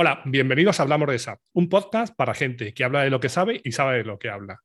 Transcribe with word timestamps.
Hola, 0.00 0.22
bienvenidos 0.26 0.78
a 0.78 0.84
Hablamos 0.84 1.08
de 1.08 1.18
SAP, 1.18 1.40
un 1.54 1.68
podcast 1.68 2.14
para 2.14 2.32
gente 2.32 2.72
que 2.72 2.84
habla 2.84 3.02
de 3.02 3.10
lo 3.10 3.18
que 3.18 3.28
sabe 3.28 3.60
y 3.64 3.72
sabe 3.72 3.96
de 3.96 4.04
lo 4.04 4.16
que 4.16 4.28
habla. 4.30 4.60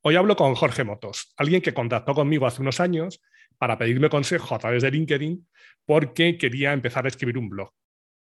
Hoy 0.00 0.16
hablo 0.16 0.34
con 0.34 0.54
Jorge 0.54 0.82
Motos, 0.82 1.34
alguien 1.36 1.60
que 1.60 1.74
contactó 1.74 2.14
conmigo 2.14 2.46
hace 2.46 2.62
unos 2.62 2.80
años 2.80 3.20
para 3.58 3.76
pedirme 3.76 4.08
consejo 4.08 4.54
a 4.54 4.58
través 4.58 4.82
de 4.82 4.90
LinkedIn 4.90 5.46
porque 5.84 6.38
quería 6.38 6.72
empezar 6.72 7.04
a 7.04 7.08
escribir 7.08 7.36
un 7.36 7.50
blog. 7.50 7.70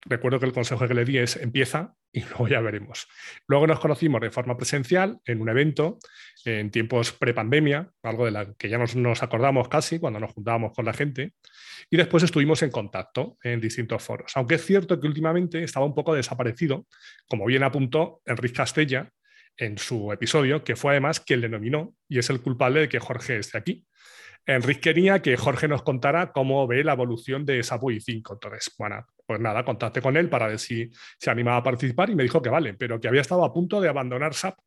Recuerdo 0.06 0.40
que 0.40 0.46
el 0.46 0.54
consejo 0.54 0.88
que 0.88 0.94
le 0.94 1.04
di 1.04 1.18
es 1.18 1.36
empieza 1.36 1.96
y 2.10 2.20
luego 2.30 2.48
ya 2.48 2.62
veremos. 2.62 3.08
Luego 3.46 3.66
nos 3.66 3.78
conocimos 3.78 4.22
de 4.22 4.30
forma 4.30 4.56
presencial 4.56 5.20
en 5.26 5.42
un 5.42 5.50
evento 5.50 5.98
en 6.46 6.70
tiempos 6.70 7.12
pre-pandemia, 7.12 7.90
algo 8.02 8.24
de 8.24 8.30
la 8.30 8.54
que 8.54 8.70
ya 8.70 8.78
nos, 8.78 8.96
nos 8.96 9.22
acordamos 9.22 9.68
casi 9.68 9.98
cuando 9.98 10.18
nos 10.18 10.32
juntábamos 10.32 10.72
con 10.72 10.86
la 10.86 10.94
gente. 10.94 11.34
Y 11.90 11.96
después 11.96 12.22
estuvimos 12.22 12.62
en 12.62 12.70
contacto 12.70 13.38
en 13.42 13.60
distintos 13.60 14.02
foros. 14.02 14.32
Aunque 14.34 14.56
es 14.56 14.64
cierto 14.64 15.00
que 15.00 15.06
últimamente 15.06 15.62
estaba 15.62 15.86
un 15.86 15.94
poco 15.94 16.14
desaparecido, 16.14 16.86
como 17.28 17.46
bien 17.46 17.62
apuntó 17.62 18.20
Enrique 18.24 18.54
Castella 18.54 19.10
en 19.56 19.78
su 19.78 20.12
episodio, 20.12 20.64
que 20.64 20.76
fue 20.76 20.92
además 20.92 21.20
quien 21.20 21.40
le 21.40 21.48
nominó 21.48 21.94
y 22.08 22.18
es 22.18 22.30
el 22.30 22.40
culpable 22.40 22.80
de 22.80 22.88
que 22.88 22.98
Jorge 22.98 23.38
esté 23.38 23.58
aquí. 23.58 23.86
Enrique 24.46 24.80
quería 24.80 25.22
que 25.22 25.36
Jorge 25.36 25.68
nos 25.68 25.82
contara 25.82 26.32
cómo 26.32 26.66
ve 26.66 26.84
la 26.84 26.92
evolución 26.92 27.46
de 27.46 27.62
SAP 27.62 27.82
5. 27.98 28.34
Entonces, 28.34 28.74
bueno, 28.78 29.06
pues 29.26 29.40
nada, 29.40 29.64
contacté 29.64 30.02
con 30.02 30.16
él 30.16 30.28
para 30.28 30.48
ver 30.48 30.58
si 30.58 30.90
se 31.18 31.30
animaba 31.30 31.58
a 31.58 31.62
participar 31.62 32.10
y 32.10 32.14
me 32.14 32.24
dijo 32.24 32.42
que 32.42 32.50
vale, 32.50 32.74
pero 32.74 33.00
que 33.00 33.08
había 33.08 33.22
estado 33.22 33.44
a 33.44 33.52
punto 33.52 33.80
de 33.80 33.88
abandonar 33.88 34.34
SAP 34.34 34.58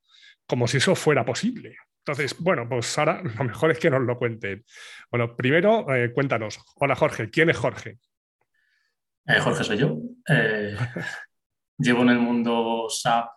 como 0.47 0.67
si 0.67 0.77
eso 0.77 0.95
fuera 0.95 1.25
posible. 1.25 1.75
Entonces, 2.07 2.37
bueno, 2.39 2.69
pues 2.69 2.97
ahora 2.97 3.21
lo 3.21 3.43
mejor 3.43 3.71
es 3.71 3.79
que 3.79 3.89
nos 3.89 4.01
lo 4.01 4.17
cuenten. 4.17 4.63
Bueno, 5.11 5.35
primero, 5.35 5.93
eh, 5.93 6.13
cuéntanos. 6.13 6.57
Hola 6.75 6.95
Jorge, 6.95 7.29
¿quién 7.29 7.49
es 7.49 7.57
Jorge? 7.57 7.99
Eh, 9.25 9.39
Jorge 9.41 9.65
soy 9.65 9.77
yo. 9.77 9.97
Eh, 10.25 10.73
llevo 11.77 12.03
en 12.03 12.09
el 12.09 12.19
mundo 12.19 12.87
SAP 12.89 13.29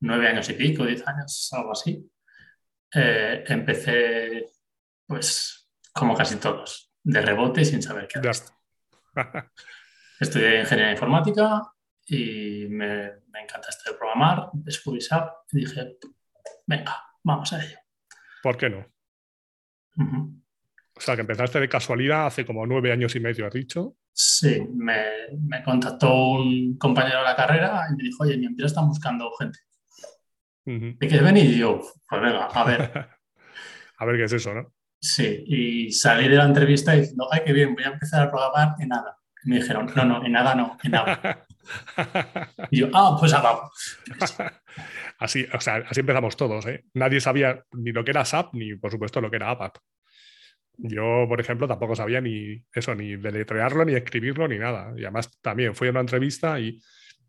nueve 0.00 0.26
años 0.26 0.48
y 0.48 0.54
pico, 0.54 0.86
diez 0.86 1.06
años, 1.06 1.50
algo 1.52 1.72
así. 1.72 2.10
empecé, 2.92 4.46
pues, 5.06 5.68
como 5.92 6.16
casi 6.16 6.36
todos, 6.36 6.90
de 7.02 7.20
rebote 7.20 7.62
sin 7.62 7.82
saber 7.82 8.08
qué 8.08 8.20
hacer. 8.20 8.46
Estudié 10.18 10.60
ingeniería 10.60 10.92
informática 10.92 11.60
y 12.06 12.68
me, 12.70 13.16
me 13.28 13.42
encanta 13.42 13.68
esto 13.68 13.92
de 13.92 13.98
programar, 13.98 14.48
descubrí 14.54 15.02
SAP 15.02 15.30
y 15.52 15.58
dije, 15.58 15.98
venga, 16.66 17.06
Vamos 17.26 17.52
a 17.52 17.60
ello. 17.60 17.76
¿Por 18.40 18.56
qué 18.56 18.70
no? 18.70 18.86
O 19.98 21.00
sea, 21.00 21.16
que 21.16 21.22
empezaste 21.22 21.58
de 21.58 21.68
casualidad 21.68 22.26
hace 22.26 22.46
como 22.46 22.64
nueve 22.64 22.92
años 22.92 23.16
y 23.16 23.20
medio, 23.20 23.46
has 23.46 23.52
dicho. 23.52 23.96
Sí, 24.12 24.64
me, 24.72 25.62
contactó 25.64 26.34
un 26.34 26.78
compañero 26.78 27.18
de 27.18 27.24
la 27.24 27.34
carrera 27.34 27.84
y 27.90 27.96
me 27.96 28.04
dijo, 28.04 28.22
oye, 28.22 28.38
mi 28.38 28.46
empresa 28.46 28.68
está 28.68 28.80
buscando 28.82 29.28
gente. 29.40 29.58
¿Y 30.66 30.96
quieres 30.98 31.24
venir? 31.24 31.46
Y 31.46 31.58
yo, 31.58 31.80
pues 32.08 32.22
venga, 32.22 32.46
a 32.46 32.64
ver. 32.64 33.08
a 33.98 34.04
ver 34.04 34.16
qué 34.16 34.24
es 34.24 34.32
eso, 34.32 34.54
¿no? 34.54 34.72
Sí, 35.00 35.44
y 35.46 35.90
salí 35.90 36.28
de 36.28 36.36
la 36.36 36.44
entrevista 36.44 36.92
diciendo, 36.92 37.28
ay, 37.32 37.40
qué 37.44 37.52
bien, 37.52 37.74
voy 37.74 37.82
a 37.82 37.88
empezar 37.88 38.22
a 38.22 38.30
programar 38.30 38.76
en 38.78 38.88
nada. 38.88 39.18
Y 39.44 39.50
me 39.50 39.56
dijeron, 39.56 39.90
no, 39.96 40.04
no, 40.04 40.24
en 40.24 40.30
nada 40.30 40.54
no, 40.54 40.78
en 40.80 40.90
nada. 40.92 41.44
y 42.70 42.80
yo, 42.80 42.88
ah, 42.94 43.16
pues 43.18 43.32
vamos. 43.32 43.98
Así, 45.18 45.46
o 45.52 45.60
sea, 45.60 45.76
así 45.88 46.00
empezamos 46.00 46.36
todos. 46.36 46.66
¿eh? 46.66 46.84
Nadie 46.92 47.20
sabía 47.20 47.64
ni 47.72 47.92
lo 47.92 48.04
que 48.04 48.10
era 48.10 48.26
SAP, 48.26 48.52
ni 48.52 48.74
por 48.76 48.90
supuesto 48.90 49.22
lo 49.22 49.30
que 49.30 49.36
era 49.36 49.50
APAP. 49.50 49.78
Yo, 50.76 51.24
por 51.26 51.40
ejemplo, 51.40 51.66
tampoco 51.66 51.96
sabía 51.96 52.20
ni 52.20 52.62
eso, 52.74 52.94
ni 52.94 53.16
deletrearlo, 53.16 53.86
ni 53.86 53.94
escribirlo, 53.94 54.46
ni 54.46 54.58
nada. 54.58 54.92
Y 54.94 55.04
además 55.04 55.30
también 55.40 55.74
fui 55.74 55.88
a 55.88 55.92
una 55.92 56.00
entrevista 56.00 56.60
y 56.60 56.78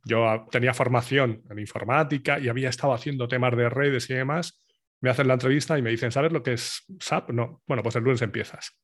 yo 0.04 0.48
tenía 0.52 0.74
formación 0.74 1.44
en 1.50 1.60
informática 1.60 2.40
y 2.40 2.50
había 2.50 2.70
estado 2.70 2.94
haciendo 2.94 3.28
temas 3.28 3.56
de 3.56 3.70
redes 3.70 4.10
y 4.10 4.16
demás. 4.16 4.62
Me 5.00 5.10
hacen 5.10 5.28
la 5.28 5.36
entrevista 5.36 5.78
y 5.78 5.82
me 5.82 5.92
dicen, 5.92 6.12
¿sabes 6.12 6.34
lo 6.34 6.44
que 6.44 6.54
es 6.54 6.84
SAP? 7.00 7.30
No. 7.30 7.62
Bueno, 7.68 7.84
pues 7.84 7.96
el 7.96 8.04
lunes 8.04 8.22
empiezas. 8.22 8.78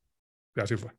Y 0.55 0.61
así 0.61 0.77
fue. 0.77 0.91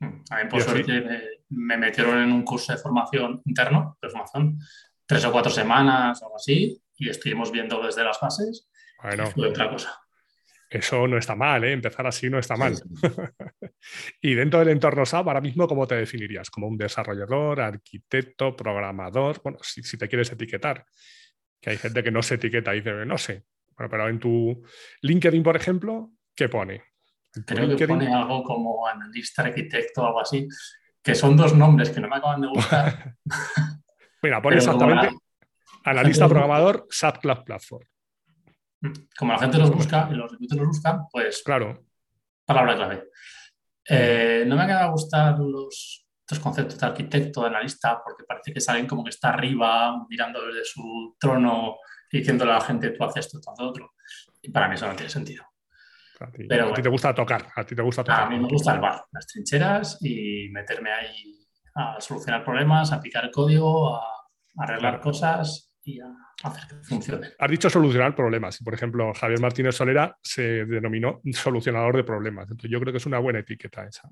A 0.00 0.42
mí, 0.42 0.48
por 0.48 0.62
suerte, 0.62 1.39
me, 1.50 1.76
me, 1.76 1.86
metieron 1.86 2.18
en 2.18 2.32
un 2.32 2.42
curso 2.42 2.72
de 2.72 2.78
formación 2.78 3.42
interno, 3.44 3.98
de 4.00 4.08
formación, 4.08 4.58
tres 5.06 5.24
o 5.24 5.32
cuatro 5.32 5.50
semanas 5.50 6.22
o 6.22 6.26
algo 6.26 6.36
así, 6.36 6.80
y 6.96 7.08
estuvimos 7.08 7.50
viendo 7.50 7.82
desde 7.82 8.04
las 8.04 8.18
bases. 8.20 8.68
Bueno, 9.02 9.24
otra 9.36 9.70
cosa. 9.70 10.00
Eso 10.70 11.08
no 11.08 11.18
está 11.18 11.34
mal, 11.34 11.64
¿eh? 11.64 11.72
empezar 11.72 12.06
así 12.06 12.30
no 12.30 12.38
está 12.38 12.56
mal. 12.56 12.74
y 14.22 14.34
dentro 14.34 14.60
del 14.60 14.68
entorno 14.68 15.04
SAP, 15.04 15.26
ahora 15.26 15.40
mismo, 15.40 15.66
¿cómo 15.66 15.84
te 15.84 15.96
definirías? 15.96 16.48
¿Como 16.48 16.68
un 16.68 16.78
desarrollador, 16.78 17.60
arquitecto, 17.60 18.54
programador? 18.54 19.40
Bueno, 19.42 19.58
si, 19.62 19.98
te 19.98 20.06
quieres 20.06 20.30
etiquetar, 20.30 20.86
que 21.60 21.70
hay 21.70 21.76
gente 21.76 22.04
que 22.04 22.12
no 22.12 22.22
se 22.22 22.36
etiqueta 22.36 22.72
y 22.72 22.78
dice, 22.78 23.04
no 23.04 23.18
sé. 23.18 23.46
Bueno, 23.76 23.90
pero 23.90 24.08
en 24.08 24.20
tu 24.20 24.62
LinkedIn, 25.02 25.42
por 25.42 25.56
ejemplo, 25.56 26.12
¿qué 26.36 26.48
pone? 26.48 26.84
Creo 27.44 27.76
que 27.76 27.88
pone 27.88 28.14
algo 28.14 28.44
como 28.44 28.86
analista, 28.86 29.42
arquitecto, 29.42 30.06
algo 30.06 30.20
así, 30.20 30.46
que 31.02 31.14
son 31.14 31.36
dos 31.36 31.54
nombres 31.54 31.90
que 31.90 32.00
no 32.00 32.08
me 32.08 32.16
acaban 32.16 32.40
de 32.40 32.48
gustar. 32.48 33.14
Mira, 34.22 34.42
pone 34.42 34.56
exactamente 34.56 35.16
Analista 35.84 36.28
programador, 36.28 36.86
SAP 36.90 37.18
Cloud 37.20 37.44
Platform. 37.44 37.84
Como 39.18 39.32
la 39.32 39.38
gente 39.38 39.58
los 39.58 39.70
busca 39.70 40.08
y 40.10 40.14
los 40.14 40.30
recruiters 40.30 40.58
los 40.60 40.68
buscan, 40.68 41.06
pues. 41.10 41.42
Claro. 41.42 41.84
Palabra 42.44 42.76
clave. 42.76 43.08
Eh, 43.88 44.44
no 44.46 44.56
me 44.56 44.62
acaba 44.62 44.84
de 44.84 44.90
gustar 44.90 45.38
los, 45.38 46.06
estos 46.20 46.38
conceptos 46.38 46.78
de 46.78 46.86
arquitecto, 46.86 47.42
de 47.42 47.48
analista, 47.48 48.00
porque 48.04 48.24
parece 48.24 48.52
que 48.52 48.60
salen 48.60 48.86
como 48.86 49.04
que 49.04 49.10
está 49.10 49.30
arriba, 49.30 50.06
mirando 50.08 50.46
desde 50.46 50.64
su 50.64 51.16
trono 51.18 51.76
y 52.10 52.18
diciéndole 52.18 52.52
a 52.52 52.56
la 52.56 52.60
gente, 52.60 52.90
tú 52.90 53.04
haces 53.04 53.26
esto, 53.26 53.40
tú 53.40 53.50
haces 53.50 53.66
otro. 53.66 53.92
Y 54.42 54.50
para 54.50 54.68
mí 54.68 54.74
eso 54.74 54.86
no 54.86 54.94
tiene 54.94 55.10
sentido. 55.10 55.44
A 56.20 56.30
ti, 56.30 56.44
Pero, 56.46 56.68
a 56.68 56.74
ti 56.74 56.82
te 56.82 56.88
gusta 56.90 57.14
tocar, 57.14 57.46
a 57.54 57.64
ti 57.64 57.74
te 57.74 57.82
gusta 57.82 58.04
tocar. 58.04 58.24
A 58.24 58.28
mí 58.28 58.38
me 58.38 58.48
gusta 58.48 58.74
el 58.74 58.80
bar, 58.80 59.04
las 59.10 59.26
trincheras 59.26 59.98
y 60.02 60.48
meterme 60.50 60.92
ahí 60.92 61.48
a 61.74 61.98
solucionar 61.98 62.44
problemas, 62.44 62.92
a 62.92 63.00
picar 63.00 63.30
código, 63.30 63.96
a 63.96 64.02
arreglar 64.58 65.00
cosas 65.00 65.72
y 65.82 65.98
a 65.98 66.06
hacer 66.42 66.68
que 66.68 66.84
funcione. 66.84 67.28
Has 67.38 67.50
dicho 67.50 67.70
solucionar 67.70 68.14
problemas. 68.14 68.58
Por 68.62 68.74
ejemplo, 68.74 69.12
Javier 69.14 69.40
Martínez 69.40 69.74
Solera 69.74 70.16
se 70.22 70.66
denominó 70.66 71.20
solucionador 71.32 71.96
de 71.96 72.04
problemas. 72.04 72.50
Entonces, 72.50 72.70
yo 72.70 72.80
creo 72.80 72.92
que 72.92 72.98
es 72.98 73.06
una 73.06 73.18
buena 73.18 73.38
etiqueta 73.38 73.86
esa. 73.86 74.08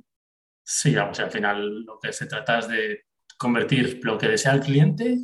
Sí, 0.63 0.95
vamos, 0.95 1.19
al 1.21 1.31
final 1.31 1.85
lo 1.85 1.99
que 1.99 2.13
se 2.13 2.27
trata 2.27 2.59
es 2.59 2.69
de 2.69 3.05
convertir 3.37 4.01
lo 4.03 4.19
que 4.19 4.29
desea 4.29 4.53
el 4.53 4.61
cliente 4.61 5.19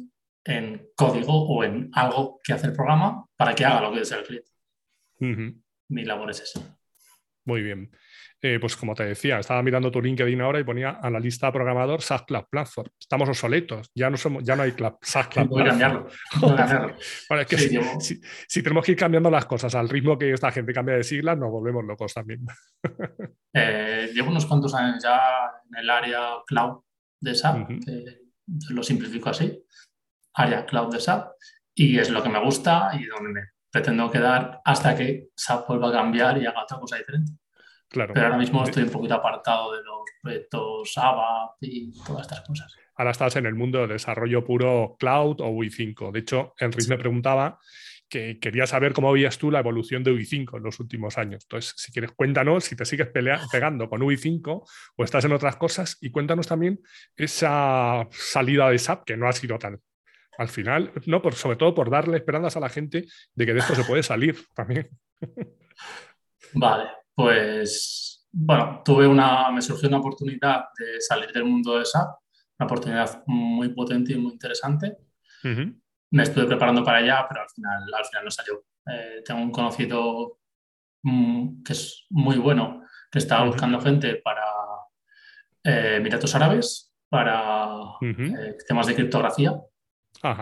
en 0.45 0.89
código 0.95 1.47
o 1.47 1.65
en 1.65 1.91
algo 1.93 2.39
que 2.43 2.53
hace 2.53 2.67
el 2.69 2.73
programa 2.73 3.27
para 3.37 3.55
que 3.55 3.65
haga 3.65 3.81
lo 3.81 3.93
que 3.93 4.01
desea 4.01 4.19
el 4.19 4.25
cliente. 4.25 4.51
Mi 5.95 6.05
labor 6.05 6.29
es 6.31 6.41
esa. 6.41 6.77
Muy 7.45 7.63
bien. 7.63 7.91
Eh, 8.43 8.59
pues 8.61 8.77
como 8.77 8.95
te 8.95 9.05
decía, 9.05 9.39
estaba 9.39 9.63
mirando 9.63 9.91
tu 9.91 10.03
LinkedIn 10.03 10.41
ahora 10.41 10.59
y 10.59 10.65
ponía 10.65 10.91
a 10.91 11.09
la 11.09 11.21
lista 11.21 11.53
programador 11.53 12.03
SaaS 12.03 12.25
Club 12.25 12.47
Platform. 12.51 12.91
Estamos 12.99 13.29
obsoletos, 13.29 13.91
ya 13.95 14.11
no, 14.11 14.17
somos, 14.17 14.43
ya 14.45 14.57
no 14.57 14.65
hay 14.65 14.73
club, 14.73 14.99
SaaS 15.01 15.29
Club 15.29 15.49
Voy 15.49 15.65
cambiarlo. 15.65 16.09
si, 18.49 18.63
tenemos 18.63 18.85
que 18.85 18.93
ir 18.93 18.99
cambiando 18.99 19.31
las 19.31 19.47
cosas 19.47 19.75
al 19.75 19.89
ritmo 19.89 20.19
que 20.19 20.33
esta 20.33 20.51
gente 20.51 20.75
cambia 20.75 20.97
de 20.97 21.05
siglas, 21.05 21.39
nos 21.39 21.51
volvemos 21.51 21.85
locos 21.85 22.13
también. 22.13 22.45
Eh, 23.57 24.11
llevo 24.13 24.31
unos 24.31 24.47
cuantos 24.47 24.75
años 24.75 25.01
ya 25.01 25.17
en 25.71 25.79
el 25.79 25.89
área 25.89 26.31
cloud 26.45 26.81
de 27.21 27.37
SAP, 27.37 27.71
lo 28.71 28.83
simplifico 28.83 29.31
así, 29.31 29.65
área 30.35 30.67
cloud 30.67 30.93
de 30.93 30.99
SAP, 30.99 31.31
y 31.73 31.97
es 32.01 32.11
lo 32.11 32.21
que 32.21 32.31
me 32.31 32.41
gusta 32.41 32.91
y 32.99 33.07
donde 33.07 33.31
me 33.31 33.54
pretendo 33.75 34.09
quedar 34.09 34.61
hasta 34.65 34.95
que 34.95 35.31
SAP 35.35 35.67
vuelva 35.67 35.89
a 35.89 35.93
cambiar 35.93 36.39
y 36.39 36.47
haga 36.47 36.63
otra 36.63 36.79
cosa 36.79 36.97
diferente. 36.97 37.33
Pero 37.91 38.15
ahora 38.15 38.39
mismo 38.39 38.63
estoy 38.63 38.85
un 38.85 38.91
poquito 38.91 39.15
apartado 39.15 39.73
de 39.73 39.83
los 39.83 39.99
proyectos 40.23 40.97
ABAP 40.97 41.57
y 41.61 41.91
todas 42.07 42.23
estas 42.23 42.43
cosas. 42.43 42.73
Ahora 42.95 43.11
estás 43.11 43.35
en 43.35 43.47
el 43.47 43.57
mundo 43.57 43.81
de 43.81 43.95
desarrollo 43.95 44.45
puro 44.45 44.95
cloud 44.97 45.41
o 45.41 45.49
UI5. 45.49 46.13
De 46.13 46.21
hecho, 46.21 46.55
Enrique 46.61 46.89
me 46.89 46.99
preguntaba 46.99 47.59
que 48.09 48.39
quería 48.39 48.69
saber 48.69 48.93
cómo 48.93 49.11
veías 49.11 49.39
tú 49.39 49.51
la 49.51 49.59
evolución 49.59 50.05
de 50.05 50.13
UI5 50.13 50.57
en 50.57 50.63
los 50.63 50.79
últimos 50.79 51.19
años. 51.19 51.43
Entonces, 51.45 51.75
si 51.77 51.91
quieres, 51.91 52.13
cuéntanos 52.13 52.63
si 52.63 52.77
te 52.77 52.85
sigues 52.85 53.09
pegando 53.09 53.89
con 53.89 54.03
UI5 54.03 54.65
o 54.97 55.05
estás 55.05 55.25
en 55.25 55.33
otras 55.33 55.57
cosas 55.57 55.99
y 56.01 56.13
cuéntanos 56.13 56.47
también 56.47 56.81
esa 57.17 58.07
salida 58.13 58.71
de 58.71 58.79
SAP 58.79 59.05
que 59.05 59.17
no 59.17 59.29
ha 59.29 59.33
sido 59.33 59.59
tan 59.59 59.81
al 60.39 60.49
final, 60.49 60.93
no, 61.07 61.23
por, 61.23 61.35
sobre 61.35 61.57
todo 61.57 61.75
por 61.75 61.91
darle 61.91 62.17
esperanzas 62.17 62.57
a 62.57 62.61
la 62.61 62.69
gente 62.69 63.07
de 63.35 63.47
que 63.47 63.53
de 63.53 63.61
esto 63.61 63.75
se 63.75 63.85
puede 63.85 64.03
salir 64.03 64.37
también. 64.55 64.89
Vale, 66.55 66.89
pues 67.15 68.15
bueno, 68.33 68.83
tuve 68.85 69.07
una, 69.07 69.51
me 69.51 69.63
surgió 69.63 69.89
una 69.89 69.99
oportunidad 69.99 70.65
de 70.79 71.01
salir 71.01 71.31
del 71.33 71.45
mundo 71.45 71.79
de 71.79 71.85
SAP, 71.85 72.09
una 72.59 72.67
oportunidad 72.67 73.23
muy 73.27 73.69
potente 73.69 74.13
y 74.13 74.17
muy 74.17 74.33
interesante. 74.33 74.97
Me 76.11 76.23
estuve 76.23 76.47
preparando 76.47 76.83
para 76.83 76.99
allá, 76.99 77.27
pero 77.29 77.43
al 77.43 77.51
final, 77.51 77.95
al 77.95 78.05
final 78.05 78.25
no 78.25 78.31
salió. 78.31 78.65
Eh, 78.87 79.23
tengo 79.25 79.43
un 79.43 79.51
conocido 79.51 80.39
mm, 81.03 81.63
que 81.63 81.73
es 81.73 82.07
muy 82.11 82.39
bueno, 82.39 82.83
que 83.11 83.19
estaba 83.19 83.45
buscando 83.45 83.81
gente 83.81 84.17
para 84.17 84.43
eh, 85.63 85.97
Emiratos 85.97 86.35
Árabes, 86.35 86.93
para 87.09 87.77
eh, 88.01 88.57
temas 88.67 88.87
de 88.87 88.95
criptografía. 88.95 89.53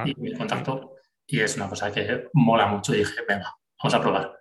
Y 0.05 0.14
me 0.20 0.37
contactó. 0.37 0.96
Y 1.26 1.40
es 1.40 1.56
una 1.56 1.69
cosa 1.69 1.93
que 1.93 2.29
mola 2.34 2.67
mucho 2.67 2.94
y 2.94 2.99
dije, 2.99 3.23
venga, 3.26 3.55
vamos 3.82 3.94
a 3.94 4.00
probar. 4.00 4.38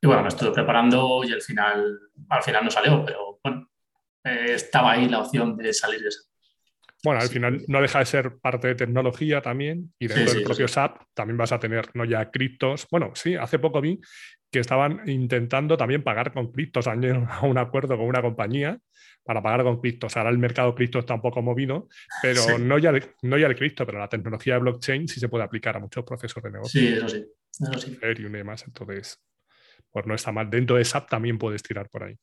Y 0.00 0.06
bueno, 0.06 0.22
me 0.22 0.28
estuve 0.28 0.50
preparando 0.50 1.22
y 1.24 1.32
al 1.32 1.42
final, 1.42 1.98
al 2.28 2.42
final 2.42 2.64
no 2.64 2.70
salió, 2.70 3.04
pero 3.04 3.38
bueno, 3.42 3.70
eh, 4.24 4.54
estaba 4.54 4.92
ahí 4.92 5.08
la 5.08 5.20
opción 5.20 5.56
de 5.56 5.72
salir 5.72 6.00
de 6.00 6.08
eso. 6.08 6.31
Bueno, 7.04 7.20
al 7.20 7.28
final 7.28 7.64
no 7.66 7.82
deja 7.82 7.98
de 7.98 8.06
ser 8.06 8.38
parte 8.38 8.68
de 8.68 8.74
tecnología 8.76 9.40
también 9.40 9.92
y 9.98 10.06
dentro 10.06 10.34
del 10.34 10.44
propio 10.44 10.68
SAP 10.68 11.02
también 11.14 11.36
vas 11.36 11.50
a 11.50 11.58
tener 11.58 11.88
no 11.94 12.04
ya 12.04 12.30
criptos. 12.30 12.86
Bueno, 12.90 13.10
sí, 13.14 13.34
hace 13.34 13.58
poco 13.58 13.80
vi 13.80 14.00
que 14.52 14.60
estaban 14.60 15.08
intentando 15.08 15.76
también 15.76 16.02
pagar 16.02 16.32
con 16.32 16.52
criptos, 16.52 16.86
han 16.86 17.00
llegado 17.00 17.26
a 17.28 17.46
un 17.46 17.58
acuerdo 17.58 17.96
con 17.96 18.06
una 18.06 18.20
compañía 18.22 18.78
para 19.24 19.42
pagar 19.42 19.62
con 19.62 19.80
criptos. 19.80 20.16
Ahora 20.16 20.30
el 20.30 20.38
mercado 20.38 20.74
cripto 20.74 20.98
está 20.98 21.14
un 21.14 21.22
poco 21.22 21.42
movido, 21.42 21.88
pero 22.20 22.58
no, 22.58 22.78
ya 22.78 22.90
el, 22.90 23.02
no 23.22 23.38
ya 23.38 23.46
el 23.46 23.56
cripto, 23.56 23.86
pero 23.86 23.98
la 23.98 24.08
tecnología 24.08 24.54
de 24.54 24.60
blockchain 24.60 25.08
sí 25.08 25.18
se 25.18 25.28
puede 25.28 25.44
aplicar 25.44 25.76
a 25.76 25.80
muchos 25.80 26.04
procesos 26.04 26.42
de 26.42 26.50
negocio. 26.50 26.80
Sí, 26.80 26.88
eso 26.88 27.08
sí. 27.08 27.24
Eso 27.60 27.78
sí. 27.78 27.98
y 28.00 28.22
demás, 28.22 28.64
entonces, 28.66 29.20
pues 29.90 30.06
no 30.06 30.14
está 30.14 30.32
mal. 30.32 30.50
Dentro 30.50 30.76
de 30.76 30.84
SAP 30.84 31.08
también 31.08 31.38
puedes 31.38 31.62
tirar 31.62 31.88
por 31.88 32.04
ahí. 32.04 32.16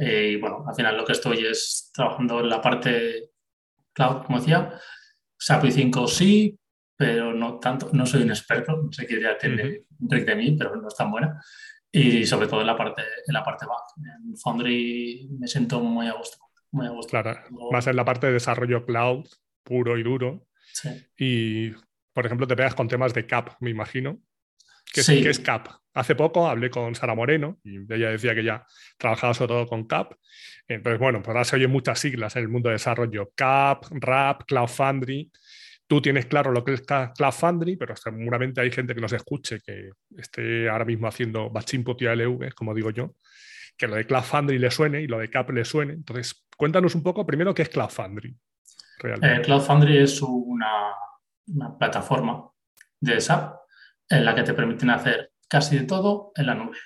Eh, 0.00 0.32
y 0.32 0.36
bueno, 0.36 0.64
al 0.66 0.74
final 0.74 0.96
lo 0.96 1.04
que 1.04 1.12
estoy 1.12 1.46
es 1.46 1.90
trabajando 1.94 2.40
en 2.40 2.48
la 2.48 2.60
parte 2.60 3.31
cloud, 3.92 4.24
como 4.24 4.38
decía. 4.38 4.78
SAP 5.38 5.64
i5 5.64 6.06
sí, 6.06 6.58
pero 6.96 7.34
no 7.34 7.58
tanto, 7.58 7.90
no 7.92 8.06
soy 8.06 8.22
un 8.22 8.30
experto, 8.30 8.76
no 8.76 8.92
sé 8.92 9.06
qué 9.06 9.14
idea 9.14 9.36
tiene 9.36 9.84
de 9.98 10.36
mí, 10.36 10.56
pero 10.56 10.76
no 10.76 10.86
es 10.86 10.94
tan 10.94 11.10
buena. 11.10 11.42
Y 11.90 12.24
sobre 12.24 12.46
todo 12.46 12.60
en 12.60 12.66
la 12.68 12.76
parte, 12.76 13.02
en 13.26 13.34
la 13.34 13.42
parte 13.42 13.66
back. 13.66 13.82
En 13.98 14.36
Foundry 14.36 15.28
me 15.38 15.46
siento 15.46 15.80
muy 15.80 16.06
a 16.06 16.12
gusto. 16.12 16.38
Muy 16.70 16.86
a 16.86 16.90
gusto. 16.90 17.10
Claro, 17.10 17.38
más 17.70 17.86
en 17.86 17.96
la 17.96 18.04
parte 18.04 18.28
de 18.28 18.34
desarrollo 18.34 18.86
cloud 18.86 19.26
puro 19.62 19.98
y 19.98 20.02
duro. 20.02 20.46
Sí. 20.72 20.88
Y, 21.18 21.70
por 22.12 22.24
ejemplo, 22.24 22.46
te 22.46 22.56
pegas 22.56 22.74
con 22.74 22.88
temas 22.88 23.12
de 23.12 23.26
CAP, 23.26 23.56
me 23.60 23.70
imagino. 23.70 24.18
¿Qué, 24.92 25.02
sí. 25.02 25.22
¿Qué 25.22 25.30
es 25.30 25.40
CAP? 25.40 25.68
Hace 25.94 26.14
poco 26.14 26.48
hablé 26.48 26.70
con 26.70 26.94
Sara 26.94 27.14
Moreno 27.14 27.58
y 27.64 27.76
ella 27.92 28.10
decía 28.10 28.34
que 28.34 28.44
ya 28.44 28.66
trabajaba 28.96 29.34
sobre 29.34 29.48
todo 29.48 29.66
con 29.66 29.86
CAP. 29.86 30.14
Entonces, 30.68 30.98
bueno, 30.98 31.18
pues 31.18 31.28
ahora 31.28 31.44
se 31.44 31.56
oyen 31.56 31.70
muchas 31.70 31.98
siglas 31.98 32.36
en 32.36 32.42
el 32.42 32.48
mundo 32.48 32.68
de 32.68 32.74
desarrollo. 32.74 33.30
CAP, 33.34 33.86
RAP, 33.90 34.44
Cloud 34.44 34.68
Foundry. 34.68 35.30
Tú 35.86 36.00
tienes 36.00 36.26
claro 36.26 36.52
lo 36.52 36.64
que 36.64 36.74
es 36.74 36.82
Cloud 36.82 37.32
Foundry, 37.32 37.76
pero 37.76 37.94
seguramente 37.96 38.60
hay 38.60 38.70
gente 38.70 38.94
que 38.94 39.00
nos 39.00 39.12
escuche 39.12 39.60
que 39.60 39.90
esté 40.16 40.68
ahora 40.70 40.86
mismo 40.86 41.06
haciendo 41.08 41.50
batch 41.50 41.74
input 41.74 42.00
y 42.00 42.06
ALV, 42.06 42.54
como 42.54 42.72
digo 42.72 42.90
yo, 42.90 43.14
que 43.76 43.86
lo 43.86 43.96
de 43.96 44.06
Cloud 44.06 44.22
Foundry 44.22 44.58
le 44.58 44.70
suene 44.70 45.02
y 45.02 45.06
lo 45.06 45.18
de 45.18 45.28
CAP 45.28 45.50
le 45.50 45.64
suene. 45.66 45.92
Entonces, 45.92 46.46
cuéntanos 46.56 46.94
un 46.94 47.02
poco 47.02 47.26
primero 47.26 47.52
qué 47.52 47.62
es 47.62 47.68
Cloud 47.68 47.90
Foundry. 47.90 48.34
Eh, 49.04 49.40
Cloud 49.44 49.60
Foundry 49.60 49.98
es 49.98 50.22
una, 50.22 50.94
una 51.48 51.76
plataforma 51.76 52.48
de 53.00 53.20
SAP 53.20 53.61
en 54.08 54.24
la 54.24 54.34
que 54.34 54.42
te 54.42 54.54
permiten 54.54 54.90
hacer 54.90 55.32
casi 55.48 55.78
de 55.78 55.84
todo 55.84 56.32
en 56.34 56.46
la 56.46 56.54
nube. 56.54 56.78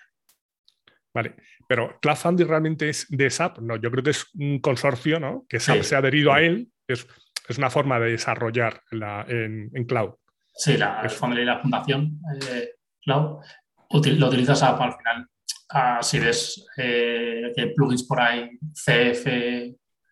Vale, 1.14 1.34
pero 1.66 1.98
Cloud 2.00 2.16
Foundry 2.16 2.44
realmente 2.44 2.88
es 2.90 3.06
de 3.08 3.30
SAP, 3.30 3.60
no, 3.60 3.76
yo 3.76 3.90
creo 3.90 4.04
que 4.04 4.10
es 4.10 4.26
un 4.34 4.58
consorcio, 4.60 5.18
¿no? 5.18 5.46
Que 5.48 5.60
SAP 5.60 5.82
se 5.82 5.94
ha 5.94 5.98
adherido 5.98 6.32
a 6.32 6.42
él, 6.42 6.68
es, 6.86 7.06
es, 7.48 7.56
una 7.56 7.70
forma 7.70 7.98
de 7.98 8.10
desarrollar 8.10 8.82
en, 8.90 9.70
en, 9.72 9.84
cloud. 9.86 10.14
Sí, 10.54 10.76
la 10.76 11.02
y 11.06 11.44
la 11.44 11.58
fundación 11.58 12.20
eh, 12.50 12.70
cloud 13.00 13.42
lo 13.90 14.28
utilizas 14.28 14.58
SAP 14.58 14.80
al 14.80 14.92
final. 14.92 15.26
Ah, 15.70 16.00
si 16.02 16.18
ves 16.18 16.66
eh, 16.76 17.50
que 17.56 17.68
plugins 17.68 18.04
por 18.04 18.20
ahí, 18.20 18.50
CF, 18.72 19.26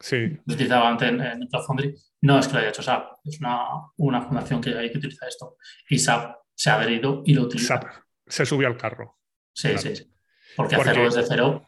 sí. 0.01 0.39
utilizaba 0.47 0.89
antes 0.89 1.11
en, 1.11 1.47
Cloud 1.49 1.65
Foundry, 1.67 1.95
no 2.23 2.39
es 2.39 2.49
que 2.49 2.55
lo 2.55 2.61
haya 2.61 2.71
hecho 2.71 2.83
SAP, 2.83 3.19
es 3.25 3.41
una, 3.41 3.67
una 3.99 4.23
fundación 4.23 4.61
que 4.61 4.77
hay 4.77 4.91
que 4.91 4.99
utilizar 4.99 5.29
esto. 5.29 5.57
Y 5.91 5.99
SAP 5.99 6.44
se 6.55 6.71
ha 6.71 6.75
adherido 6.75 7.23
y 7.27 7.35
lo 7.35 7.43
utiliza. 7.43 8.05
Se 8.27 8.47
subió 8.47 8.69
al 8.69 8.77
carro. 8.77 9.19
Sí, 9.53 9.77
sí, 9.79 9.97
sí. 9.97 10.11
Porque, 10.57 10.77
hacerlo 10.77 11.05
desde 11.05 11.25
cero. 11.27 11.67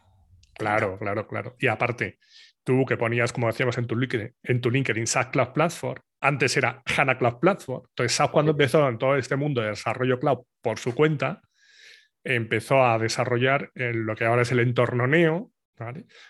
Claro, 0.53 0.97
claro, 0.97 1.27
claro. 1.27 1.55
Y 1.59 1.67
aparte, 1.67 2.19
tú 2.63 2.85
que 2.85 2.97
ponías, 2.97 3.31
como 3.31 3.47
decíamos 3.47 3.77
en 3.77 3.87
tu 3.87 3.95
LinkedIn, 3.95 4.35
en 4.43 4.61
tu 4.61 4.71
LinkedIn 4.71 5.07
SAP 5.07 5.31
Cloud 5.31 5.53
Platform, 5.53 6.01
antes 6.19 6.57
era 6.57 6.81
HANA 6.85 7.17
Cloud 7.17 7.39
Platform. 7.39 7.83
Entonces, 7.89 8.15
SAP 8.15 8.31
cuando 8.31 8.51
empezó 8.51 8.87
en 8.87 8.97
todo 8.97 9.15
este 9.15 9.35
mundo 9.35 9.61
de 9.61 9.69
desarrollo 9.69 10.19
cloud 10.19 10.39
por 10.61 10.79
su 10.79 10.95
cuenta, 10.95 11.41
empezó 12.23 12.83
a 12.83 12.97
desarrollar 12.97 13.71
lo 13.75 14.15
que 14.15 14.25
ahora 14.25 14.41
es 14.41 14.51
el 14.51 14.59
entorno 14.59 15.07
Neo, 15.07 15.51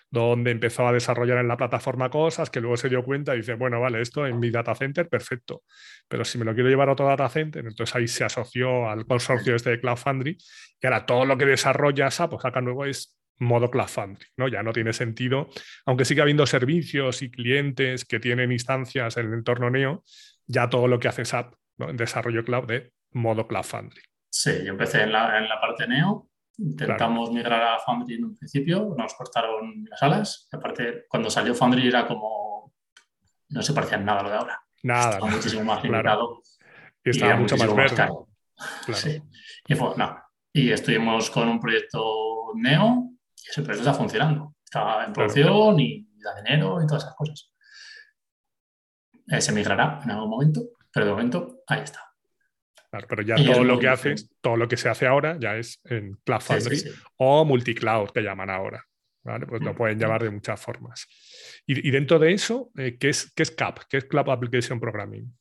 donde 0.09 0.51
empezó 0.51 0.88
a 0.88 0.94
desarrollar 0.94 1.38
en 1.38 1.47
la 1.47 1.57
plataforma 1.57 2.09
cosas 2.09 2.49
que 2.49 2.59
luego 2.59 2.77
se 2.77 2.89
dio 2.89 3.03
cuenta 3.03 3.33
y 3.33 3.38
dice, 3.38 3.53
bueno, 3.53 3.79
vale, 3.79 4.01
esto 4.01 4.25
en 4.25 4.39
mi 4.39 4.49
data 4.49 4.75
center, 4.75 5.07
perfecto, 5.07 5.63
pero 6.07 6.25
si 6.25 6.38
me 6.38 6.45
lo 6.45 6.53
quiero 6.53 6.69
llevar 6.69 6.89
a 6.89 6.94
otro 6.94 7.07
data 7.07 7.29
center, 7.29 7.65
entonces 7.65 7.95
ahí 7.95 8.07
se 8.07 8.23
asoció 8.23 8.89
al 8.89 9.05
consorcio 9.05 9.55
este 9.55 9.71
de 9.71 9.79
Cloud 9.79 9.97
Foundry 9.97 10.38
y 10.81 10.85
ahora 10.85 11.05
todo 11.05 11.25
lo 11.25 11.38
que 11.38 11.45
desarrolla 11.45 12.11
SAP, 12.11 12.31
pues 12.31 12.45
acá 12.45 12.61
nuevo 12.61 12.85
es 12.85 13.17
modo 13.39 13.69
Cloud 13.69 13.88
Foundry, 13.88 14.27
¿no? 14.38 14.47
Ya 14.47 14.63
no 14.63 14.73
tiene 14.73 14.94
sentido, 14.94 15.49
aunque 15.85 16.05
sigue 16.05 16.21
habiendo 16.21 16.45
servicios 16.45 17.21
y 17.21 17.29
clientes 17.29 18.05
que 18.05 18.19
tienen 18.19 18.51
instancias 18.51 19.17
en 19.17 19.27
el 19.27 19.33
entorno 19.33 19.69
Neo, 19.69 20.03
ya 20.45 20.69
todo 20.69 20.88
lo 20.88 20.99
que 20.99 21.07
hace 21.07 21.25
SAP 21.25 21.53
desarrollo 21.94 22.44
cloud 22.44 22.65
de 22.65 22.91
modo 23.11 23.47
Cloud 23.47 23.63
Foundry. 23.63 24.01
Sí, 24.29 24.51
yo 24.65 24.71
empecé 24.71 25.03
en 25.03 25.11
la, 25.11 25.38
en 25.38 25.47
la 25.47 25.61
parte 25.61 25.88
Neo 25.88 26.29
Intentamos 26.59 27.31
migrar 27.31 27.62
a 27.62 27.80
Foundry 27.80 28.15
en 28.15 28.25
un 28.25 28.36
principio, 28.36 28.95
nos 28.98 29.13
cortaron 29.13 29.86
las 29.89 30.01
alas. 30.01 30.48
Aparte, 30.51 31.06
cuando 31.07 31.30
salió 31.30 31.54
Foundry 31.54 31.88
era 31.88 32.07
como. 32.07 32.74
No 33.50 33.62
se 33.62 33.74
parecía 33.74 33.98
en 33.98 34.06
nada 34.06 34.21
a 34.21 34.24
lo 34.24 34.30
de 34.30 34.36
ahora. 34.36 34.62
Nada. 34.83 35.12
Estaba 35.12 35.31
muchísimo 35.31 35.63
más 35.63 35.83
limitado. 35.83 36.42
Y 37.04 37.09
estaba 37.12 37.36
mucho 37.36 37.57
más 37.57 37.75
verde. 37.75 37.95
caro. 37.95 38.27
Sí. 38.92 39.21
Y, 39.68 39.75
fue, 39.75 39.94
no. 39.98 40.19
y 40.51 40.71
estuvimos 40.71 41.30
con 41.30 41.48
un 41.48 41.59
proyecto 41.59 42.54
Neo 42.56 43.12
y 43.36 43.50
ese 43.50 43.62
proyecto 43.62 43.89
está 43.89 43.94
funcionando. 43.94 44.56
Está 44.63 45.06
en 45.06 45.13
producción 45.13 45.80
y 45.80 46.07
da 46.18 46.36
dinero 46.36 46.81
y 46.81 46.88
todas 46.88 47.04
esas 47.04 47.15
cosas. 47.15 47.51
Eh, 49.28 49.42
se 49.42 49.52
migrará 49.52 50.02
en 50.04 50.11
algún 50.11 50.30
momento, 50.30 50.61
pero 50.92 51.06
de 51.06 51.11
momento 51.11 51.59
ahí 51.68 51.81
está 51.81 52.06
pero 53.07 53.21
ya 53.21 53.35
todo 53.35 53.63
lo 53.63 53.80
que 53.80 53.87
haces, 53.87 54.30
todo 54.42 54.56
lo 54.56 54.68
que 54.68 54.77
se 54.77 54.89
hace 54.89 55.06
ahora 55.06 55.37
ya 55.39 55.56
es 55.56 55.81
en 55.85 56.13
Cloud 56.23 56.42
Foundry 56.42 56.83
o 57.18 57.45
multicloud 57.45 58.09
que 58.09 58.21
llaman 58.21 58.49
ahora. 58.49 58.83
¿vale? 59.27 59.45
Pues 59.45 59.61
lo 59.61 59.73
mm, 59.73 59.75
pueden 59.75 59.99
llamar 59.99 60.23
de 60.23 60.30
muchas 60.30 60.59
formas. 60.59 61.06
Y, 61.66 61.92
dentro 61.92 62.18
de 62.18 62.33
eso, 62.33 62.71
eh, 62.77 62.97
¿qué, 62.97 63.09
es, 63.09 63.31
¿qué 63.33 63.44
es 63.44 63.51
CAP? 63.51 63.81
¿Qué 63.89 63.97
es 63.97 64.06
Cloud 64.06 64.30
Application 64.30 64.80
Programming? 64.80 65.31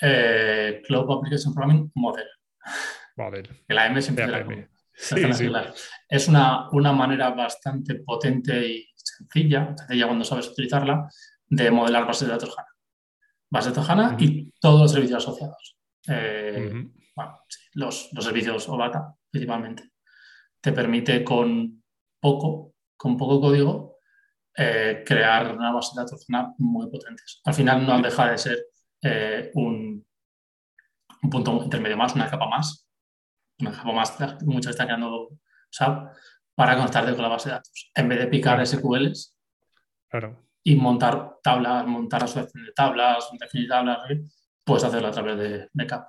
Eh, 0.00 0.82
Cloud 0.86 1.18
Application 1.18 1.52
Programming 1.54 1.92
Model. 1.94 2.26
Model. 3.16 3.48
El 3.68 3.78
AM 3.78 4.00
siempre 4.00 4.68
Es 6.08 6.28
una, 6.28 6.68
una 6.70 6.92
manera 6.92 7.30
bastante 7.30 7.96
potente 7.96 8.66
y 8.66 8.88
sencilla, 8.96 9.74
sencilla 9.76 10.06
cuando 10.06 10.24
sabes 10.24 10.48
utilizarla, 10.48 11.08
de 11.46 11.70
modelar 11.70 12.06
bases 12.06 12.26
de 12.26 12.34
datos 12.34 12.54
HANA. 12.56 12.68
Bases 13.50 13.72
de 13.72 13.80
datos 13.80 13.90
HANA 13.90 14.16
y 14.18 14.50
todos 14.60 14.80
los 14.80 14.92
servicios 14.92 15.22
asociados. 15.22 15.77
Eh, 16.08 16.88
los, 17.74 18.10
servicios 18.18 18.68
OBATA 18.68 19.14
principalmente. 19.30 19.90
Te 20.60 20.72
permite 20.72 21.22
con 21.22 21.82
poco, 22.20 22.74
con 22.96 23.16
poco 23.16 23.40
código 23.40 23.98
eh, 24.56 25.02
crear 25.06 25.54
una 25.54 25.72
base 25.72 25.92
de 25.94 26.02
datos 26.02 26.26
muy 26.58 26.90
potentes. 26.90 27.40
Al 27.44 27.54
final 27.54 27.86
no 27.86 28.00
deja 28.00 28.30
de 28.30 28.38
ser 28.38 28.66
eh, 29.02 29.50
un, 29.54 30.04
un, 31.22 31.30
punto 31.30 31.60
intermedio 31.62 31.96
más, 31.96 32.14
una 32.14 32.28
capa 32.28 32.48
más, 32.48 32.88
una 33.60 33.72
capa 33.72 33.92
más, 33.92 34.16
mucho 34.42 34.70
está 34.70 34.84
creando 34.84 35.28
SAP 35.70 36.12
para 36.54 36.76
conectarte 36.76 37.12
con 37.12 37.22
la 37.22 37.28
base 37.28 37.50
de 37.50 37.54
datos. 37.54 37.90
En 37.94 38.08
vez 38.08 38.18
de 38.18 38.26
picar 38.26 38.66
SQLs 38.66 39.36
y 40.64 40.74
montar 40.74 41.36
tablas, 41.42 41.86
montar 41.86 42.24
asociación 42.24 42.64
de 42.64 42.72
tablas, 42.72 43.28
definir 43.38 43.68
tablas, 43.68 43.98
puedes 44.68 44.84
hacerlo 44.84 45.08
a 45.08 45.12
través 45.12 45.38
de, 45.38 45.68
de 45.72 45.86
CAP. 45.86 46.08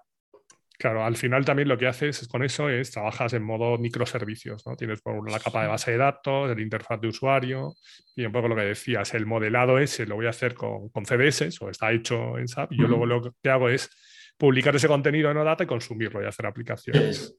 Claro, 0.78 1.04
al 1.04 1.18
final 1.18 1.44
también 1.44 1.68
lo 1.68 1.78
que 1.78 1.88
haces 1.88 2.26
con 2.30 2.42
eso 2.42 2.70
es 2.70 2.92
trabajas 2.92 3.34
en 3.34 3.44
modo 3.44 3.78
microservicios, 3.78 4.66
¿no? 4.66 4.78
Tienes 4.78 5.02
por 5.02 5.30
la 5.30 5.40
capa 5.40 5.64
de 5.64 5.68
base 5.68 5.92
de 5.92 5.98
datos, 5.98 6.50
el 6.50 6.60
interfaz 6.62 7.02
de 7.02 7.10
usuario 7.10 7.74
y 8.16 8.26
un 8.26 8.32
poco 8.32 8.48
lo 8.48 8.56
que 8.56 8.62
decías, 8.62 9.14
el 9.14 9.26
modelado 9.26 9.78
ese 9.78 10.06
lo 10.06 10.16
voy 10.16 10.28
a 10.28 10.30
hacer 10.30 10.54
con, 10.54 10.88
con 10.88 11.06
CDS 11.06 11.62
o 11.62 11.70
está 11.70 11.92
hecho 11.92 12.38
en 12.38 12.48
SAP 12.48 12.72
y 12.72 12.78
yo 12.78 12.88
luego 12.88 13.06
lo 13.06 13.36
que 13.42 13.50
hago 13.50 13.68
es 13.68 13.90
publicar 14.38 14.74
ese 14.74 14.88
contenido 14.88 15.30
en 15.30 15.38
OData 15.38 15.66
y 15.66 15.68
consumirlo 15.68 16.24
y 16.24 16.28
hacer 16.28 16.46
aplicaciones. 16.46 17.36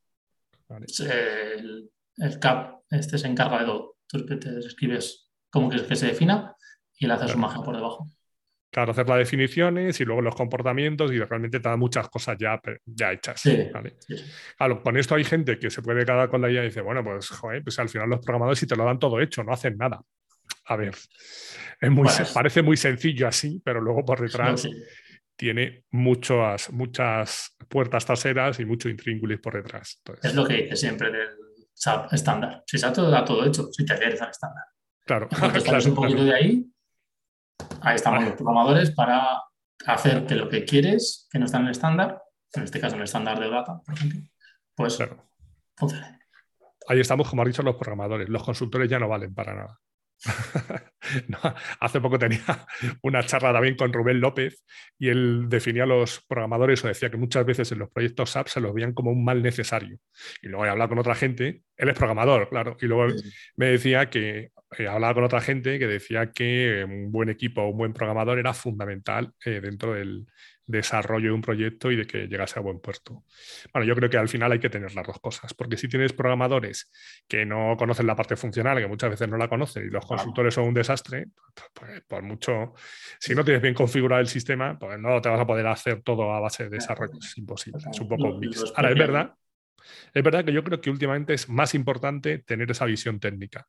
el, 0.69 1.91
CAP 2.41 2.83
este 2.91 3.17
se 3.17 3.27
encarga 3.27 3.61
de 3.61 3.65
todo. 3.65 3.97
Tú 4.07 4.27
te 4.27 4.59
escribes 4.59 5.31
cómo 5.49 5.71
quieres 5.71 5.89
que 5.89 5.97
se 5.97 6.09
defina 6.09 6.55
y 6.99 7.07
le 7.07 7.15
haces 7.15 7.35
un 7.35 7.41
magia 7.41 7.63
por 7.63 7.75
debajo. 7.75 8.07
Claro, 8.71 8.93
hacer 8.93 9.09
las 9.09 9.19
definiciones 9.19 10.01
y 10.01 10.05
luego 10.05 10.23
los 10.23 10.37
comportamientos 10.37 11.11
y 11.11 11.19
realmente 11.19 11.59
te 11.59 11.69
da 11.69 11.77
muchas 11.77 12.09
cosas 12.09 12.37
ya, 12.39 12.61
ya 12.87 13.13
hechas. 13.13 13.43
con 14.83 14.97
esto 14.97 15.17
hay 15.17 15.25
gente 15.25 15.59
que 15.59 15.71
se 15.71 15.83
puede 15.83 16.05
quedar 16.05 16.29
con 16.29 16.41
la 16.41 16.51
idea 16.51 16.63
y 16.63 16.67
dice, 16.67 16.81
bueno, 16.81 17.03
pues, 17.03 17.29
joder, 17.31 17.65
pues 17.65 17.79
al 17.81 17.89
final 17.89 18.09
los 18.09 18.21
programadores 18.21 18.61
si 18.61 18.67
te 18.69 18.77
lo 18.77 18.85
dan 18.85 19.01
todo 19.01 19.21
hecho, 19.21 19.43
no 19.43 19.53
hacen 19.53 19.77
nada. 19.77 20.01
A 20.67 20.77
ver, 20.77 20.95
es 21.81 21.91
muy, 21.91 22.07
parece 22.33 22.63
muy 22.63 22.77
sencillo 22.77 23.27
así, 23.27 23.61
pero 23.65 23.81
luego 23.81 24.05
por 24.05 24.21
detrás 24.21 24.69
tiene 25.35 25.85
muchas, 25.91 26.71
muchas 26.71 27.57
puertas 27.69 28.07
traseras 28.07 28.61
y 28.61 28.65
mucho 28.65 28.89
intríngulis 28.89 29.41
por 29.41 29.55
detrás. 29.55 30.01
es 30.23 30.35
lo 30.35 30.47
que 30.47 30.63
dice 30.63 30.77
siempre 30.77 31.11
del 31.11 31.31
SAP 31.73 32.13
estándar. 32.13 32.63
Si 32.67 32.79
SAP 32.79 32.95
todo 32.95 33.11
da 33.11 33.25
todo 33.25 33.45
hecho, 33.45 33.69
si 33.73 33.85
te 33.85 33.95
adhieres 33.95 34.21
al 34.21 34.31
estándar. 34.31 34.65
Claro. 35.07 35.29
claro 35.65 35.89
un 35.89 35.95
poquito 35.95 36.25
de 36.25 36.35
ahí, 36.35 36.67
ahí 37.83 37.97
estamos 37.97 38.25
los 38.25 38.35
programadores 38.35 38.91
para 38.93 39.43
hacer 39.87 40.27
que 40.27 40.35
lo 40.35 40.49
que 40.49 40.65
quieres, 40.65 41.29
que 41.31 41.39
no 41.39 41.47
está 41.47 41.59
en 41.59 41.65
el 41.65 41.71
estándar, 41.71 42.23
en 42.53 42.63
este 42.65 42.81
caso 42.81 42.95
en 42.95 43.01
el 43.01 43.05
estándar 43.05 43.39
de 43.39 43.51
data, 43.51 43.81
por 43.85 43.95
ejemplo, 43.95 44.21
pues 44.75 44.99
funcione. 45.77 46.19
Ahí 46.89 47.01
estamos, 47.01 47.29
como 47.29 47.43
han 47.43 47.49
dicho 47.49 47.63
los 47.63 47.77
programadores. 47.77 48.29
Los 48.29 48.43
consultores 48.43 48.91
ya 48.91 48.99
no 48.99 49.09
valen 49.09 49.35
para 49.35 49.55
nada. 49.55 49.81
hace 51.81 52.01
poco 52.01 52.19
tenía 52.19 52.67
una 53.03 53.25
charla 53.25 53.53
también 53.53 53.77
con 53.77 53.93
Rubén 53.93 54.21
López 54.21 54.65
y 54.99 55.09
él 55.09 55.49
definía 55.49 55.85
a 55.85 55.87
los 55.87 56.21
programadores 56.29 56.85
o 56.85 56.89
decía 56.89 57.11
que 57.11 57.17
muchas 57.17 57.47
veces 57.47 57.73
en 57.73 57.79
los 57.79 57.91
proyectos 57.91 58.31
SAP 58.31 58.49
se 58.49 58.61
los 58.61 58.75
veían 58.75 58.93
como 58.93 59.11
un 59.11 59.25
mal 59.25 59.43
necesario. 59.43 59.99
Y 60.43 60.49
luego 60.49 60.67
he 60.67 60.69
hablado 60.69 60.91
con 60.91 60.99
otra 60.99 61.15
gente, 61.15 61.63
él 61.77 61.89
es 61.89 61.97
programador, 61.97 62.49
claro, 62.49 62.77
y 62.81 62.87
luego 62.87 63.15
me 63.57 63.67
decía 63.67 64.11
que 64.11 64.51
he 64.79 64.87
hablado 64.87 65.15
con 65.15 65.25
otra 65.25 65.41
gente 65.41 65.79
que 65.79 65.87
decía 65.87 66.33
que 66.33 66.85
un 66.85 67.11
buen 67.11 67.29
equipo 67.29 67.63
o 67.63 67.71
un 67.71 67.79
buen 67.79 67.93
programador 67.93 68.39
era 68.39 68.55
fundamental 68.55 69.33
eh, 69.45 69.61
dentro 69.61 69.95
del, 69.95 70.27
desarrollo 70.71 71.29
de 71.29 71.35
un 71.35 71.41
proyecto 71.41 71.91
y 71.91 71.97
de 71.97 72.07
que 72.07 72.27
llegase 72.27 72.59
a 72.59 72.63
buen 72.63 72.81
puerto. 72.81 73.25
Bueno, 73.73 73.87
yo 73.87 73.95
creo 73.95 74.11
que 74.11 74.17
al 74.17 74.29
final 74.29 74.53
hay 74.53 74.59
que 74.59 74.71
tener 74.71 74.95
las 74.95 75.07
dos 75.07 75.19
cosas, 75.21 75.55
porque 75.55 75.77
si 75.77 75.89
tienes 75.89 76.13
programadores 76.13 76.91
que 77.29 77.45
no 77.45 77.77
conocen 77.77 78.07
la 78.07 78.17
parte 78.17 78.37
funcional, 78.37 78.79
que 78.79 78.87
muchas 78.87 79.11
veces 79.11 79.29
no 79.29 79.37
la 79.37 79.49
conocen, 79.49 79.87
y 79.87 79.91
los 79.91 80.05
consultores 80.07 80.55
son 80.55 80.65
un 80.65 80.75
desastre, 80.75 81.27
pues, 81.75 82.03
por 82.03 82.23
mucho, 82.23 82.75
si 83.19 83.35
no 83.35 83.45
tienes 83.45 83.63
bien 83.63 83.75
configurado 83.75 84.21
el 84.21 84.29
sistema, 84.29 84.79
pues 84.79 84.99
no 84.99 85.21
te 85.21 85.29
vas 85.29 85.41
a 85.41 85.47
poder 85.47 85.67
hacer 85.67 86.03
todo 86.03 86.33
a 86.33 86.41
base 86.41 86.65
de 86.65 86.71
desarrollo, 86.71 87.19
es 87.21 87.37
imposible, 87.39 87.81
es 87.91 88.01
un 88.01 88.09
poco 88.09 88.39
mix. 88.39 88.65
Ahora, 88.77 88.91
es 88.91 88.99
verdad, 88.99 89.35
es 90.13 90.23
verdad 90.23 90.45
que 90.45 90.53
yo 90.53 90.65
creo 90.65 90.81
que 90.81 90.91
últimamente 90.91 91.35
es 91.35 91.49
más 91.49 91.75
importante 91.75 92.39
tener 92.39 92.71
esa 92.71 92.85
visión 92.85 93.21
técnica. 93.21 93.67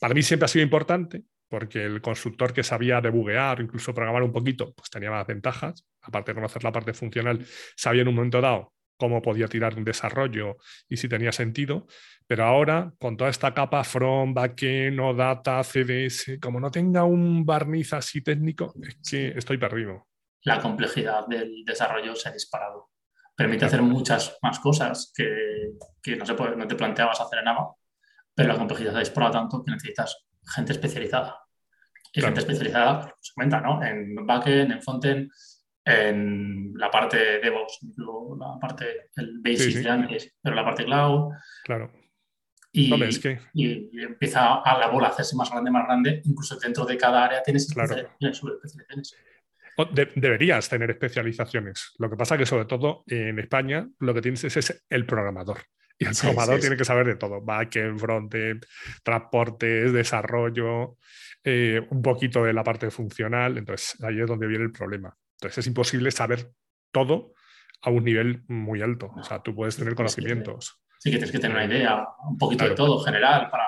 Para 0.00 0.14
mí 0.14 0.22
siempre 0.22 0.46
ha 0.46 0.48
sido 0.48 0.62
importante, 0.62 1.22
porque 1.50 1.84
el 1.84 2.00
consultor 2.00 2.52
que 2.54 2.62
sabía 2.62 3.00
debuguear 3.00 3.60
incluso 3.60 3.92
programar 3.92 4.22
un 4.22 4.32
poquito, 4.32 4.72
pues 4.72 4.88
tenía 4.88 5.10
más 5.10 5.26
ventajas. 5.26 5.84
Aparte 6.00 6.30
de 6.30 6.36
conocer 6.36 6.62
la 6.62 6.70
parte 6.70 6.94
funcional, 6.94 7.44
sabía 7.76 8.02
en 8.02 8.08
un 8.08 8.14
momento 8.14 8.40
dado 8.40 8.72
cómo 8.96 9.20
podía 9.20 9.48
tirar 9.48 9.76
un 9.76 9.82
desarrollo 9.82 10.58
y 10.88 10.96
si 10.96 11.08
tenía 11.08 11.32
sentido. 11.32 11.88
Pero 12.26 12.44
ahora, 12.44 12.92
con 13.00 13.16
toda 13.16 13.30
esta 13.30 13.52
capa 13.52 13.82
front, 13.82 14.32
backend, 14.32 15.00
o 15.00 15.12
data, 15.12 15.60
CDS, 15.64 16.38
como 16.40 16.60
no 16.60 16.70
tenga 16.70 17.02
un 17.02 17.44
barniz 17.44 17.94
así 17.94 18.22
técnico, 18.22 18.72
es 18.80 18.98
que 19.10 19.28
estoy 19.36 19.58
perdido. 19.58 20.06
La 20.42 20.60
complejidad 20.60 21.26
del 21.26 21.64
desarrollo 21.64 22.14
se 22.14 22.28
ha 22.28 22.32
disparado. 22.32 22.90
Permite 23.34 23.64
hacer 23.64 23.82
muchas 23.82 24.38
más 24.42 24.60
cosas 24.60 25.12
que, 25.16 26.16
no, 26.16 26.26
se 26.26 26.34
puede, 26.34 26.54
no 26.54 26.68
te 26.68 26.76
planteabas 26.76 27.20
hacer 27.20 27.40
en 27.40 27.48
ABA, 27.48 27.74
pero 28.34 28.52
la 28.52 28.58
complejidad 28.58 28.92
se 28.92 28.96
ha 28.98 29.00
disparado 29.00 29.32
tanto 29.32 29.64
que 29.64 29.72
necesitas 29.72 30.29
gente 30.54 30.72
especializada. 30.72 31.36
Y 32.12 32.20
gente 32.20 32.40
especializada, 32.40 33.00
pues, 33.00 33.14
se 33.20 33.32
cuenta, 33.34 33.60
¿no? 33.60 33.82
En 33.82 34.14
backend, 34.26 34.72
en 34.72 34.82
frontend, 34.82 35.30
en 35.84 36.72
la 36.74 36.90
parte 36.90 37.16
de 37.16 37.38
DevOps, 37.40 37.78
la 38.38 38.58
parte, 38.60 39.10
el 39.16 39.40
basic 39.40 40.32
pero 40.42 40.56
la 40.56 40.64
parte 40.64 40.84
cloud. 40.84 41.32
Claro. 41.64 41.92
Y, 42.72 42.94
y, 43.52 43.90
empieza 44.00 44.62
a 44.62 44.78
la 44.78 44.88
bola 44.88 45.08
a 45.08 45.10
hacerse 45.10 45.34
más 45.36 45.50
grande, 45.50 45.70
más 45.70 45.86
grande. 45.86 46.22
Incluso 46.24 46.56
dentro 46.58 46.84
de 46.84 46.96
cada 46.96 47.24
área 47.24 47.42
tienes 47.42 47.72
claro. 47.72 47.96
especializaciones. 48.20 49.16
deberías 50.14 50.68
tener 50.68 50.90
especializaciones. 50.90 51.94
Lo 51.98 52.08
que 52.08 52.16
pasa 52.16 52.38
que 52.38 52.46
sobre 52.46 52.66
todo 52.66 53.02
en 53.06 53.38
España 53.40 53.88
lo 53.98 54.14
que 54.14 54.22
tienes 54.22 54.44
es 54.44 54.84
el 54.88 55.04
programador. 55.04 55.58
Y 56.00 56.06
el 56.06 56.14
programador 56.18 56.60
tiene 56.60 56.78
que 56.78 56.84
saber 56.86 57.06
de 57.06 57.16
todo, 57.16 57.42
backend, 57.42 58.00
frontend, 58.00 58.64
transportes, 59.02 59.92
desarrollo, 59.92 60.96
eh, 61.44 61.86
un 61.90 62.00
poquito 62.00 62.42
de 62.42 62.54
la 62.54 62.64
parte 62.64 62.90
funcional. 62.90 63.58
Entonces 63.58 64.02
ahí 64.02 64.18
es 64.18 64.26
donde 64.26 64.46
viene 64.46 64.64
el 64.64 64.72
problema. 64.72 65.14
Entonces 65.38 65.58
es 65.58 65.66
imposible 65.66 66.10
saber 66.10 66.52
todo 66.90 67.34
a 67.82 67.90
un 67.90 68.02
nivel 68.02 68.44
muy 68.48 68.80
alto. 68.80 69.12
O 69.14 69.22
sea, 69.22 69.42
tú 69.42 69.54
puedes 69.54 69.76
tener 69.76 69.94
conocimientos. 69.94 70.80
Sí, 70.98 71.10
que 71.10 71.18
tienes 71.18 71.32
que 71.32 71.38
tener 71.38 71.56
una 71.58 71.66
idea, 71.66 72.06
un 72.26 72.38
poquito 72.38 72.64
de 72.64 72.74
todo, 72.74 72.98
general, 73.00 73.50
para 73.50 73.66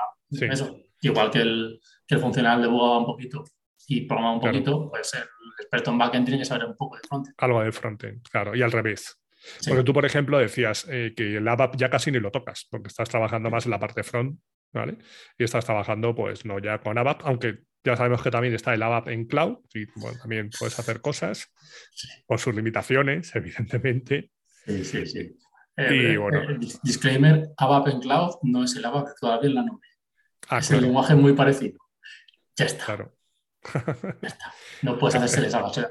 eso. 0.51 0.75
Igual 1.03 1.31
que 1.31 1.41
el, 1.41 1.81
que 2.07 2.15
el 2.15 2.21
funcional 2.23 2.62
debugaba 2.62 2.99
un 2.99 3.07
poquito 3.07 3.45
y 3.89 4.07
programa 4.07 4.35
un 4.35 4.41
poquito, 4.41 4.89
pues 4.89 5.12
el 5.15 5.25
experto 5.61 5.91
en 5.91 5.99
backend 5.99 6.25
tiene 6.25 6.39
que 6.39 6.45
saber 6.47 6.67
un 6.67 6.77
poco 6.77 6.97
de 6.97 7.03
frontend. 7.07 7.35
Algo 7.37 7.62
de 7.62 7.73
frontend, 7.73 8.23
claro, 8.31 8.55
y 8.55 8.62
al 8.62 8.73
revés. 8.73 9.22
Porque 9.67 9.83
tú, 9.83 9.93
por 9.93 10.05
ejemplo, 10.05 10.39
decías 10.39 10.87
eh, 10.89 11.15
que 11.17 11.37
el 11.37 11.47
ABAP 11.47 11.77
ya 11.77 11.91
casi 11.91 12.11
ni 12.11 12.21
lo 12.21 12.31
tocas, 12.31 12.67
porque 12.71 12.89
estás 12.89 13.09
trabajando 13.09 13.51
más 13.51 13.65
en 13.65 13.71
la 13.71 13.81
parte 13.81 14.03
front, 14.03 14.39
¿vale? 14.73 14.99
Y 15.39 15.45
estás 15.45 15.65
trabajando, 15.65 16.15
pues, 16.15 16.45
no 16.45 16.59
ya 16.59 16.81
con 16.81 16.99
ABAP, 16.99 17.23
aunque 17.25 17.61
ya 17.85 17.97
sabemos 17.97 18.23
que 18.23 18.31
también 18.31 18.55
está 18.55 18.75
el 18.75 18.83
ABAP 18.83 19.09
en 19.09 19.27
cloud, 19.27 19.59
y 19.75 19.87
también 20.21 20.51
puedes 20.59 20.79
hacer 20.79 21.01
cosas 21.01 21.53
con 22.27 22.39
sus 22.39 22.55
limitaciones, 22.55 23.35
evidentemente. 23.35 24.31
Sí, 24.67 24.85
sí, 24.85 25.07
sí. 25.07 25.37
y, 25.77 25.83
eh, 25.83 26.17
bueno. 26.17 26.43
Eh, 26.43 26.59
disclaimer, 26.83 27.51
ABAP 27.57 27.89
en 27.89 28.01
cloud 28.01 28.35
no 28.43 28.65
es 28.65 28.77
el 28.77 28.85
ABAP 28.85 29.09
todavía 29.21 29.49
en 29.49 29.55
la 29.57 29.63
nube. 29.63 29.87
Ah, 30.49 30.59
es 30.59 30.71
un 30.71 30.83
lenguaje 30.83 31.15
muy 31.15 31.35
parecido. 31.35 31.79
Ya 32.57 32.67
está. 32.67 32.85
Claro. 32.85 33.17
ya 33.75 34.29
está. 34.29 34.53
No 34.83 34.99
puedes 34.99 35.15
hacerse 35.15 35.47
esa 35.47 35.61
base 35.61 35.87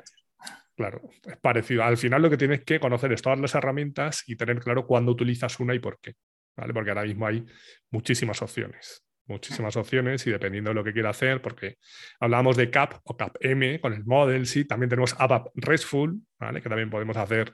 Claro, 0.81 1.11
es 1.27 1.37
parecido. 1.37 1.83
Al 1.83 1.95
final 1.95 2.23
lo 2.23 2.29
que 2.31 2.37
tienes 2.37 2.63
que 2.63 2.79
conocer 2.79 3.13
es 3.13 3.21
todas 3.21 3.39
las 3.39 3.53
herramientas 3.53 4.23
y 4.25 4.35
tener 4.35 4.59
claro 4.59 4.87
cuándo 4.87 5.11
utilizas 5.11 5.59
una 5.59 5.75
y 5.75 5.79
por 5.79 5.99
qué. 5.99 6.15
¿vale? 6.57 6.73
Porque 6.73 6.89
ahora 6.89 7.03
mismo 7.03 7.27
hay 7.27 7.45
muchísimas 7.91 8.41
opciones, 8.41 9.05
muchísimas 9.27 9.77
opciones 9.77 10.25
y 10.25 10.31
dependiendo 10.31 10.71
de 10.71 10.73
lo 10.73 10.83
que 10.83 10.91
quiera 10.91 11.11
hacer, 11.11 11.39
porque 11.39 11.77
hablamos 12.19 12.57
de 12.57 12.71
CAP 12.71 12.95
o 13.03 13.15
CAP-M 13.15 13.79
con 13.79 13.93
el 13.93 14.03
model, 14.05 14.47
sí, 14.47 14.65
también 14.65 14.89
tenemos 14.89 15.13
ABAP 15.19 15.49
RESTful, 15.53 16.19
¿vale? 16.39 16.63
que 16.63 16.69
también 16.69 16.89
podemos 16.89 17.15
hacer 17.15 17.53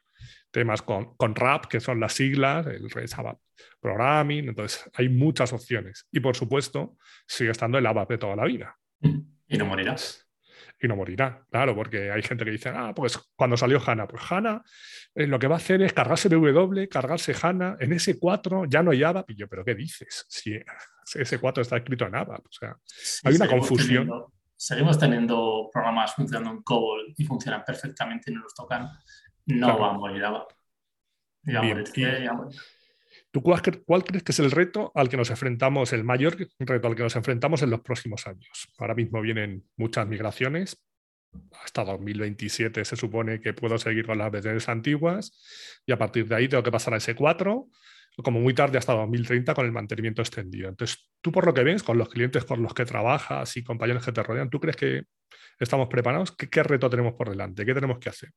temas 0.49 0.81
con, 0.81 1.17
con 1.17 1.35
RAP, 1.35 1.65
que 1.65 1.81
son 1.81 1.99
las 1.99 2.13
siglas, 2.13 2.65
el 2.67 2.89
REST 2.89 3.19
ABAP 3.19 3.39
Programming, 3.81 4.47
entonces 4.47 4.89
hay 4.93 5.09
muchas 5.09 5.51
opciones. 5.51 6.07
Y 6.13 6.21
por 6.21 6.37
supuesto, 6.37 6.95
sigue 7.27 7.51
estando 7.51 7.77
el 7.77 7.85
ABAP 7.85 8.11
de 8.11 8.17
toda 8.19 8.37
la 8.37 8.45
vida. 8.45 8.77
Y 9.01 9.57
no 9.57 9.65
morirás 9.65 10.26
y 10.79 10.87
no 10.87 10.95
morirá. 10.95 11.45
Claro, 11.49 11.75
porque 11.75 12.11
hay 12.11 12.21
gente 12.21 12.45
que 12.45 12.51
dice, 12.51 12.69
ah, 12.69 12.93
pues 12.95 13.17
cuando 13.35 13.57
salió 13.57 13.81
HANA, 13.85 14.07
pues 14.07 14.21
HANA 14.29 14.63
eh, 15.15 15.27
lo 15.27 15.39
que 15.39 15.47
va 15.47 15.55
a 15.55 15.57
hacer 15.57 15.81
es 15.81 15.93
cargarse 15.93 16.29
BW, 16.29 16.87
cargarse 16.89 17.35
HANA, 17.39 17.77
en 17.79 17.91
S4 17.91 18.67
ya 18.69 18.83
no 18.83 18.91
hay 18.91 19.03
ABAP. 19.03 19.31
Y 19.31 19.35
yo, 19.35 19.47
¿pero 19.47 19.65
qué 19.65 19.75
dices? 19.75 20.25
Si 20.29 20.51
S4 20.51 21.61
está 21.61 21.77
escrito 21.77 22.05
en 22.05 22.15
ABAP. 22.15 22.45
O 22.45 22.51
sea, 22.51 22.77
hay 23.23 23.35
una 23.35 23.47
confusión. 23.47 24.09
seguimos 24.55 24.99
teniendo 24.99 25.69
programas 25.71 26.13
funcionando 26.13 26.51
en 26.51 26.61
COBOL 26.63 27.13
y 27.17 27.25
funcionan 27.25 27.63
perfectamente 27.65 28.31
y 28.31 28.35
no 28.35 28.41
los 28.41 28.53
tocan. 28.53 28.87
No 29.47 29.79
va 29.79 29.91
a 29.91 29.93
morir 29.93 30.23
ABAP. 30.23 30.51
Ya 31.43 31.61
¿Tú 33.37 33.43
cuál, 33.43 33.61
crees 34.03 34.23
que 34.23 34.31
es 34.31 34.39
el 34.39 34.49
reto 34.49 34.91
al 34.95 35.09
que 35.09 35.15
nos 35.15 35.29
enfrentamos, 35.29 35.93
el 35.93 36.03
mayor 36.03 36.35
reto 36.57 36.87
al 36.87 36.95
que 36.95 37.03
nos 37.03 37.15
enfrentamos 37.15 37.61
en 37.61 37.69
los 37.69 37.81
próximos 37.81 38.25
años? 38.25 38.67
Ahora 38.79 38.95
mismo 38.95 39.21
vienen 39.21 39.63
muchas 39.75 40.07
migraciones. 40.07 40.83
Hasta 41.63 41.85
2027 41.85 42.83
se 42.83 42.95
supone 42.95 43.39
que 43.39 43.53
puedo 43.53 43.77
seguir 43.77 44.07
con 44.07 44.17
las 44.17 44.31
versiones 44.31 44.67
antiguas 44.69 45.39
y 45.85 45.91
a 45.91 45.99
partir 45.99 46.27
de 46.27 46.33
ahí 46.33 46.47
tengo 46.47 46.63
que 46.63 46.71
pasar 46.71 46.95
a 46.95 46.97
S4, 46.97 47.69
como 48.23 48.39
muy 48.39 48.55
tarde 48.55 48.79
hasta 48.79 48.93
2030 48.93 49.53
con 49.53 49.67
el 49.67 49.71
mantenimiento 49.71 50.23
extendido. 50.23 50.69
Entonces, 50.69 51.07
tú 51.21 51.31
por 51.31 51.45
lo 51.45 51.53
que 51.53 51.63
ves, 51.63 51.83
con 51.83 51.99
los 51.99 52.09
clientes 52.09 52.43
con 52.43 52.63
los 52.63 52.73
que 52.73 52.85
trabajas 52.85 53.55
y 53.55 53.63
compañeros 53.63 54.03
que 54.03 54.13
te 54.13 54.23
rodean, 54.23 54.49
¿tú 54.49 54.59
crees 54.59 54.77
que 54.77 55.03
estamos 55.59 55.89
preparados? 55.89 56.31
qué 56.31 56.63
reto 56.63 56.89
tenemos 56.89 57.13
por 57.13 57.29
delante? 57.29 57.67
¿Qué 57.67 57.75
tenemos 57.75 57.99
que 57.99 58.09
hacer? 58.09 58.31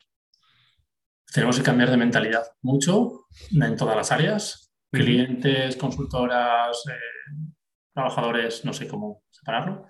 Tenemos 1.32 1.56
que 1.56 1.62
cambiar 1.62 1.90
de 1.90 1.96
mentalidad 1.96 2.42
mucho 2.60 3.28
en 3.50 3.76
todas 3.78 3.96
las 3.96 4.12
áreas 4.12 4.69
clientes, 4.90 5.76
consultoras, 5.76 6.82
eh, 6.88 7.50
trabajadores, 7.94 8.64
no 8.64 8.72
sé 8.72 8.88
cómo 8.88 9.22
separarlo. 9.30 9.86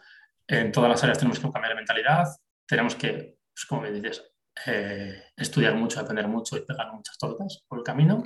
En 0.46 0.72
todas 0.72 0.90
las 0.90 1.02
áreas 1.02 1.18
tenemos 1.18 1.38
que 1.38 1.50
cambiar 1.50 1.70
de 1.70 1.76
mentalidad, 1.76 2.26
tenemos 2.66 2.94
que, 2.94 3.38
pues, 3.52 3.66
como 3.66 3.82
me 3.82 3.92
dices, 3.92 4.22
eh, 4.66 5.22
estudiar 5.36 5.74
mucho, 5.74 6.00
aprender 6.00 6.28
mucho 6.28 6.56
y 6.56 6.66
pegar 6.66 6.92
muchas 6.92 7.16
tortas 7.18 7.64
por 7.68 7.78
el 7.78 7.84
camino. 7.84 8.24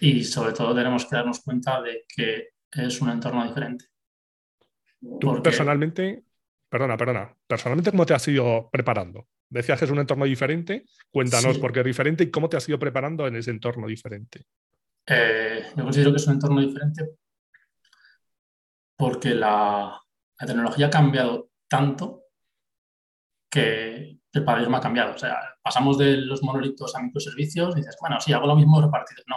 Y 0.00 0.24
sobre 0.24 0.52
todo 0.52 0.74
tenemos 0.74 1.06
que 1.06 1.16
darnos 1.16 1.40
cuenta 1.40 1.80
de 1.80 2.04
que 2.08 2.48
es 2.70 3.00
un 3.00 3.10
entorno 3.10 3.46
diferente. 3.46 3.86
Tú 5.20 5.40
personalmente, 5.42 6.24
perdona, 6.68 6.96
perdona, 6.96 7.36
personalmente, 7.46 7.90
¿cómo 7.90 8.04
te 8.04 8.14
has 8.14 8.26
ido 8.26 8.68
preparando? 8.70 9.28
Decías 9.48 9.78
que 9.78 9.84
es 9.84 9.90
un 9.90 10.00
entorno 10.00 10.24
diferente, 10.24 10.84
cuéntanos 11.10 11.58
por 11.58 11.72
qué 11.72 11.80
es 11.80 11.86
diferente 11.86 12.24
y 12.24 12.30
cómo 12.30 12.48
te 12.48 12.56
has 12.56 12.68
ido 12.68 12.78
preparando 12.78 13.26
en 13.26 13.36
ese 13.36 13.50
entorno 13.50 13.86
diferente. 13.86 14.42
Eh, 15.06 15.66
yo 15.76 15.84
considero 15.84 16.10
que 16.10 16.16
es 16.16 16.26
un 16.26 16.34
entorno 16.34 16.60
diferente 16.60 17.16
porque 18.96 19.34
la, 19.34 20.00
tecnología 20.38 20.86
ha 20.86 20.90
cambiado 20.90 21.50
tanto 21.68 22.24
que 23.50 24.18
el 24.32 24.44
paradigma 24.44 24.78
ha 24.78 24.80
cambiado. 24.80 25.14
O 25.14 25.18
sea, 25.18 25.36
pasamos 25.62 25.96
de 25.96 26.18
los 26.18 26.42
monolitos 26.42 26.94
a 26.94 27.00
microservicios 27.00 27.74
y 27.76 27.80
dices, 27.80 27.96
bueno, 28.00 28.20
sí, 28.20 28.32
hago 28.32 28.46
lo 28.46 28.56
mismo 28.56 28.80
repartido. 28.80 29.22
No, 29.26 29.36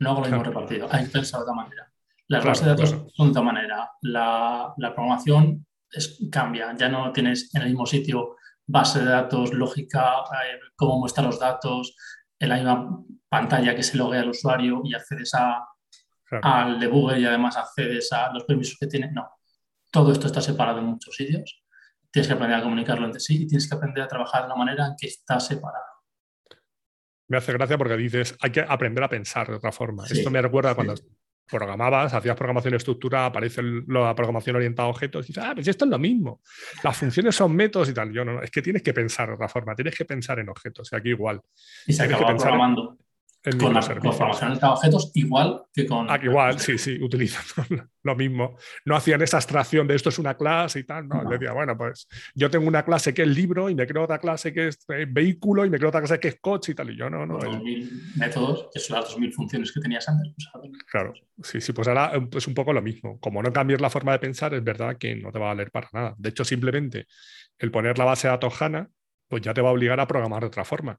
no 0.00 0.10
hago 0.10 0.20
lo 0.20 0.26
mismo 0.26 0.42
repartido. 0.42 0.88
Hay 0.90 1.04
que 1.04 1.10
pensar 1.10 1.40
de 1.40 1.44
otra 1.44 1.54
manera. 1.54 1.92
Las 2.26 2.44
bases 2.44 2.64
de 2.64 2.70
datos 2.70 2.90
son 3.14 3.28
de 3.28 3.30
otra 3.30 3.42
manera. 3.42 3.90
La, 4.02 4.74
programación 4.76 5.66
es, 5.90 6.18
cambia. 6.30 6.74
Ya 6.76 6.88
no 6.88 7.10
tienes 7.12 7.54
en 7.54 7.62
el 7.62 7.68
mismo 7.68 7.86
sitio 7.86 8.36
base 8.66 8.98
de 8.98 9.06
datos, 9.06 9.54
lógica, 9.54 10.24
eh, 10.44 10.58
cómo 10.76 10.98
muestra 10.98 11.24
los 11.24 11.38
datos, 11.38 11.96
en 12.38 12.48
la 12.50 12.56
misma 12.56 13.02
pantalla 13.28 13.74
que 13.74 13.82
se 13.82 13.96
loguea 13.96 14.22
el 14.22 14.30
usuario 14.30 14.82
y 14.84 14.94
accedes 14.94 15.34
a, 15.34 15.66
al 16.42 16.78
debugger 16.78 17.18
y 17.18 17.26
además 17.26 17.56
accedes 17.56 18.12
a 18.12 18.32
los 18.32 18.44
permisos 18.44 18.76
que 18.78 18.86
tiene. 18.86 19.10
No, 19.12 19.28
todo 19.90 20.12
esto 20.12 20.26
está 20.26 20.40
separado 20.40 20.78
en 20.78 20.86
muchos 20.86 21.14
sitios. 21.14 21.62
Tienes 22.10 22.26
que 22.26 22.34
aprender 22.34 22.58
a 22.58 22.62
comunicarlo 22.62 23.06
entre 23.06 23.20
sí 23.20 23.42
y 23.42 23.46
tienes 23.46 23.68
que 23.68 23.76
aprender 23.76 24.02
a 24.02 24.08
trabajar 24.08 24.42
de 24.42 24.46
una 24.46 24.56
manera 24.56 24.86
en 24.86 24.94
que 24.98 25.06
está 25.06 25.38
separado. 25.40 25.84
Me 27.28 27.36
hace 27.36 27.52
gracia 27.52 27.76
porque 27.76 27.96
dices, 27.96 28.34
hay 28.40 28.50
que 28.50 28.60
aprender 28.60 29.04
a 29.04 29.08
pensar 29.08 29.48
de 29.48 29.56
otra 29.56 29.70
forma. 29.70 30.04
Esto 30.08 30.30
me 30.30 30.40
recuerda 30.40 30.74
cuando 30.74 30.94
programabas, 31.46 32.12
hacías 32.14 32.36
programación 32.36 32.74
estructurada, 32.74 33.26
aparece 33.26 33.62
la 33.62 34.14
programación 34.14 34.56
orientada 34.56 34.86
a 34.86 34.90
objetos 34.90 35.26
y 35.26 35.28
dices, 35.28 35.44
ah, 35.44 35.52
pues 35.54 35.68
esto 35.68 35.84
es 35.84 35.90
lo 35.90 35.98
mismo. 35.98 36.40
Las 36.82 36.96
funciones 36.96 37.34
son 37.34 37.54
métodos 37.54 37.90
y 37.90 37.94
tal. 37.94 38.12
Yo 38.12 38.24
no, 38.24 38.42
es 38.42 38.50
que 38.50 38.62
tienes 38.62 38.82
que 38.82 38.94
pensar 38.94 39.28
de 39.28 39.34
otra 39.34 39.48
forma, 39.48 39.74
tienes 39.74 39.96
que 39.96 40.06
pensar 40.06 40.38
en 40.38 40.48
objetos. 40.48 40.90
Y 40.92 40.96
aquí 40.96 41.10
igual. 41.10 41.40
Y 41.86 41.92
se 41.92 42.04
acaba 42.04 42.26
programando 42.26 42.98
con 43.58 43.72
la 43.72 43.80
programación 43.80 44.58
de 44.58 44.66
objetos 44.66 45.12
igual 45.14 45.62
que 45.72 45.86
con... 45.86 46.10
Ah, 46.10 46.18
igual, 46.22 46.58
sí, 46.58 46.76
sí, 46.76 46.98
utilizando 47.00 47.86
lo 48.02 48.16
mismo. 48.16 48.56
No 48.84 48.96
hacían 48.96 49.22
esa 49.22 49.36
abstracción 49.36 49.86
de 49.86 49.94
esto 49.94 50.08
es 50.08 50.18
una 50.18 50.36
clase 50.36 50.80
y 50.80 50.84
tal, 50.84 51.08
no, 51.08 51.22
decía, 51.28 51.52
bueno, 51.52 51.76
pues 51.76 52.08
yo 52.34 52.50
tengo 52.50 52.66
una 52.66 52.84
clase 52.84 53.14
que 53.14 53.22
es 53.22 53.28
libro 53.28 53.70
y 53.70 53.74
me 53.74 53.86
creo 53.86 54.04
otra 54.04 54.18
clase 54.18 54.52
que 54.52 54.68
es 54.68 54.78
eh, 54.88 55.06
vehículo 55.08 55.64
y 55.64 55.70
me 55.70 55.78
creo 55.78 55.88
otra 55.90 56.00
clase 56.00 56.18
que 56.18 56.28
es 56.28 56.40
coche 56.40 56.72
y 56.72 56.74
tal, 56.74 56.90
y 56.90 56.96
yo 56.96 57.08
no, 57.08 57.26
no. 57.26 57.38
Los 57.38 57.62
métodos, 58.16 58.68
que 58.72 58.80
son 58.80 59.00
las 59.00 59.14
2.000 59.14 59.32
funciones 59.32 59.72
que 59.72 59.80
tenías 59.80 60.08
antes. 60.08 60.34
Pues, 60.52 60.70
claro, 60.90 61.14
sí, 61.42 61.60
sí, 61.60 61.72
pues 61.72 61.88
ahora 61.88 62.12
es 62.32 62.46
un 62.46 62.54
poco 62.54 62.72
lo 62.72 62.82
mismo. 62.82 63.18
Como 63.20 63.42
no 63.42 63.52
cambies 63.52 63.80
la 63.80 63.90
forma 63.90 64.12
de 64.12 64.18
pensar, 64.18 64.52
es 64.54 64.64
verdad 64.64 64.96
que 64.98 65.14
no 65.14 65.30
te 65.30 65.38
va 65.38 65.46
a 65.46 65.54
valer 65.54 65.70
para 65.70 65.88
nada. 65.92 66.14
De 66.18 66.30
hecho, 66.30 66.44
simplemente 66.44 67.06
el 67.58 67.70
poner 67.70 67.98
la 67.98 68.04
base 68.04 68.28
de 68.28 68.32
datos 68.32 68.60
HANA 68.60 68.90
pues 69.28 69.42
ya 69.42 69.54
te 69.54 69.60
va 69.60 69.68
a 69.68 69.72
obligar 69.72 70.00
a 70.00 70.06
programar 70.06 70.40
de 70.40 70.48
otra 70.48 70.64
forma. 70.64 70.98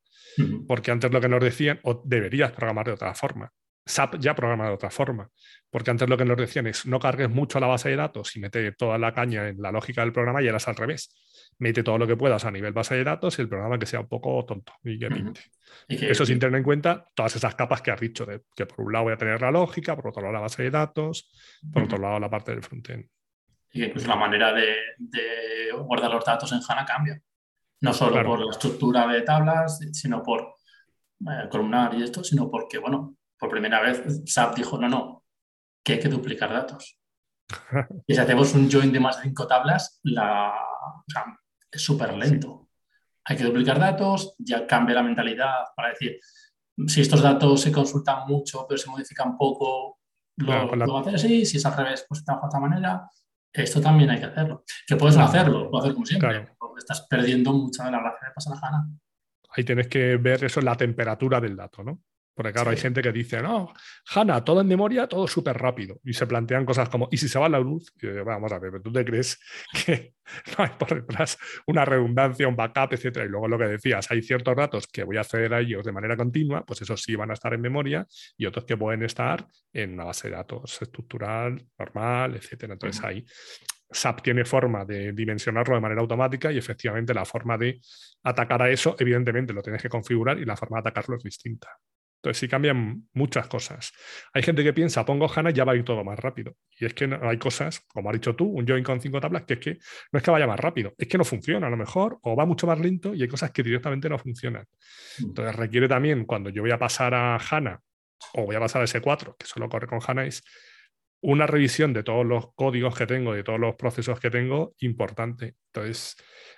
Porque 0.67 0.91
antes 0.91 1.11
lo 1.11 1.19
que 1.19 1.29
nos 1.29 1.43
decían, 1.43 1.79
o 1.83 2.01
deberías 2.05 2.51
programar 2.51 2.85
de 2.85 2.93
otra 2.93 3.13
forma. 3.15 3.51
SAP 3.89 4.19
ya 4.19 4.35
programa 4.35 4.67
de 4.67 4.73
otra 4.73 4.91
forma. 4.91 5.29
Porque 5.69 5.89
antes 5.89 6.07
lo 6.07 6.17
que 6.17 6.25
nos 6.25 6.37
decían 6.37 6.67
es 6.67 6.85
no 6.85 6.99
cargues 6.99 7.29
mucho 7.29 7.59
la 7.59 7.67
base 7.67 7.89
de 7.89 7.95
datos 7.95 8.35
y 8.35 8.39
mete 8.39 8.71
toda 8.73 8.97
la 8.97 9.13
caña 9.13 9.47
en 9.47 9.61
la 9.61 9.71
lógica 9.71 10.01
del 10.01 10.13
programa 10.13 10.41
y 10.43 10.47
es 10.47 10.67
al 10.67 10.75
revés. 10.75 11.15
Mete 11.57 11.83
todo 11.83 11.97
lo 11.97 12.05
que 12.05 12.15
puedas 12.15 12.45
a 12.45 12.51
nivel 12.51 12.71
base 12.71 12.95
de 12.95 13.03
datos 13.03 13.37
y 13.39 13.41
el 13.41 13.49
programa 13.49 13.79
que 13.79 13.87
sea 13.87 14.01
un 14.01 14.07
poco 14.07 14.45
tonto 14.45 14.73
y 14.83 14.99
que 14.99 15.09
pinte. 15.09 15.41
Eso 15.87 16.25
sin 16.25 16.39
tener 16.39 16.57
en 16.57 16.63
cuenta 16.63 17.05
todas 17.15 17.35
esas 17.35 17.55
capas 17.55 17.81
que 17.81 17.91
has 17.91 17.99
dicho, 17.99 18.25
de 18.25 18.41
que 18.55 18.65
por 18.65 18.85
un 18.85 18.93
lado 18.93 19.05
voy 19.05 19.13
a 19.13 19.17
tener 19.17 19.41
la 19.41 19.51
lógica, 19.51 19.95
por 19.95 20.07
otro 20.07 20.21
lado 20.21 20.33
la 20.33 20.41
base 20.41 20.63
de 20.63 20.69
datos, 20.69 21.31
por 21.73 21.83
otro 21.83 21.97
lado 21.97 22.19
la 22.19 22.29
parte 22.29 22.51
del 22.51 22.63
frontend. 22.63 23.07
Y 23.71 23.81
que 23.81 23.87
incluso 23.87 24.07
la 24.07 24.15
manera 24.15 24.53
de, 24.53 24.75
de 24.97 25.71
guardar 25.73 26.11
los 26.11 26.23
datos 26.23 26.51
en 26.51 26.59
HANA 26.67 26.85
cambia. 26.85 27.21
No 27.81 27.93
solo 27.93 28.23
por 28.23 28.39
la 28.39 28.51
estructura 28.51 29.07
de 29.07 29.21
tablas, 29.21 29.79
sino 29.93 30.21
por 30.21 30.55
eh, 31.21 31.47
columnar 31.49 31.93
y 31.95 32.03
esto, 32.03 32.23
sino 32.23 32.49
porque, 32.49 32.77
bueno, 32.77 33.15
por 33.37 33.49
primera 33.49 33.81
vez 33.81 34.03
SAP 34.25 34.57
dijo, 34.57 34.77
no, 34.77 34.89
no, 34.89 35.23
que 35.83 35.93
hay 35.93 35.99
que 35.99 36.09
duplicar 36.09 36.51
datos. 36.51 36.99
y 38.07 38.13
si 38.13 38.19
hacemos 38.19 38.53
un 38.53 38.69
join 38.69 38.91
de 38.91 38.99
más 38.99 39.17
de 39.17 39.23
cinco 39.23 39.47
tablas, 39.47 39.99
la, 40.03 40.53
es 41.71 41.81
súper 41.81 42.13
lento. 42.15 42.69
Hay 43.25 43.37
que 43.37 43.43
duplicar 43.43 43.79
datos, 43.79 44.35
ya 44.37 44.65
cambia 44.67 44.95
la 44.95 45.03
mentalidad 45.03 45.65
para 45.75 45.89
decir, 45.89 46.19
si 46.87 47.01
estos 47.01 47.21
datos 47.21 47.61
se 47.61 47.71
consultan 47.71 48.27
mucho, 48.27 48.65
pero 48.67 48.77
se 48.77 48.89
modifican 48.89 49.37
poco, 49.37 49.99
lo, 50.37 50.75
lo 50.75 50.97
a 50.97 51.01
hacer 51.01 51.15
así, 51.15 51.45
si 51.45 51.57
es 51.57 51.65
al 51.65 51.75
revés, 51.75 52.05
pues 52.07 52.23
de 52.25 52.33
otra 52.33 52.59
manera. 52.59 53.09
Esto 53.53 53.81
también 53.81 54.09
hay 54.09 54.19
que 54.19 54.25
hacerlo. 54.25 54.63
Que 54.87 54.95
puedes 54.95 55.17
no 55.17 55.23
hacerlo, 55.23 55.69
puedo 55.69 55.83
hacer 55.83 55.93
como 55.93 56.05
siempre 56.05 56.47
estás 56.79 57.05
perdiendo 57.07 57.53
mucha 57.53 57.85
de 57.85 57.91
la 57.91 57.99
gracia 57.99 58.27
de 58.27 58.33
pasar 58.33 58.57
a. 58.61 58.85
Ahí 59.51 59.63
tienes 59.63 59.87
que 59.87 60.17
ver 60.17 60.43
eso 60.43 60.59
en 60.59 60.65
la 60.65 60.75
temperatura 60.75 61.39
del 61.39 61.55
dato, 61.55 61.83
¿no? 61.83 62.01
Porque 62.39 62.53
claro, 62.53 62.69
hay 62.69 62.77
gente 62.77 63.01
que 63.01 63.11
dice, 63.11 63.41
no, 63.41 63.73
HANA, 64.15 64.45
todo 64.45 64.61
en 64.61 64.67
memoria, 64.67 65.07
todo 65.07 65.27
súper 65.27 65.57
rápido. 65.57 65.99
Y 66.05 66.13
se 66.13 66.25
plantean 66.25 66.65
cosas 66.65 66.87
como, 66.87 67.09
¿y 67.11 67.17
si 67.17 67.27
se 67.27 67.37
va 67.37 67.49
la 67.49 67.59
luz? 67.59 67.91
Y 68.01 68.05
yo, 68.05 68.23
vamos 68.23 68.49
a 68.53 68.59
ver, 68.59 68.81
¿tú 68.81 68.93
te 68.93 69.03
crees 69.03 69.37
que 69.85 70.13
no 70.57 70.63
hay 70.63 70.69
por 70.79 71.01
detrás 71.01 71.37
una 71.67 71.83
redundancia, 71.83 72.47
un 72.47 72.55
backup, 72.55 72.93
etcétera? 72.93 73.25
Y 73.25 73.27
luego 73.27 73.49
lo 73.49 73.57
que 73.57 73.65
decías, 73.65 74.09
hay 74.09 74.21
ciertos 74.21 74.55
datos 74.55 74.87
que 74.87 75.03
voy 75.03 75.17
a 75.17 75.19
acceder 75.19 75.53
a 75.53 75.59
ellos 75.59 75.83
de 75.83 75.91
manera 75.91 76.15
continua, 76.15 76.65
pues 76.65 76.81
esos 76.81 77.01
sí 77.01 77.13
van 77.13 77.29
a 77.29 77.33
estar 77.33 77.53
en 77.53 77.59
memoria 77.59 78.07
y 78.37 78.45
otros 78.45 78.63
que 78.63 78.77
pueden 78.77 79.03
estar 79.03 79.45
en 79.73 79.95
una 79.95 80.05
base 80.05 80.29
de 80.29 80.35
datos 80.35 80.81
estructural, 80.81 81.61
normal, 81.77 82.37
etcétera. 82.37 82.71
Entonces 82.71 83.03
ahí 83.03 83.25
SAP 83.91 84.21
tiene 84.21 84.45
forma 84.45 84.85
de 84.85 85.11
dimensionarlo 85.11 85.75
de 85.75 85.81
manera 85.81 85.99
automática 85.99 86.53
y 86.53 86.57
efectivamente 86.57 87.13
la 87.13 87.25
forma 87.25 87.57
de 87.57 87.81
atacar 88.23 88.61
a 88.61 88.69
eso, 88.69 88.95
evidentemente 88.97 89.51
lo 89.51 89.61
tienes 89.61 89.81
que 89.81 89.89
configurar 89.89 90.39
y 90.39 90.45
la 90.45 90.55
forma 90.55 90.77
de 90.77 90.87
atacarlo 90.87 91.17
es 91.17 91.23
distinta. 91.23 91.67
Entonces 92.19 92.39
sí 92.41 92.47
cambian 92.49 93.07
muchas 93.13 93.47
cosas. 93.47 93.93
Hay 94.33 94.43
gente 94.43 94.61
que 94.61 94.73
piensa, 94.73 95.05
pongo 95.05 95.31
HANA 95.33 95.51
y 95.51 95.53
ya 95.53 95.63
va 95.63 95.71
a 95.71 95.75
ir 95.77 95.85
todo 95.85 96.03
más 96.03 96.19
rápido. 96.19 96.57
Y 96.77 96.85
es 96.85 96.93
que 96.93 97.09
hay 97.21 97.37
cosas, 97.37 97.85
como 97.87 98.09
has 98.09 98.13
dicho 98.13 98.35
tú, 98.35 98.45
un 98.45 98.67
join 98.67 98.83
con 98.83 98.99
cinco 98.99 99.21
tablas, 99.21 99.43
que 99.43 99.53
es 99.53 99.59
que 99.59 99.77
no 100.11 100.17
es 100.17 100.23
que 100.23 100.29
vaya 100.29 100.45
más 100.45 100.59
rápido, 100.59 100.93
es 100.97 101.07
que 101.07 101.17
no 101.17 101.23
funciona 101.23 101.67
a 101.67 101.69
lo 101.69 101.77
mejor, 101.77 102.19
o 102.23 102.35
va 102.35 102.45
mucho 102.45 102.67
más 102.67 102.77
lento 102.77 103.13
y 103.13 103.21
hay 103.21 103.27
cosas 103.29 103.51
que 103.51 103.63
directamente 103.63 104.09
no 104.09 104.17
funcionan. 104.17 104.65
Mm. 105.19 105.25
Entonces 105.27 105.55
requiere 105.55 105.87
también, 105.87 106.25
cuando 106.25 106.49
yo 106.49 106.61
voy 106.61 106.71
a 106.71 106.77
pasar 106.77 107.13
a 107.13 107.37
HANA 107.37 107.81
o 108.33 108.45
voy 108.45 108.55
a 108.57 108.59
pasar 108.59 108.81
a 108.81 108.85
S4, 108.85 109.37
que 109.37 109.45
solo 109.45 109.69
corre 109.69 109.87
con 109.87 109.99
HANA, 110.05 110.25
es 110.25 110.43
una 111.21 111.45
revisión 111.45 111.91
de 111.93 112.03
todos 112.03 112.25
los 112.25 112.53
códigos 112.53 112.95
que 112.95 113.05
tengo, 113.05 113.33
de 113.33 113.43
todos 113.43 113.59
los 113.59 113.75
procesos 113.75 114.19
que 114.19 114.29
tengo, 114.29 114.75
importante. 114.79 115.55
Entonces, 115.73 116.15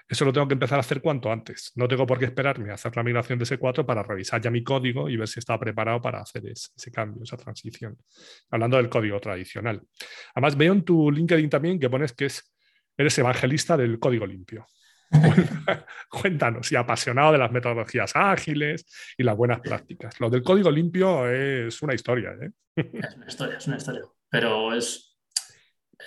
eso 0.08 0.26
lo 0.26 0.32
tengo 0.34 0.48
que 0.48 0.54
empezar 0.54 0.78
a 0.78 0.82
hacer 0.82 1.02
cuanto 1.02 1.32
antes. 1.32 1.72
No 1.76 1.88
tengo 1.88 2.06
por 2.06 2.20
qué 2.20 2.26
esperarme 2.26 2.70
a 2.70 2.76
hacer 2.76 2.96
la 2.96 3.04
migración 3.04 3.40
de 3.40 3.46
S4 3.46 3.86
para 3.86 4.04
revisar 4.04 4.40
ya 4.40 4.52
mi 4.52 4.64
código 4.64 5.10
y 5.10 5.18
ver 5.18 5.28
si 5.28 5.40
está 5.40 5.60
preparado 5.60 6.00
para 6.02 6.22
hacer 6.22 6.46
ese, 6.46 6.92
cambio, 6.92 7.24
esa 7.24 7.38
transición. 7.38 7.98
Hablando 8.52 8.78
del 8.78 8.90
código 8.90 9.20
tradicional. 9.20 9.82
Además, 10.36 10.56
veo 10.56 10.74
en 10.74 10.84
tu 10.84 11.12
LinkedIn 11.12 11.50
también 11.50 11.80
que 11.80 11.90
pones 11.90 12.14
que 12.14 12.26
es, 12.26 12.54
eres 12.96 13.18
evangelista 13.18 13.76
del 13.76 13.98
código 14.00 14.28
limpio. 14.28 14.68
Cuéntanos, 16.10 16.72
y 16.72 16.76
apasionado 16.76 17.32
de 17.32 17.40
las 17.40 17.52
metodologías 17.52 18.12
ágiles 18.16 18.86
y 19.18 19.24
las 19.24 19.36
buenas 19.36 19.60
prácticas. 19.60 20.20
Lo 20.20 20.30
del 20.30 20.44
código 20.44 20.70
limpio 20.70 21.28
es 21.30 21.82
una 21.82 21.96
historia. 21.96 22.32
¿eh? 22.42 22.52
Es 22.76 23.16
una 23.16 23.28
historia, 23.28 23.58
es 23.58 23.68
una 23.68 23.78
historia 23.78 24.04
pero 24.32 24.74
es, 24.74 25.20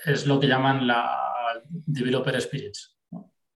es 0.06 0.26
lo 0.26 0.40
que 0.40 0.48
llaman 0.48 0.86
la 0.86 1.14
developer 1.70 2.34
experience. 2.34 2.88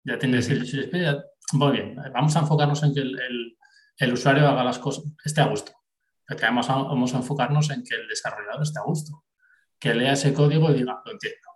Ya 0.04 0.20
tienes 0.20 0.50
el 0.50 0.62
experience. 0.62 1.24
Muy 1.54 1.72
bien, 1.72 1.96
vamos 2.14 2.36
a 2.36 2.40
enfocarnos 2.40 2.84
en 2.84 2.94
que 2.94 3.00
el, 3.00 3.58
el, 3.98 4.14
usuario 4.14 4.48
haga 4.48 4.66
las 4.66 4.78
cosas, 4.78 5.06
esté 5.24 5.40
a 5.40 5.48
gusto. 5.48 5.72
Pero 6.26 6.42
además 6.44 6.68
vamos 6.68 7.14
a 7.14 7.18
enfocarnos 7.18 7.70
en 7.70 7.84
que 7.84 7.96
el 7.96 8.08
desarrollador 8.10 8.62
esté 8.62 8.80
a 8.80 8.84
gusto. 8.84 9.24
Que 9.80 9.94
lea 9.94 10.12
ese 10.12 10.34
código 10.34 10.70
y 10.70 10.74
diga, 10.74 11.02
lo 11.06 11.12
entiendo. 11.14 11.48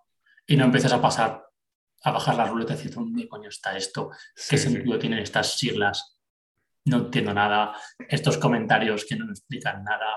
Y 0.48 0.56
no 0.56 0.66
empieces 0.66 0.94
a 0.94 1.02
pasar, 1.02 1.44
a 2.04 2.12
bajar 2.12 2.36
la 2.36 2.46
ruleta 2.46 2.74
y 2.74 2.78
decir, 2.78 2.94
¿dónde 2.94 3.28
coño 3.28 3.50
está 3.50 3.76
esto? 3.76 4.12
¿Qué 4.50 4.58
sentido 4.58 4.98
tienen 4.98 5.20
estas 5.20 5.58
siglas? 5.58 6.18
No 6.86 6.98
entiendo 6.98 7.34
nada. 7.34 7.76
Estos 8.08 8.38
comentarios 8.38 9.04
que 9.04 9.18
no 9.18 9.26
me 9.26 9.34
explican 9.34 9.84
nada 9.84 10.08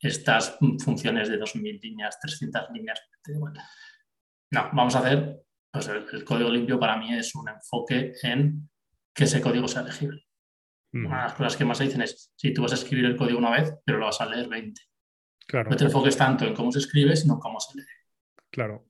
estas 0.00 0.58
funciones 0.82 1.28
de 1.28 1.38
2.000 1.38 1.80
líneas, 1.80 2.18
300 2.20 2.70
líneas. 2.72 3.00
No, 4.50 4.70
vamos 4.72 4.94
a 4.94 5.00
hacer, 5.00 5.42
pues 5.70 5.88
el, 5.88 6.24
código 6.24 6.50
limpio 6.50 6.78
para 6.78 6.96
mí 6.96 7.14
es 7.14 7.34
un 7.34 7.48
enfoque 7.48 8.12
en 8.22 8.68
que 9.14 9.24
ese 9.24 9.40
código 9.40 9.66
sea 9.66 9.82
legible. 9.82 10.22
Una 10.92 11.16
de 11.16 11.22
las 11.24 11.34
cosas 11.34 11.56
que 11.56 11.64
más 11.64 11.76
se 11.76 11.84
dicen 11.84 12.00
es, 12.00 12.32
si 12.36 12.54
tú 12.54 12.62
vas 12.62 12.72
a 12.72 12.76
escribir 12.76 13.04
el 13.04 13.16
código 13.16 13.38
una 13.38 13.50
vez, 13.50 13.74
pero 13.84 13.98
lo 13.98 14.06
vas 14.06 14.20
a 14.20 14.26
leer 14.26 14.48
20. 14.48 14.80
Claro. 15.46 15.70
No 15.70 15.76
te 15.76 15.84
enfoques 15.84 16.16
tanto 16.16 16.46
en 16.46 16.54
cómo 16.54 16.72
se 16.72 16.78
escribe, 16.78 17.14
sino 17.14 17.34
en 17.34 17.40
cómo 17.40 17.60
se 17.60 17.78
lee. 17.78 17.86
Claro. 18.50 18.86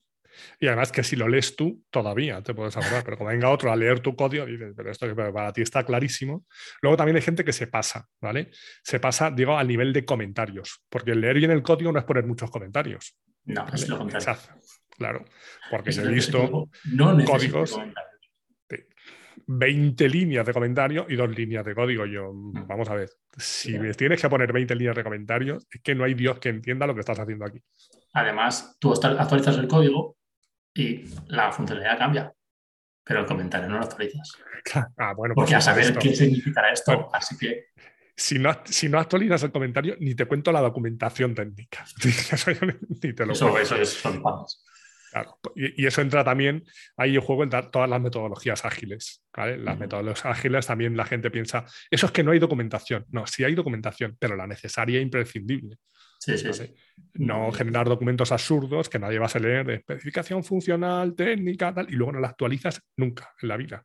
Y 0.60 0.66
además 0.66 0.92
que 0.92 1.02
si 1.02 1.16
lo 1.16 1.28
lees 1.28 1.56
tú, 1.56 1.84
todavía 1.90 2.42
te 2.42 2.54
puedes 2.54 2.76
acordar, 2.76 3.04
pero 3.04 3.18
como 3.18 3.30
venga 3.30 3.50
otro 3.50 3.72
a 3.72 3.76
leer 3.76 4.00
tu 4.00 4.14
código, 4.16 4.46
dices, 4.46 4.74
pero 4.76 4.90
esto 4.90 5.14
para 5.14 5.52
ti 5.52 5.62
está 5.62 5.84
clarísimo. 5.84 6.46
Luego 6.82 6.96
también 6.96 7.16
hay 7.16 7.22
gente 7.22 7.44
que 7.44 7.52
se 7.52 7.66
pasa, 7.66 8.06
¿vale? 8.20 8.50
Se 8.82 9.00
pasa, 9.00 9.30
digo, 9.30 9.56
al 9.56 9.68
nivel 9.68 9.92
de 9.92 10.04
comentarios, 10.04 10.84
porque 10.88 11.14
leer 11.14 11.36
bien 11.36 11.50
el 11.50 11.62
código 11.62 11.92
no 11.92 11.98
es 11.98 12.04
poner 12.04 12.26
muchos 12.26 12.50
comentarios. 12.50 13.16
No, 13.44 13.66
es 13.72 13.88
lo 13.88 13.98
contrario. 13.98 14.36
Claro, 14.96 15.24
porque 15.70 15.90
he 15.90 16.08
visto 16.08 16.68
códigos. 17.26 17.78
20 19.48 20.08
líneas 20.08 20.44
de 20.44 20.52
comentarios 20.52 21.06
y 21.08 21.14
dos 21.14 21.30
líneas 21.30 21.64
de 21.64 21.74
código. 21.74 22.04
Yo, 22.06 22.32
mm. 22.32 22.66
vamos 22.66 22.88
a 22.88 22.94
ver, 22.94 23.10
si 23.36 23.78
me 23.78 23.92
tienes 23.94 24.20
que 24.20 24.28
poner 24.28 24.52
20 24.52 24.74
líneas 24.74 24.96
de 24.96 25.04
comentarios, 25.04 25.66
es 25.70 25.80
que 25.82 25.94
no 25.94 26.04
hay 26.04 26.14
Dios 26.14 26.38
que 26.38 26.48
entienda 26.48 26.86
lo 26.86 26.94
que 26.94 27.00
estás 27.00 27.18
haciendo 27.18 27.44
aquí. 27.44 27.62
Además, 28.12 28.76
tú 28.80 28.92
actualizas 28.92 29.58
el 29.58 29.68
código 29.68 30.16
y 30.76 31.04
la 31.28 31.50
funcionalidad 31.50 31.98
cambia. 31.98 32.32
pero 33.02 33.20
el 33.20 33.26
comentario 33.26 33.68
no 33.68 33.78
lo 33.78 33.84
actualizas. 33.84 34.32
Ah, 34.96 35.14
bueno, 35.14 35.34
Porque 35.34 35.54
a 35.54 35.60
saber 35.60 35.96
qué 35.96 36.14
significará 36.14 36.72
esto, 36.72 37.08
así 37.12 37.36
que... 37.38 37.66
Si 38.16 38.38
no, 38.38 38.50
si 38.64 38.88
no, 38.88 38.98
actualizas 38.98 39.42
el 39.44 39.52
comentario, 39.52 39.96
ni 40.00 40.14
te 40.14 40.24
cuento 40.24 40.50
la 40.50 40.60
documentación 40.60 41.34
técnica. 41.34 41.84
ni 43.02 43.12
te 43.12 43.26
lo 43.26 43.32
eso, 43.32 43.58
eso 43.58 43.76
es, 43.76 43.90
son 43.90 44.22
Claro. 45.12 45.38
Y, 45.54 45.86
eso 45.86 46.00
entra 46.00 46.24
también, 46.24 46.64
ahí 46.96 47.12
yo 47.12 47.22
juego 47.22 47.44
en 47.44 47.50
todas 47.50 47.88
las 47.88 48.00
metodologías 48.00 48.64
ágiles. 48.64 49.22
Las 49.36 49.78
metodologías 49.78 50.26
ágiles 50.26 50.66
también 50.66 50.96
la 50.96 51.04
gente 51.04 51.30
piensa, 51.30 51.64
eso 51.90 52.06
es 52.06 52.12
que 52.12 52.24
no 52.24 52.32
hay 52.32 52.38
documentación. 52.38 53.04
No, 53.10 53.26
sí 53.26 53.44
hay 53.44 53.54
documentación, 53.54 54.16
pero 54.18 54.34
la 54.34 54.46
necesaria 54.46 54.98
e 54.98 55.02
imprescindible. 55.02 55.76
Sí, 56.18 56.36
sí, 56.38 56.52
sí. 56.52 56.74
No 57.14 57.52
generar 57.52 57.88
documentos 57.88 58.32
absurdos 58.32 58.88
que 58.88 58.98
nadie 58.98 59.18
va 59.18 59.26
a 59.32 59.38
leer 59.38 59.66
de 59.66 59.74
especificación 59.74 60.44
funcional, 60.44 61.14
técnica, 61.14 61.72
tal, 61.72 61.88
y 61.88 61.96
luego 61.96 62.12
no 62.12 62.20
la 62.20 62.28
actualizas 62.28 62.80
nunca 62.96 63.34
en 63.40 63.48
la 63.48 63.56
vida. 63.56 63.84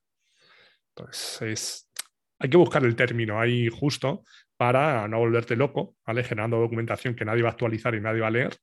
Entonces, 0.95 1.41
es, 1.41 1.91
hay 2.39 2.49
que 2.49 2.57
buscar 2.57 2.83
el 2.83 2.95
término 2.95 3.39
ahí 3.39 3.69
justo 3.69 4.23
para 4.57 5.07
no 5.07 5.19
volverte 5.19 5.55
loco, 5.55 5.95
¿vale? 6.05 6.23
Generando 6.23 6.59
documentación 6.59 7.15
que 7.15 7.25
nadie 7.25 7.41
va 7.41 7.49
a 7.49 7.51
actualizar 7.51 7.95
y 7.95 8.01
nadie 8.01 8.21
va 8.21 8.27
a 8.27 8.31
leer, 8.31 8.55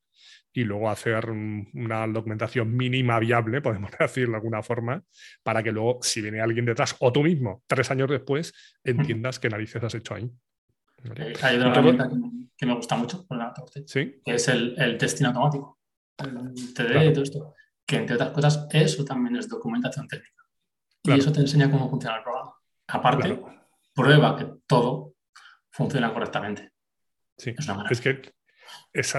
y 0.53 0.65
luego 0.65 0.91
hacer 0.91 1.31
una 1.31 2.07
documentación 2.07 2.77
mínima 2.77 3.19
viable, 3.19 3.61
podemos 3.63 3.91
decirlo 3.99 4.33
de 4.33 4.37
alguna 4.37 4.63
forma, 4.63 5.03
para 5.43 5.63
que 5.63 5.73
luego, 5.73 5.99
si 6.03 6.21
viene 6.21 6.41
alguien 6.41 6.65
detrás, 6.65 6.97
o 7.01 7.13
tú 7.13 7.23
mismo, 7.23 7.63
tres 7.67 7.91
años 7.91 8.09
después, 8.11 8.53
entiendas 8.85 9.39
qué 9.39 9.49
narices 9.49 9.83
has 9.83 9.95
hecho 9.95 10.15
ahí. 10.15 10.31
Eh, 11.05 11.35
hay 11.43 11.57
otra 11.57 11.71
herramienta 11.71 12.09
que, 12.57 12.67
me 12.67 12.75
gusta 12.75 12.97
mucho, 12.97 13.27
que 13.27 14.35
es 14.35 14.49
el, 14.49 14.75
el, 14.79 14.99
testing 14.99 15.27
automático, 15.27 15.79
el 16.19 16.75
TD 16.75 17.11
y 17.11 17.13
todo 17.13 17.23
esto, 17.23 17.55
que 17.87 17.97
entre 17.97 18.17
otras 18.17 18.31
cosas 18.31 18.67
eso 18.71 19.05
también 19.05 19.37
es 19.37 19.49
documentación 19.49 20.09
técnica. 20.09 20.45
Y 21.05 21.13
eso 21.13 21.33
te 21.33 21.41
enseña 21.41 21.71
cómo 21.71 21.89
funciona 21.89 22.17
el 22.17 22.23
programa. 22.23 22.53
Aparte, 22.89 23.41
prueba 23.95 24.37
que 24.37 24.47
todo 24.67 25.15
funciona 25.71 26.13
correctamente. 26.13 26.73
Sí, 27.37 27.55
es, 27.91 28.01
que 28.01 28.35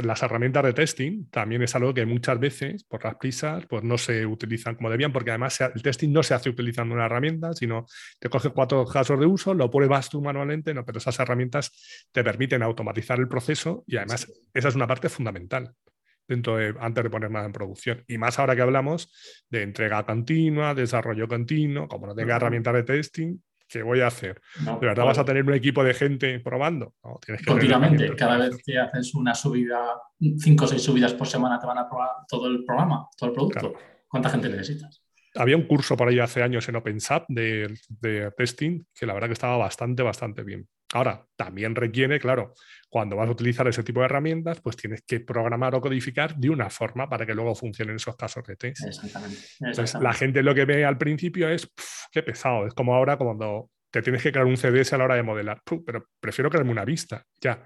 las 0.04 0.24
herramientas 0.24 0.64
de 0.64 0.74
testing 0.74 1.30
también 1.30 1.62
es 1.64 1.76
algo 1.76 1.94
que 1.94 2.06
muchas 2.06 2.40
veces, 2.40 2.84
por 2.84 3.04
las 3.04 3.16
prisas, 3.16 3.66
pues 3.68 3.84
no 3.84 3.98
se 3.98 4.26
utilizan 4.26 4.76
como 4.76 4.90
debían, 4.90 5.12
porque 5.12 5.32
además 5.32 5.60
el 5.62 5.82
testing 5.82 6.12
no 6.12 6.24
se 6.24 6.34
hace 6.34 6.50
utilizando 6.50 6.96
una 6.96 7.06
herramienta, 7.06 7.54
sino 7.54 7.86
te 8.20 8.30
coges 8.30 8.52
cuatro 8.54 8.86
casos 8.86 9.20
de 9.20 9.26
uso, 9.26 9.54
lo 9.54 9.70
pruebas 9.70 10.10
tú 10.10 10.22
manualmente, 10.22 10.74
no, 10.74 10.86
pero 10.86 10.98
esas 10.98 11.20
herramientas 11.20 12.08
te 12.12 12.24
permiten 12.24 12.64
automatizar 12.64 13.20
el 13.20 13.28
proceso 13.28 13.84
y 13.88 13.98
además 13.98 14.32
esa 14.54 14.68
es 14.68 14.76
una 14.76 14.88
parte 14.88 15.10
fundamental 15.10 15.74
dentro 16.28 16.58
de, 16.58 16.76
antes 16.80 17.04
de 17.04 17.10
poner 17.10 17.32
nada 17.32 17.46
en 17.46 17.52
producción. 17.52 18.04
Y 18.08 18.18
más 18.18 18.38
ahora 18.40 18.56
que 18.56 18.62
hablamos 18.62 19.12
de 19.50 19.64
entrega 19.64 20.06
continua, 20.06 20.76
desarrollo 20.76 21.28
continuo, 21.28 21.88
como 21.88 22.08
no 22.08 22.16
tenga 22.16 22.36
herramientas 22.36 22.74
de 22.76 22.84
testing, 22.84 23.38
¿qué 23.70 23.84
voy 23.84 24.02
a 24.02 24.08
hacer? 24.08 24.42
¿De 24.60 24.88
verdad 24.88 25.06
vas 25.06 25.20
a 25.20 25.26
tener 25.26 25.46
un 25.46 25.54
equipo 25.54 25.84
de 25.84 25.94
gente 25.94 26.40
probando? 26.40 26.96
Continuamente, 27.46 28.16
cada 28.16 28.38
vez 28.38 28.58
que 28.66 28.78
haces 28.78 29.14
una 29.14 29.36
subida, 29.36 30.02
cinco 30.40 30.66
o 30.66 30.68
seis 30.68 30.82
subidas 30.82 31.14
por 31.14 31.28
semana 31.28 31.60
te 31.60 31.68
van 31.68 31.78
a 31.78 31.88
probar 31.88 32.10
todo 32.28 32.48
el 32.48 32.66
programa, 32.66 33.08
todo 33.18 33.30
el 33.30 33.36
producto. 33.36 33.74
¿Cuánta 34.08 34.30
gente 34.30 34.50
necesitas? 34.50 35.04
Había 35.36 35.56
un 35.56 35.68
curso 35.68 35.96
por 35.96 36.08
ahí 36.08 36.20
hace 36.20 36.42
años 36.42 36.68
en 36.68 36.76
OpenSAP 36.76 37.26
de, 37.28 37.80
de 37.88 38.32
testing 38.36 38.84
que 38.94 39.06
la 39.06 39.14
verdad 39.14 39.28
que 39.28 39.34
estaba 39.34 39.58
bastante, 39.58 40.02
bastante 40.02 40.44
bien. 40.44 40.68
Ahora, 40.94 41.24
también 41.36 41.76
requiere, 41.76 42.20
claro, 42.20 42.54
cuando 42.90 43.16
vas 43.16 43.28
a 43.28 43.32
utilizar 43.32 43.68
ese 43.68 43.84
tipo 43.84 44.00
de 44.00 44.08
herramientas, 44.08 44.60
pues 44.62 44.76
tienes 44.76 45.04
que 45.04 45.20
programar 45.20 45.76
o 45.76 45.82
codificar 45.82 46.36
de 46.36 46.50
una 46.50 46.70
forma 46.72 47.08
para 47.08 47.26
que 47.26 47.36
luego 47.36 47.54
funcionen 47.54 47.98
esos 47.98 48.16
casos 48.16 48.44
de 48.46 48.56
test. 48.56 48.88
Exactamente. 48.88 49.38
Entonces, 49.60 50.02
la 50.02 50.14
gente 50.14 50.42
lo 50.42 50.56
que 50.56 50.66
ve 50.66 50.86
al 50.86 50.98
principio 50.98 51.48
es, 51.48 51.70
qué 52.12 52.24
pesado, 52.24 52.66
es 52.66 52.74
como 52.74 52.96
ahora 52.96 53.18
cuando 53.18 53.70
te 53.92 54.02
tienes 54.02 54.24
que 54.24 54.32
crear 54.32 54.48
un 54.48 54.58
CDS 54.58 54.94
a 54.94 54.98
la 54.98 55.06
hora 55.06 55.16
de 55.16 55.24
modelar, 55.24 55.62
pero 55.86 56.08
prefiero 56.20 56.50
crearme 56.50 56.72
una 56.72 56.86
vista, 56.86 57.24
ya. 57.40 57.64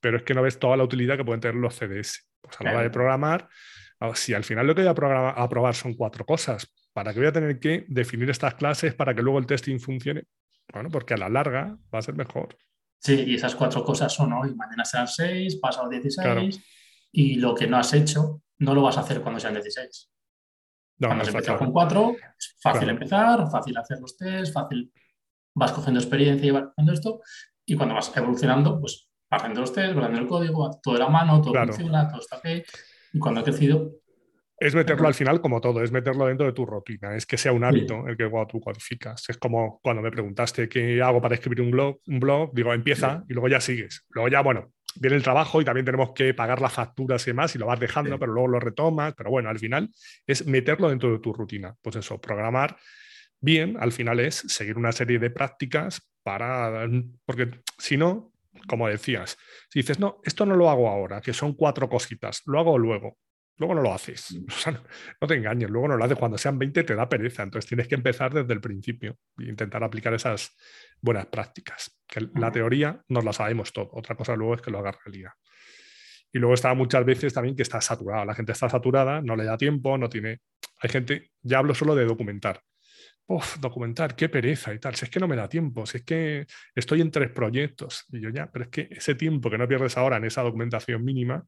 Pero 0.00 0.18
es 0.18 0.22
que 0.22 0.32
no 0.32 0.42
ves 0.42 0.58
toda 0.58 0.76
la 0.76 0.84
utilidad 0.84 1.18
que 1.18 1.24
pueden 1.24 1.40
tener 1.40 1.56
los 1.56 1.74
CDS. 1.74 2.26
Pues 2.40 2.60
a 2.60 2.64
la 2.64 2.72
hora 2.72 2.82
de 2.82 2.90
programar, 2.90 3.48
ah, 4.00 4.12
si 4.14 4.32
al 4.32 4.44
final 4.44 4.66
lo 4.66 4.74
que 4.74 4.82
voy 4.82 4.88
a, 5.06 5.30
a 5.30 5.48
probar 5.48 5.74
son 5.74 5.94
cuatro 5.94 6.24
cosas, 6.24 6.70
¿para 6.94 7.12
qué 7.12 7.20
voy 7.20 7.28
a 7.28 7.32
tener 7.32 7.58
que 7.58 7.84
definir 7.88 8.30
estas 8.30 8.54
clases 8.54 8.94
para 8.94 9.14
que 9.14 9.22
luego 9.22 9.38
el 9.38 9.46
testing 9.46 9.78
funcione? 9.78 10.24
Bueno, 10.74 10.90
porque 10.90 11.14
a 11.14 11.16
la 11.16 11.28
larga 11.28 11.78
va 11.94 12.00
a 12.00 12.02
ser 12.02 12.16
mejor. 12.16 12.58
Sí, 12.98 13.22
y 13.26 13.34
esas 13.36 13.54
cuatro 13.54 13.84
cosas 13.84 14.12
son 14.12 14.32
hoy, 14.32 14.54
mañana 14.54 14.84
serán 14.84 15.06
seis, 15.06 15.56
pasado 15.56 15.88
16, 15.88 16.60
y 17.12 17.36
lo 17.36 17.54
que 17.54 17.66
no 17.66 17.76
has 17.76 17.92
hecho 17.92 18.42
no 18.58 18.74
lo 18.74 18.82
vas 18.82 18.98
a 18.98 19.02
hacer 19.02 19.20
cuando 19.20 19.38
sean 19.38 19.54
16. 19.54 20.10
cuando 20.98 21.22
has 21.22 21.28
empezado 21.28 21.58
con 21.58 21.70
cuatro, 21.72 22.16
es 22.38 22.56
fácil 22.60 22.88
empezar, 22.88 23.48
fácil 23.50 23.76
hacer 23.76 24.00
los 24.00 24.16
test, 24.16 24.52
fácil, 24.52 24.92
vas 25.54 25.72
cogiendo 25.72 26.00
experiencia 26.00 26.46
y 26.46 26.50
vas 26.50 26.64
haciendo 26.70 26.92
esto, 26.92 27.20
y 27.64 27.76
cuando 27.76 27.94
vas 27.94 28.16
evolucionando, 28.16 28.80
pues 28.80 29.08
vas 29.30 29.42
haciendo 29.42 29.60
los 29.60 29.72
test, 29.72 29.96
haciendo 29.96 30.20
el 30.20 30.26
código, 30.26 30.80
todo 30.82 30.94
de 30.94 31.00
la 31.00 31.08
mano, 31.08 31.40
todo 31.40 31.54
funciona, 31.54 32.08
todo 32.08 32.20
está 32.20 32.38
ok, 32.38 32.46
y 33.12 33.18
cuando 33.18 33.40
ha 33.42 33.44
crecido, 33.44 33.92
es 34.64 34.74
meterlo 34.74 35.06
al 35.06 35.12
final 35.12 35.42
como 35.42 35.60
todo, 35.60 35.82
es 35.82 35.92
meterlo 35.92 36.24
dentro 36.24 36.46
de 36.46 36.54
tu 36.54 36.64
rutina, 36.64 37.14
es 37.14 37.26
que 37.26 37.36
sea 37.36 37.52
un 37.52 37.64
hábito 37.64 38.08
el 38.08 38.16
que 38.16 38.30
tú 38.48 38.60
codificas. 38.62 39.28
Es 39.28 39.36
como 39.36 39.78
cuando 39.82 40.00
me 40.00 40.10
preguntaste 40.10 40.70
qué 40.70 41.02
hago 41.02 41.20
para 41.20 41.34
escribir 41.34 41.60
un 41.60 41.70
blog, 41.70 42.00
un 42.06 42.18
blog 42.18 42.50
digo, 42.54 42.72
empieza 42.72 43.24
y 43.28 43.34
luego 43.34 43.48
ya 43.48 43.60
sigues. 43.60 44.06
Luego 44.08 44.28
ya, 44.28 44.40
bueno, 44.40 44.72
viene 44.96 45.16
el 45.16 45.22
trabajo 45.22 45.60
y 45.60 45.66
también 45.66 45.84
tenemos 45.84 46.12
que 46.14 46.32
pagar 46.32 46.62
las 46.62 46.72
facturas 46.72 47.26
y 47.26 47.32
demás 47.32 47.54
y 47.54 47.58
lo 47.58 47.66
vas 47.66 47.78
dejando, 47.78 48.18
pero 48.18 48.32
luego 48.32 48.48
lo 48.48 48.58
retomas. 48.58 49.12
Pero 49.14 49.28
bueno, 49.28 49.50
al 49.50 49.58
final 49.58 49.90
es 50.26 50.46
meterlo 50.46 50.88
dentro 50.88 51.12
de 51.12 51.18
tu 51.18 51.34
rutina. 51.34 51.74
Pues 51.82 51.96
eso, 51.96 52.18
programar 52.18 52.78
bien, 53.42 53.76
al 53.78 53.92
final 53.92 54.18
es 54.18 54.36
seguir 54.48 54.78
una 54.78 54.92
serie 54.92 55.18
de 55.18 55.28
prácticas 55.28 56.10
para, 56.22 56.88
porque 57.26 57.50
si 57.76 57.98
no, 57.98 58.32
como 58.66 58.88
decías, 58.88 59.36
si 59.68 59.80
dices, 59.80 59.98
no, 59.98 60.22
esto 60.24 60.46
no 60.46 60.56
lo 60.56 60.70
hago 60.70 60.88
ahora, 60.88 61.20
que 61.20 61.34
son 61.34 61.52
cuatro 61.52 61.86
cositas, 61.90 62.40
lo 62.46 62.58
hago 62.58 62.78
luego 62.78 63.18
luego 63.56 63.74
no 63.74 63.82
lo 63.82 63.92
haces. 63.92 64.32
Mm. 64.32 64.70
no, 65.20 65.28
te 65.28 65.34
engañes, 65.34 65.70
luego 65.70 65.88
no 65.88 65.96
lo 65.96 66.04
haces. 66.04 66.18
Cuando 66.18 66.38
sean 66.38 66.58
20 66.58 66.84
te 66.84 66.94
da 66.94 67.08
pereza, 67.08 67.42
entonces 67.42 67.68
tienes 67.68 67.88
que 67.88 67.94
empezar 67.94 68.32
desde 68.32 68.52
el 68.52 68.60
principio 68.60 69.18
e 69.38 69.44
intentar 69.44 69.82
aplicar 69.82 70.14
esas 70.14 70.56
buenas 71.00 71.26
prácticas. 71.26 72.00
Que 72.06 72.28
la 72.34 72.50
teoría 72.50 73.02
nos 73.08 73.24
la 73.24 73.32
sabemos 73.32 73.72
todo, 73.72 73.90
otra 73.92 74.14
cosa 74.16 74.36
luego 74.36 74.54
es 74.54 74.62
que 74.62 74.70
lo 74.70 74.78
haga 74.78 74.96
realidad. 75.04 75.32
Y 76.32 76.38
luego 76.38 76.54
está 76.54 76.74
muchas 76.74 77.04
veces 77.04 77.32
también 77.32 77.54
que 77.54 77.62
está 77.62 77.80
saturada, 77.80 78.24
la 78.24 78.34
gente 78.34 78.52
está 78.52 78.68
saturada, 78.68 79.20
no 79.22 79.36
le 79.36 79.44
da 79.44 79.56
tiempo, 79.56 79.96
no 79.96 80.08
tiene... 80.08 80.40
Hay 80.80 80.90
gente, 80.90 81.30
ya 81.42 81.58
hablo 81.58 81.74
solo 81.76 81.94
de 81.94 82.04
documentar. 82.04 82.60
Uf, 83.26 83.58
documentar, 83.58 84.16
qué 84.16 84.28
pereza 84.28 84.74
y 84.74 84.80
tal. 84.80 84.96
Si 84.96 85.04
es 85.04 85.10
que 85.10 85.20
no 85.20 85.28
me 85.28 85.36
da 85.36 85.48
tiempo, 85.48 85.86
si 85.86 85.98
es 85.98 86.04
que 86.04 86.46
estoy 86.74 87.00
en 87.00 87.12
tres 87.12 87.30
proyectos. 87.30 88.04
Y 88.10 88.20
yo 88.20 88.30
ya, 88.30 88.50
pero 88.50 88.64
es 88.64 88.70
que 88.70 88.88
ese 88.90 89.14
tiempo 89.14 89.48
que 89.48 89.56
no 89.56 89.68
pierdes 89.68 89.96
ahora 89.96 90.16
en 90.16 90.24
esa 90.24 90.42
documentación 90.42 91.04
mínima, 91.04 91.46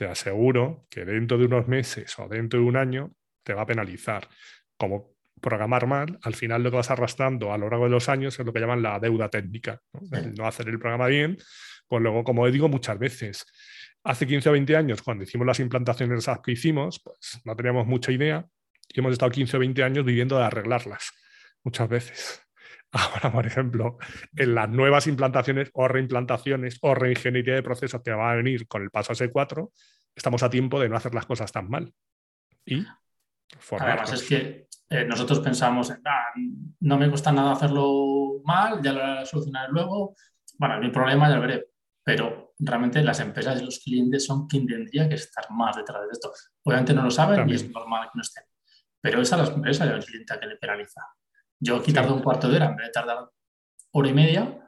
te 0.00 0.06
aseguro 0.06 0.86
que 0.88 1.04
dentro 1.04 1.36
de 1.36 1.44
unos 1.44 1.68
meses 1.68 2.18
o 2.18 2.26
dentro 2.26 2.58
de 2.58 2.64
un 2.64 2.78
año 2.78 3.12
te 3.44 3.52
va 3.52 3.62
a 3.62 3.66
penalizar. 3.66 4.26
Como 4.78 5.14
programar 5.42 5.86
mal, 5.86 6.18
al 6.22 6.34
final 6.34 6.62
lo 6.62 6.70
que 6.70 6.78
vas 6.78 6.90
arrastrando 6.90 7.52
a 7.52 7.58
lo 7.58 7.68
largo 7.68 7.84
de 7.84 7.90
los 7.90 8.08
años 8.08 8.40
es 8.40 8.46
lo 8.46 8.50
que 8.50 8.60
llaman 8.60 8.80
la 8.80 8.98
deuda 8.98 9.28
técnica. 9.28 9.82
¿no? 9.92 10.46
hacer 10.46 10.70
el 10.70 10.78
programa 10.78 11.06
bien, 11.06 11.36
pues 11.86 12.02
luego, 12.02 12.24
como 12.24 12.50
digo 12.50 12.66
muchas 12.70 12.98
veces, 12.98 13.44
hace 14.02 14.26
15 14.26 14.48
o 14.48 14.52
20 14.52 14.74
años, 14.74 15.02
cuando 15.02 15.24
hicimos 15.24 15.46
las 15.46 15.60
implantaciones 15.60 16.26
que 16.42 16.52
hicimos, 16.52 17.02
pues 17.04 17.42
no 17.44 17.54
teníamos 17.54 17.86
mucha 17.86 18.10
idea 18.10 18.48
y 18.88 19.00
hemos 19.00 19.12
estado 19.12 19.30
15 19.30 19.58
o 19.58 19.60
20 19.60 19.82
años 19.82 20.06
viviendo 20.06 20.38
de 20.38 20.44
arreglarlas 20.44 21.12
muchas 21.62 21.90
veces. 21.90 22.40
Ahora, 22.92 23.32
por 23.32 23.46
ejemplo, 23.46 23.98
en 24.36 24.54
las 24.54 24.68
nuevas 24.68 25.06
implantaciones 25.06 25.70
o 25.74 25.86
reimplantaciones 25.86 26.78
o 26.82 26.94
reingeniería 26.94 27.54
de 27.54 27.62
procesos 27.62 28.02
que 28.02 28.10
van 28.10 28.30
a 28.32 28.36
venir 28.36 28.66
con 28.66 28.82
el 28.82 28.90
paso 28.90 29.12
a 29.12 29.16
S4, 29.16 29.70
estamos 30.14 30.42
a 30.42 30.50
tiempo 30.50 30.80
de 30.80 30.88
no 30.88 30.96
hacer 30.96 31.14
las 31.14 31.26
cosas 31.26 31.52
tan 31.52 31.68
mal. 31.68 31.92
Y 32.64 32.84
Además, 33.78 34.12
es 34.12 34.28
que 34.28 34.68
eh, 34.88 35.04
nosotros 35.04 35.40
pensamos, 35.40 35.90
ah, 35.90 36.32
no 36.80 36.98
me 36.98 37.08
cuesta 37.08 37.32
nada 37.32 37.52
hacerlo 37.52 38.40
mal, 38.44 38.80
ya 38.82 38.92
lo 38.92 39.26
solucionaré 39.26 39.72
luego. 39.72 40.14
Bueno, 40.58 40.78
mi 40.80 40.90
problema 40.90 41.28
ya 41.28 41.36
lo 41.36 41.42
veré. 41.42 41.66
Pero 42.02 42.54
realmente 42.58 43.02
las 43.02 43.20
empresas 43.20 43.60
y 43.60 43.64
los 43.64 43.78
clientes 43.78 44.24
son 44.24 44.46
quien 44.46 44.66
tendría 44.66 45.08
que 45.08 45.14
estar 45.14 45.50
más 45.50 45.76
detrás 45.76 46.02
de 46.02 46.08
esto. 46.12 46.32
Obviamente 46.64 46.94
no 46.94 47.02
lo 47.02 47.10
saben 47.10 47.48
y 47.48 47.54
es 47.54 47.70
normal 47.70 48.08
que 48.12 48.16
no 48.16 48.22
estén. 48.22 48.44
Pero 49.00 49.20
es 49.20 49.32
a 49.32 49.36
las 49.36 49.50
empresas 49.50 49.86
y 49.86 49.90
al 49.90 50.04
cliente 50.04 50.34
que 50.40 50.46
le 50.46 50.56
penaliza. 50.56 51.02
Yo 51.60 51.76
aquí 51.76 51.92
tardo 51.92 52.14
un 52.14 52.22
cuarto 52.22 52.48
de 52.48 52.56
hora 52.56 52.66
en 52.66 52.76
vez 52.76 52.86
de 52.86 52.92
tardar 52.92 53.30
hora 53.92 54.08
y 54.08 54.14
media. 54.14 54.58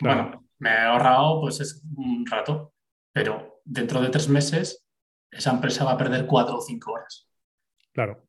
Bueno, 0.00 0.48
me 0.58 0.70
he 0.70 0.78
ahorrado 0.78 1.40
pues 1.40 1.60
es 1.60 1.82
un 1.96 2.26
rato, 2.26 2.74
pero 3.12 3.60
dentro 3.64 4.00
de 4.00 4.08
tres 4.08 4.28
meses 4.28 4.84
esa 5.30 5.50
empresa 5.50 5.84
va 5.84 5.92
a 5.92 5.98
perder 5.98 6.26
cuatro 6.26 6.56
o 6.56 6.60
cinco 6.60 6.92
horas. 6.92 7.28
Claro. 7.92 8.26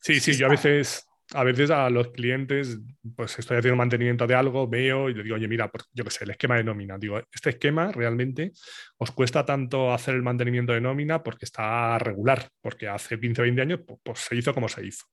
Sí, 0.00 0.20
sí, 0.20 0.32
yo 0.34 0.46
a 0.46 0.50
veces 0.50 1.06
a 1.34 1.42
veces 1.44 1.70
a 1.70 1.90
los 1.90 2.08
clientes, 2.08 2.78
pues 3.16 3.38
estoy 3.38 3.56
haciendo 3.56 3.76
mantenimiento 3.76 4.26
de 4.26 4.34
algo, 4.36 4.68
veo 4.68 5.10
y 5.10 5.14
le 5.14 5.24
digo, 5.24 5.34
oye, 5.34 5.48
mira, 5.48 5.68
pues, 5.70 5.84
yo 5.92 6.04
qué 6.04 6.10
sé, 6.10 6.24
el 6.24 6.30
esquema 6.30 6.56
de 6.56 6.64
nómina. 6.64 6.96
Digo, 6.96 7.20
este 7.32 7.50
esquema 7.50 7.90
realmente 7.90 8.52
os 8.98 9.10
cuesta 9.10 9.44
tanto 9.44 9.92
hacer 9.92 10.14
el 10.14 10.22
mantenimiento 10.22 10.72
de 10.72 10.80
nómina 10.80 11.22
porque 11.22 11.44
está 11.44 11.98
regular, 11.98 12.48
porque 12.60 12.88
hace 12.88 13.18
15 13.18 13.42
o 13.42 13.44
20 13.44 13.62
años 13.62 13.80
pues, 14.02 14.20
se 14.20 14.36
hizo 14.36 14.54
como 14.54 14.68
se 14.68 14.86
hizo. 14.86 15.06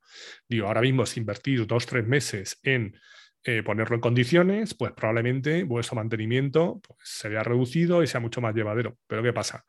Digo, 0.47 0.67
ahora 0.67 0.81
mismo 0.81 1.05
si 1.05 1.19
invertís 1.19 1.65
dos, 1.65 1.85
tres 1.87 2.07
meses 2.07 2.59
en 2.63 2.95
eh, 3.43 3.63
ponerlo 3.63 3.95
en 3.95 4.01
condiciones, 4.01 4.75
pues 4.75 4.91
probablemente 4.91 5.63
vuestro 5.63 5.95
mantenimiento 5.95 6.79
pues, 6.87 6.99
se 7.03 7.29
vea 7.29 7.43
reducido 7.43 8.03
y 8.03 8.07
sea 8.07 8.19
mucho 8.19 8.41
más 8.41 8.53
llevadero. 8.53 8.97
Pero 9.07 9.23
¿qué 9.23 9.33
pasa? 9.33 9.65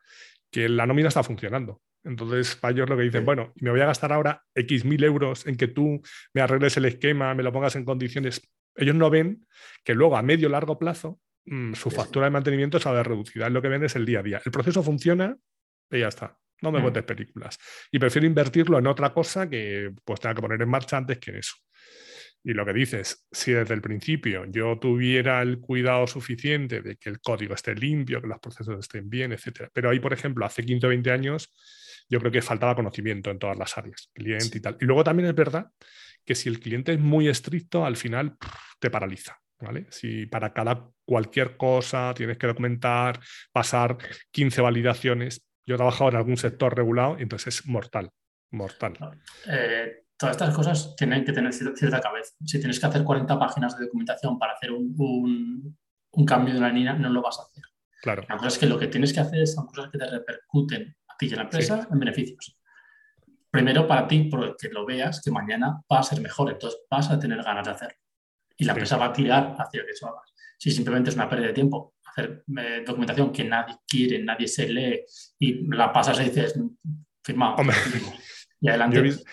Que 0.51 0.69
la 0.69 0.85
nómina 0.85 1.07
está 1.07 1.23
funcionando. 1.23 1.81
Entonces, 2.03 2.59
ellos 2.63 2.89
lo 2.89 2.97
que 2.97 3.03
dicen, 3.03 3.25
bueno, 3.25 3.53
me 3.61 3.71
voy 3.71 3.79
a 3.81 3.85
gastar 3.85 4.11
ahora 4.11 4.43
X 4.53 4.83
mil 4.85 5.03
euros 5.03 5.47
en 5.47 5.55
que 5.55 5.67
tú 5.67 6.01
me 6.33 6.41
arregles 6.41 6.75
el 6.77 6.85
esquema, 6.85 7.33
me 7.33 7.43
lo 7.43 7.51
pongas 7.51 7.75
en 7.75 7.85
condiciones. 7.85 8.41
Ellos 8.75 8.95
no 8.95 9.09
ven 9.09 9.45
que 9.83 9.93
luego 9.93 10.17
a 10.17 10.21
medio 10.21 10.49
largo 10.49 10.77
plazo 10.77 11.19
mm, 11.45 11.73
su 11.73 11.91
factura 11.91 12.25
de 12.25 12.31
mantenimiento 12.31 12.79
se 12.79 12.85
va 12.85 12.91
a 12.91 12.97
ver 12.97 13.07
reducida. 13.07 13.47
Es 13.47 13.53
lo 13.53 13.61
que 13.61 13.69
ven 13.69 13.83
es 13.83 13.95
el 13.95 14.05
día 14.05 14.19
a 14.19 14.23
día. 14.23 14.41
El 14.43 14.51
proceso 14.51 14.83
funciona 14.83 15.35
y 15.89 15.99
ya 15.99 16.09
está. 16.09 16.37
No 16.61 16.71
me 16.71 16.79
mm. 16.79 16.81
cuentes 16.81 17.03
películas. 17.03 17.57
Y 17.91 17.99
prefiero 17.99 18.27
invertirlo 18.27 18.79
en 18.79 18.87
otra 18.87 19.13
cosa 19.13 19.49
que 19.49 19.91
pues 20.03 20.19
tenga 20.19 20.35
que 20.35 20.41
poner 20.41 20.61
en 20.61 20.69
marcha 20.69 20.97
antes 20.97 21.19
que 21.19 21.31
en 21.31 21.37
eso. 21.37 21.55
Y 22.45 22.51
lo 22.53 22.65
que 22.65 22.73
dices, 22.73 23.25
si 23.31 23.53
desde 23.53 23.73
el 23.73 23.81
principio 23.81 24.43
yo 24.45 24.77
tuviera 24.77 25.41
el 25.41 25.61
cuidado 25.61 26.05
suficiente 26.07 26.81
de 26.81 26.97
que 26.97 27.09
el 27.09 27.21
código 27.21 27.53
esté 27.53 27.73
limpio, 27.73 28.21
que 28.21 28.27
los 28.27 28.39
procesos 28.39 28.77
estén 28.79 29.09
bien, 29.09 29.31
etc. 29.31 29.69
Pero 29.71 29.89
ahí, 29.89 30.01
por 30.01 30.11
ejemplo, 30.11 30.45
hace 30.45 30.65
15 30.65 30.85
o 30.85 30.89
20 30.89 31.11
años 31.11 31.53
yo 32.09 32.19
creo 32.19 32.31
que 32.31 32.41
faltaba 32.41 32.75
conocimiento 32.75 33.31
en 33.31 33.39
todas 33.39 33.57
las 33.57 33.77
áreas, 33.77 34.09
cliente 34.13 34.57
y 34.57 34.61
tal. 34.61 34.77
Y 34.79 34.85
luego 34.85 35.03
también 35.03 35.29
es 35.29 35.35
verdad 35.35 35.67
que 36.25 36.35
si 36.35 36.49
el 36.49 36.59
cliente 36.59 36.93
es 36.93 36.99
muy 36.99 37.27
estricto, 37.27 37.85
al 37.85 37.97
final 37.97 38.37
te 38.79 38.89
paraliza. 38.89 39.37
¿Vale? 39.59 39.87
Si 39.91 40.25
para 40.25 40.51
cada 40.51 40.89
cualquier 41.05 41.55
cosa 41.55 42.13
tienes 42.13 42.37
que 42.37 42.47
documentar, 42.47 43.19
pasar 43.53 43.97
15 44.31 44.61
validaciones, 44.61 45.47
yo 45.65 45.75
he 45.75 45.77
trabajado 45.77 46.09
en 46.09 46.17
algún 46.17 46.35
sector 46.35 46.75
regulado, 46.75 47.17
entonces 47.17 47.59
es 47.59 47.65
mortal, 47.65 48.09
mortal. 48.51 48.97
Eh, 49.47 50.03
todas 50.17 50.35
estas 50.35 50.53
cosas 50.53 50.95
tienen 50.97 51.23
que 51.23 51.31
tener 51.31 51.53
cierta 51.53 52.01
cabeza. 52.01 52.33
Si 52.45 52.59
tienes 52.59 52.79
que 52.79 52.85
hacer 52.85 53.03
40 53.03 53.39
páginas 53.39 53.77
de 53.77 53.85
documentación 53.85 54.37
para 54.37 54.53
hacer 54.53 54.71
un, 54.71 54.93
un, 56.11 56.25
cambio 56.25 56.53
de 56.53 56.59
una 56.59 56.69
línea, 56.69 56.93
no 56.93 57.09
lo 57.09 57.21
vas 57.21 57.39
a 57.39 57.43
hacer. 57.43 57.63
Claro. 58.01 58.25
La 58.27 58.35
cosa 58.35 58.49
es 58.49 58.57
que 58.57 58.65
lo 58.65 58.77
que 58.77 58.87
tienes 58.87 59.13
que 59.13 59.21
hacer 59.21 59.47
son 59.47 59.65
cosas 59.67 59.89
que 59.91 59.97
te 59.97 60.09
repercuten 60.09 60.93
a 61.31 61.37
la 61.37 61.43
empresa 61.43 61.87
en 61.91 61.99
beneficios. 61.99 62.57
Primero 63.49 63.87
para 63.87 64.07
ti, 64.07 64.23
porque 64.23 64.69
lo 64.69 64.85
veas 64.85 65.21
que 65.21 65.31
mañana 65.31 65.81
va 65.91 65.99
a 65.99 66.03
ser 66.03 66.19
mejor, 66.19 66.51
entonces 66.51 66.81
vas 66.89 67.09
a 67.11 67.19
tener 67.19 67.41
ganas 67.43 67.65
de 67.65 67.71
hacerlo. 67.71 67.97
Y 68.57 68.65
la 68.65 68.73
empresa 68.73 68.97
va 68.97 69.05
a 69.05 69.13
tirar 69.13 69.55
hacia 69.57 69.85
que 69.85 69.91
eso 69.91 70.07
hagas. 70.07 70.33
Si 70.57 70.71
simplemente 70.71 71.09
es 71.09 71.15
una 71.15 71.29
pérdida 71.29 71.47
de 71.47 71.53
tiempo, 71.53 71.95
hacer 72.03 72.43
eh, 72.57 72.83
documentación 72.85 73.31
que 73.31 73.43
nadie 73.43 73.75
quiere, 73.87 74.23
nadie 74.23 74.47
se 74.47 74.67
lee 74.67 75.03
y 75.39 75.67
la 75.75 75.91
pasas 75.93 76.19
y 76.19 76.25
dices, 76.25 76.59
firmado. 77.23 77.57
Y 78.59 78.69
adelante. 78.69 78.95
Yo 78.95 79.01
he 79.01 79.03
visto 79.03 79.23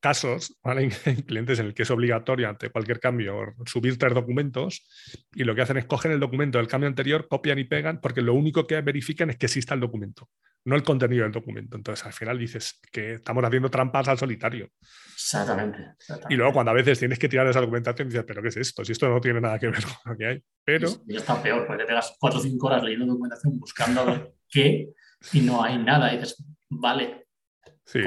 casos 0.00 0.58
en 0.64 0.90
clientes 1.22 1.58
en 1.58 1.66
el 1.66 1.74
que 1.74 1.82
es 1.82 1.90
obligatorio 1.90 2.48
ante 2.48 2.70
cualquier 2.70 3.00
cambio 3.00 3.54
subir 3.64 3.98
tres 3.98 4.14
documentos 4.14 4.86
y 5.34 5.44
lo 5.44 5.54
que 5.54 5.62
hacen 5.62 5.76
es 5.76 5.86
coger 5.86 6.12
el 6.12 6.20
documento 6.20 6.58
del 6.58 6.66
cambio 6.66 6.88
anterior, 6.88 7.28
copian 7.28 7.58
y 7.58 7.64
pegan 7.64 8.00
porque 8.00 8.22
lo 8.22 8.34
único 8.34 8.66
que 8.66 8.80
verifican 8.80 9.30
es 9.30 9.36
que 9.36 9.46
exista 9.46 9.74
el 9.74 9.80
documento, 9.80 10.28
no 10.64 10.76
el 10.76 10.82
contenido 10.82 11.22
del 11.22 11.32
documento. 11.32 11.76
Entonces 11.76 12.04
al 12.04 12.12
final 12.12 12.38
dices 12.38 12.80
que 12.90 13.14
estamos 13.14 13.44
haciendo 13.44 13.70
trampas 13.70 14.08
al 14.08 14.18
solitario. 14.18 14.70
Exactamente. 15.14 15.78
Y 16.28 16.34
luego 16.34 16.52
cuando 16.52 16.72
a 16.72 16.74
veces 16.74 16.98
tienes 16.98 17.18
que 17.18 17.28
tirar 17.28 17.46
esa 17.46 17.60
documentación 17.60 18.08
dices, 18.08 18.24
pero 18.26 18.42
¿qué 18.42 18.48
es 18.48 18.56
esto? 18.56 18.84
Si 18.84 18.92
esto 18.92 19.08
no 19.08 19.20
tiene 19.20 19.40
nada 19.40 19.58
que 19.58 19.68
ver 19.68 19.82
con 19.82 20.12
lo 20.12 20.16
que 20.16 20.26
hay. 20.26 20.42
Pero... 20.64 20.88
Y 21.06 21.16
está 21.16 21.42
peor, 21.42 21.66
porque 21.66 21.82
te 21.82 21.88
pegas 21.88 22.16
cuatro 22.18 22.40
o 22.40 22.42
cinco 22.42 22.66
horas 22.66 22.82
leyendo 22.82 23.06
documentación 23.06 23.58
buscando 23.58 24.34
qué 24.48 24.90
y 25.32 25.40
no 25.40 25.62
hay 25.62 25.78
nada. 25.78 26.12
Y 26.12 26.18
dices, 26.18 26.44
vale, 26.68 27.25
Sí, 27.86 28.00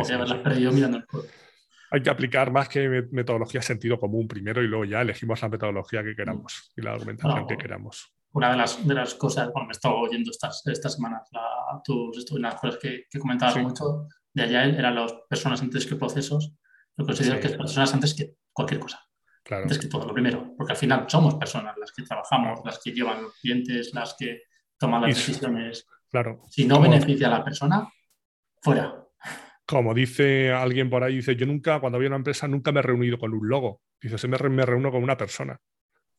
Hay 1.92 2.04
que 2.04 2.10
aplicar 2.10 2.52
más 2.52 2.68
que 2.68 3.08
metodología 3.12 3.62
sentido 3.62 3.98
común 3.98 4.28
primero 4.28 4.62
y 4.62 4.68
luego 4.68 4.86
ya 4.86 5.02
elegimos 5.02 5.42
la 5.42 5.50
metodología 5.50 6.04
que 6.04 6.16
queramos 6.16 6.72
y 6.76 6.82
la 6.82 6.92
argumentación 6.92 7.48
que 7.48 7.58
queramos. 7.58 8.14
Una 8.32 8.52
de 8.52 8.58
las, 8.58 8.86
de 8.86 8.94
las 8.94 9.16
cosas, 9.16 9.52
bueno, 9.54 9.68
me 9.68 9.72
he 9.72 9.78
estado 9.78 9.96
oyendo 9.96 10.30
estas, 10.30 10.62
estas 10.68 10.94
semanas 10.96 11.28
la, 11.32 11.82
tus, 11.84 12.30
unas 12.32 12.56
cosas 12.56 12.78
que, 12.78 13.06
que 13.10 13.18
comentabas 13.18 13.58
mucho 13.58 14.08
de 14.34 14.44
allá 14.44 14.66
eran 14.66 14.96
las 14.96 15.14
personas 15.28 15.62
antes 15.62 15.88
que 15.88 15.96
procesos. 15.96 16.54
Lo 16.96 17.06
considero 17.06 17.40
que 17.40 17.48
es 17.48 17.58
personas 17.58 17.94
antes 17.94 18.14
que 18.14 18.36
cualquier 18.52 18.82
cosa. 18.82 19.02
Claro. 19.44 19.64
Antes 19.64 19.80
que 19.80 19.88
todo, 19.88 20.06
lo 20.06 20.14
primero. 20.14 20.54
Porque 20.56 20.74
al 20.74 20.78
final 20.78 21.06
somos 21.08 21.36
personas 21.36 21.76
las 21.78 21.92
que 21.92 22.04
trabajamos, 22.04 22.60
las 22.66 22.80
que 22.80 22.92
llevan 22.92 23.24
los 23.24 23.34
clientes, 23.40 23.94
las 23.94 24.14
que 24.14 24.44
toman 24.78 25.02
las 25.04 25.16
decisiones. 25.16 25.88
Claro. 26.12 26.44
Si 26.50 26.66
no 26.66 26.80
beneficia 26.80 27.28
a 27.28 27.32
la 27.32 27.44
persona, 27.44 27.90
fuera 28.62 29.09
como 29.70 29.94
dice 29.94 30.52
alguien 30.52 30.90
por 30.90 31.04
ahí, 31.04 31.18
dice, 31.18 31.36
yo 31.36 31.46
nunca, 31.46 31.80
cuando 31.80 31.98
había 31.98 32.10
una 32.10 32.16
empresa, 32.16 32.48
nunca 32.48 32.72
me 32.72 32.80
he 32.80 32.82
reunido 32.82 33.20
con 33.20 33.36
un 33.36 33.48
logo. 33.48 33.84
Dice, 34.02 34.18
se 34.18 34.28
me, 34.28 34.36
me 34.50 34.66
reúno 34.66 34.90
con 34.92 35.04
una 35.04 35.16
persona. 35.16 35.60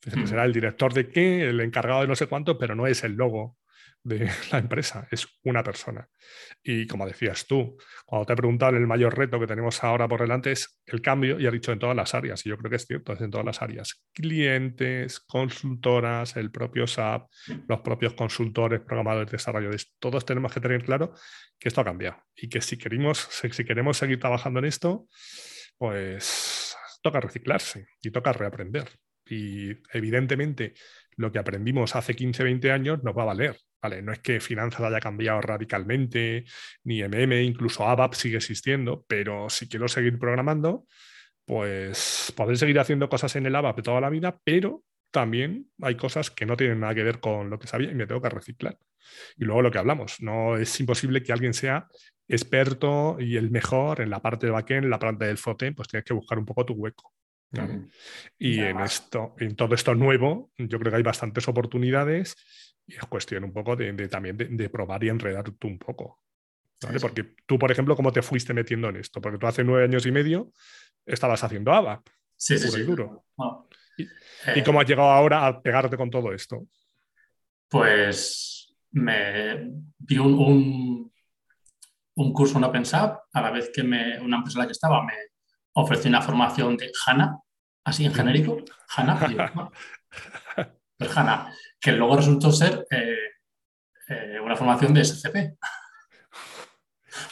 Dice, 0.05 0.17
pues 0.17 0.27
mm. 0.27 0.29
será 0.29 0.45
el 0.45 0.53
director 0.53 0.95
de 0.95 1.09
qué, 1.09 1.49
el 1.49 1.61
encargado 1.61 2.03
de 2.03 2.07
no 2.07 2.15
sé 2.15 2.29
cuánto, 2.29 2.57
pero 2.57 2.77
no 2.77 2.87
es 2.87 3.03
el 3.03 3.15
logo 3.15 3.57
de 4.03 4.31
la 4.53 4.59
empresa, 4.59 5.07
es 5.11 5.27
una 5.45 5.63
persona. 5.63 6.09
Y 6.63 6.87
como 6.87 7.07
decías 7.07 7.47
tú, 7.47 7.77
cuando 8.07 8.27
te 8.27 8.33
he 8.33 8.37
preguntado, 8.37 8.77
el 8.77 8.87
mayor 8.87 9.17
reto 9.17 9.39
que 9.39 9.47
tenemos 9.47 9.83
ahora 9.85 10.09
por 10.09 10.21
delante 10.21 10.53
es 10.53 10.81
el 10.87 11.03
cambio, 11.03 11.39
y 11.39 11.47
ha 11.47 11.51
dicho 11.51 11.73
en 11.73 11.79
todas 11.79 11.97
las 11.97 12.15
áreas, 12.15 12.45
y 12.47 12.51
yo 12.51 12.57
creo 12.57 12.71
que 12.71 12.77
es 12.77 12.87
cierto, 12.87 13.13
es 13.13 13.21
en 13.21 13.31
todas 13.31 13.47
las 13.47 13.63
áreas. 13.63 14.03
Clientes, 14.13 15.21
consultoras, 15.21 16.37
el 16.37 16.51
propio 16.51 16.87
SAP, 16.87 17.29
los 17.69 17.81
propios 17.81 18.15
consultores, 18.15 18.81
programadores, 18.81 19.31
desarrolladores, 19.31 19.95
todos 19.99 20.25
tenemos 20.25 20.53
que 20.53 20.61
tener 20.61 20.85
claro 20.85 21.13
que 21.59 21.69
esto 21.69 21.81
ha 21.81 21.85
cambiado 21.85 22.17
y 22.35 22.49
que 22.49 22.61
si 22.61 22.79
queremos, 22.79 23.29
si 23.31 23.65
queremos 23.65 23.99
seguir 23.99 24.19
trabajando 24.19 24.61
en 24.61 24.65
esto, 24.65 25.07
pues 25.77 26.77
toca 27.03 27.21
reciclarse 27.21 27.87
y 28.03 28.11
toca 28.11 28.33
reaprender. 28.33 28.89
Y 29.27 29.71
evidentemente 29.93 30.75
lo 31.17 31.31
que 31.31 31.39
aprendimos 31.39 31.95
hace 31.97 32.15
15, 32.15 32.43
20 32.43 32.73
años 32.73 33.03
nos 33.03 33.17
va 33.17 33.23
a 33.23 33.27
valer. 33.27 33.57
Vale, 33.83 34.03
no 34.03 34.13
es 34.13 34.19
que 34.19 34.41
finanzas 34.41 34.83
haya 34.83 35.01
cambiado 35.01 35.41
radicalmente, 35.41 36.45
ni 36.85 37.03
MM, 37.03 37.43
incluso 37.43 37.87
ABAP 37.89 38.15
sigue 38.15 38.37
existiendo, 38.37 39.05
pero 39.09 39.49
si 39.49 39.69
quiero 39.69 39.89
seguir 39.89 40.19
programando, 40.19 40.87
pues 41.47 42.33
podré 42.37 42.57
seguir 42.57 42.79
haciendo 42.79 43.09
cosas 43.09 43.35
en 43.37 43.47
el 43.47 43.57
ABAP 43.57 43.83
toda 43.83 44.01
la 44.01 44.11
vida, 44.11 44.39
pero 44.45 44.85
también 45.11 45.67
hay 45.81 45.97
cosas 45.97 46.31
que 46.31 46.47
no 46.47 46.57
tienen 46.57 46.81
nada 46.81 46.95
que 46.95 47.03
ver 47.03 47.21
con 47.21 47.51
lo 47.51 47.59
que 47.59 47.67
sabía 47.67 47.91
y 47.91 47.95
me 47.95 48.07
tengo 48.07 48.21
que 48.21 48.29
reciclar. 48.29 48.79
Y 49.37 49.45
luego 49.45 49.63
lo 49.63 49.71
que 49.71 49.79
hablamos, 49.79 50.21
no 50.21 50.57
es 50.57 50.79
imposible 50.79 51.23
que 51.23 51.33
alguien 51.33 51.55
sea 51.55 51.89
experto 52.29 53.17
y 53.19 53.37
el 53.37 53.51
mejor 53.51 54.01
en 54.01 54.11
la 54.11 54.21
parte 54.21 54.47
de 54.47 54.53
backend, 54.53 54.85
en 54.85 54.91
la 54.91 54.99
parte 54.99 55.25
del 55.25 55.39
frontend, 55.39 55.75
pues 55.75 55.89
tienes 55.89 56.05
que 56.05 56.15
buscar 56.15 56.39
un 56.39 56.45
poco 56.45 56.65
tu 56.65 56.75
hueco. 56.75 57.13
Y 58.39 58.61
en 58.61 58.79
esto, 58.81 59.35
en 59.39 59.57
todo 59.57 59.75
esto 59.75 59.95
nuevo, 59.95 60.53
yo 60.57 60.79
creo 60.79 60.93
que 60.93 60.97
hay 60.99 61.03
bastantes 61.03 61.49
oportunidades 61.49 62.37
y 62.91 62.97
es 62.97 63.05
cuestión 63.07 63.45
un 63.45 63.53
poco 63.53 63.77
de, 63.77 63.93
también 64.09 64.37
de, 64.37 64.69
probar 64.69 65.03
y 65.05 65.09
enredar 65.09 65.49
tú 65.53 65.69
un 65.69 65.79
poco. 65.79 66.21
Porque 67.01 67.35
tú, 67.47 67.59
por 67.59 67.71
ejemplo, 67.71 67.95
¿cómo 67.95 68.13
te 68.13 68.23
fuiste 68.23 68.53
metiendo 68.53 68.89
en 68.89 68.97
esto? 68.97 69.21
Porque 69.21 69.39
tú 69.39 69.47
hace 69.47 69.63
nueve 69.63 69.85
años 69.85 70.07
y 70.07 70.11
medio 70.11 70.51
estabas 71.07 71.45
haciendo 71.45 71.73
ABAP. 71.73 72.09
Sí, 72.35 72.59
sí, 72.59 72.83
Duro. 72.83 73.27
¿Y, 73.97 74.03
eh, 74.47 74.63
cómo 74.65 74.81
has 74.81 74.89
llegado 74.89 75.11
ahora 75.11 75.47
a 75.47 75.63
pegarte 75.63 75.97
con 75.97 76.11
todo 76.11 76.33
esto? 76.33 76.67
Pues 77.69 78.75
me 78.91 79.71
vi 79.99 80.19
un, 80.19 81.13
un, 82.15 82.33
curso 82.33 82.59
en 82.59 82.65
OpenSAP, 82.65 83.21
a 83.33 83.41
la 83.41 83.51
vez 83.51 83.71
que 83.73 83.85
me, 83.85 84.19
una 84.19 84.39
empresa 84.39 84.59
en 84.59 84.63
la 84.63 84.67
que 84.67 84.73
estaba 84.73 85.05
me 85.05 85.13
ofreció 85.75 86.09
una 86.09 86.23
formación 86.23 86.77
de 86.77 86.91
HANA, 87.07 87.39
así 87.85 88.05
en 88.05 88.15
genérico, 88.15 88.65
HANA, 88.89 89.71
HANA, 91.09 91.53
que 91.81 91.93
luego 91.93 92.17
resultó 92.17 92.53
ser 92.53 92.87
eh, 92.91 93.17
eh, 94.09 94.41
una 94.43 94.57
formación 94.57 94.93
de 94.95 95.05
SCP. 95.05 95.59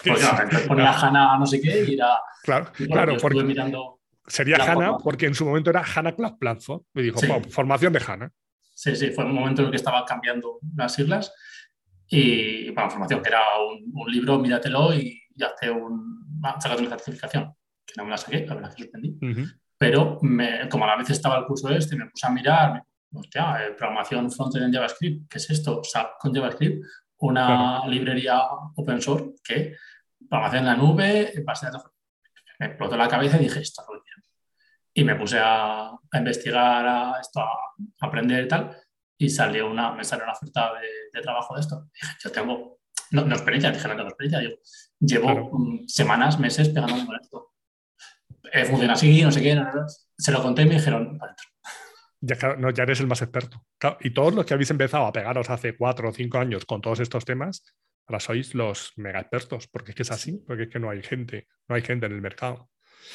Porque 0.05 0.23
no, 0.23 0.59
ponía 0.69 0.93
HANA 0.93 1.39
no 1.39 1.47
sé 1.47 1.61
qué 1.61 1.85
y 1.85 1.95
era... 1.95 2.21
Claro, 2.43 2.71
claro 2.73 3.17
porque 3.21 3.43
mirando 3.43 3.99
sería 4.27 4.57
HANA 4.57 4.99
porque 4.99 5.27
en 5.27 5.35
su 5.35 5.45
momento 5.45 5.71
era 5.71 5.83
HANA 5.83 6.15
Cloud 6.15 6.39
Platform. 6.39 6.83
Me 6.95 7.03
dijo, 7.03 7.21
formación 7.51 7.93
de 7.93 8.03
HANA. 8.07 8.33
Sí, 8.75 8.95
sí, 8.95 9.11
fue 9.11 9.25
un 9.25 9.35
momento 9.35 9.63
en 9.63 9.67
el 9.67 9.71
que 9.73 9.77
estaba 9.77 10.05
cambiando 10.05 10.59
las 10.77 10.95
siglas 10.95 11.33
y, 12.07 12.71
bueno, 12.71 12.91
formación 12.91 13.23
que 13.23 13.29
era 13.29 13.43
un, 13.93 14.11
libro, 14.11 14.39
míratelo 14.39 14.95
y, 14.95 15.21
y 15.35 15.43
hazte 15.43 15.71
un, 15.71 16.41
sácate 16.61 16.83
una 16.83 16.91
certificación, 16.91 17.53
que 17.85 17.95
no 17.97 18.05
me 18.05 18.11
la 18.11 18.17
saqué, 18.17 18.47
la 18.47 18.55
verdad 18.55 18.75
que 18.75 18.85
sorprendí. 18.85 19.19
Pero 19.77 20.19
como 20.71 20.85
a 20.85 20.89
la 20.89 20.97
vez 20.97 21.11
estaba 21.11 21.39
el 21.39 21.45
curso 21.45 21.69
este, 21.71 21.97
me 21.97 22.07
puse 22.07 22.27
a 22.27 22.31
mirar, 22.31 22.83
hostia, 23.13 23.67
eh, 23.67 23.73
programación 23.73 24.31
frontend 24.31 24.67
en 24.67 24.73
JavaScript, 24.73 25.31
¿qué 25.31 25.39
es 25.39 25.51
esto? 25.51 25.83
SAP 25.83 26.19
con 26.19 26.35
JavaScript, 26.35 26.85
una 27.19 27.87
librería 27.87 28.41
open 28.77 29.01
source 29.01 29.35
que 29.43 29.77
programación 30.29 30.61
en 30.61 30.67
la 30.67 30.77
nube, 30.77 31.33
base 31.45 31.67
de 31.67 31.79
me 32.59 32.67
explotó 32.67 32.97
la 32.97 33.09
cabeza 33.09 33.37
y 33.37 33.45
dije, 33.45 33.61
esto 33.61 33.83
es 33.83 34.05
bien. 34.05 34.25
Y 34.95 35.05
me 35.05 35.15
puse 35.15 35.39
a, 35.41 35.93
investigar 36.13 36.87
a 36.87 37.21
esto, 37.21 37.41
a, 37.41 37.57
aprender 38.01 38.45
y 38.45 38.49
tal, 38.49 38.77
y 39.17 39.31
salió 39.31 39.71
una, 39.71 39.93
me 39.93 40.05
salió 40.05 40.25
una 40.25 40.33
oferta 40.33 40.73
de, 41.13 41.21
trabajo 41.21 41.55
de 41.55 41.61
esto. 41.61 41.89
dije, 41.93 42.15
yo 42.21 42.33
tengo, 42.33 42.81
no, 43.13 43.25
no 43.25 43.35
experiencia, 43.35 43.71
dije, 43.71 43.87
no 43.87 43.95
tengo 43.95 44.09
experiencia, 44.09 44.41
digo, 44.41 44.57
llevo 44.99 45.59
mm, 45.59 45.87
semanas, 45.87 46.39
meses 46.39 46.69
pegándome 46.69 47.07
con 47.07 47.17
esto. 47.21 47.53
Eh, 48.53 48.65
funciona 48.65 48.95
así, 48.95 49.23
no 49.23 49.31
sé 49.31 49.43
qué, 49.43 49.61
se 50.17 50.33
lo 50.33 50.43
conté 50.43 50.63
y 50.63 50.67
me 50.67 50.75
dijeron, 50.77 51.19
ya, 52.21 52.57
no, 52.57 52.71
ya 52.71 52.83
eres 52.83 53.01
el 53.01 53.07
más 53.07 53.23
experto. 53.23 53.65
y 54.01 54.11
todos 54.11 54.35
los 54.35 54.45
que 54.45 54.55
habéis 54.55 54.71
empezado 54.71 55.07
a 55.07 55.13
pegaros 55.13 55.51
hace 55.51 55.77
cuatro 55.77 56.09
o 56.09 56.13
cinco 56.13 56.39
años 56.39 56.65
con 56.65 56.81
todos 56.81 57.01
estos 57.01 57.25
temas, 57.25 57.65
ahora 58.07 58.21
sois 58.21 58.55
los 58.55 58.93
mega 58.97 59.21
expertos, 59.21 59.69
porque 59.69 59.93
es 59.93 59.97
que 59.97 60.03
es 60.03 60.11
así, 60.11 60.43
porque 60.47 60.65
es 60.65 60.69
que 60.69 60.79
no 60.79 60.91
hay 60.91 61.03
gente, 61.03 61.47
no 61.69 61.77
hay 61.77 61.83
gente 61.83 62.07
en 62.07 62.13
el 62.13 62.23
mercado. 62.23 62.71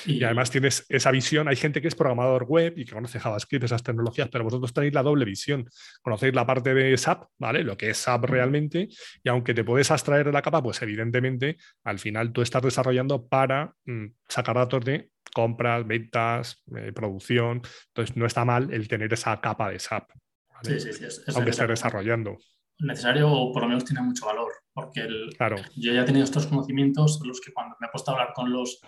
Y, 0.06 0.24
además 0.24 0.52
tienes 0.52 0.86
esa 0.89 1.12
visión, 1.12 1.48
hay 1.48 1.56
gente 1.56 1.82
que 1.82 1.88
es 1.88 1.96
programador 1.96 2.43
web 2.43 2.74
y 2.78 2.86
que 2.86 2.93
conoce 2.93 3.19
JavaScript, 3.19 3.63
esas 3.63 3.84
tecnologías, 3.84 4.30
pero 4.30 4.43
vosotros 4.43 4.74
tenéis 4.74 4.93
la 4.93 5.04
doble 5.04 5.26
visión, 5.26 5.69
conocéis 6.02 6.34
la 6.34 6.46
parte 6.46 6.74
de 6.74 6.98
SAP, 6.98 7.26
¿vale? 7.38 7.63
Lo 7.63 7.78
que 7.78 7.89
es 7.89 7.98
SAP 7.98 8.26
realmente, 8.26 8.89
y 9.24 9.30
aunque 9.30 9.54
te 9.54 9.63
puedes 9.63 9.91
abstraer 9.91 10.26
de 10.26 10.32
la 10.32 10.41
capa, 10.41 10.62
pues 10.62 10.82
evidentemente 10.82 11.58
al 11.84 12.00
final 12.00 12.34
tú 12.34 12.41
estás 12.41 12.62
desarrollando 12.62 13.28
para 13.28 13.74
mm, 13.86 14.08
sacar 14.28 14.56
datos 14.56 14.84
de 14.84 15.10
compras, 15.34 15.88
ventas, 15.88 16.62
eh, 16.78 16.91
producción, 16.93 17.62
entonces 17.88 18.15
no 18.15 18.26
está 18.26 18.46
mal 18.46 18.74
el 18.74 18.88
tener 18.88 19.13
esa 19.13 19.39
capa 19.39 19.69
de 19.69 19.80
SAP, 19.80 20.12
sí, 20.63 20.80
sí, 20.80 20.93
sí, 20.93 21.22
aunque 21.36 21.52
esté 21.52 21.67
desarrollando. 21.67 22.38
Necesario 22.80 23.32
o 23.32 23.54
por 23.54 23.63
lo 23.63 23.69
menos 23.69 23.86
tiene 23.86 24.02
mucho 24.02 24.26
valor, 24.26 24.52
porque 24.74 25.02
el, 25.02 25.34
claro. 25.38 25.58
yo 25.76 25.93
ya 25.93 26.02
he 26.02 26.06
tenido 26.06 26.24
estos 26.24 26.48
conocimientos, 26.48 27.22
los 27.24 27.39
que 27.39 27.54
cuando 27.54 27.76
me 27.80 27.88
he 27.88 27.89
puesto 27.89 28.12
a 28.12 28.15
hablar 28.15 28.34
con 28.34 28.52
los, 28.52 28.82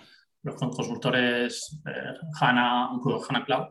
los 0.45 0.55
consultores 0.55 1.81
eh, 1.87 2.13
HANA, 2.39 2.91
HANA 3.27 3.45
Cloud, 3.45 3.67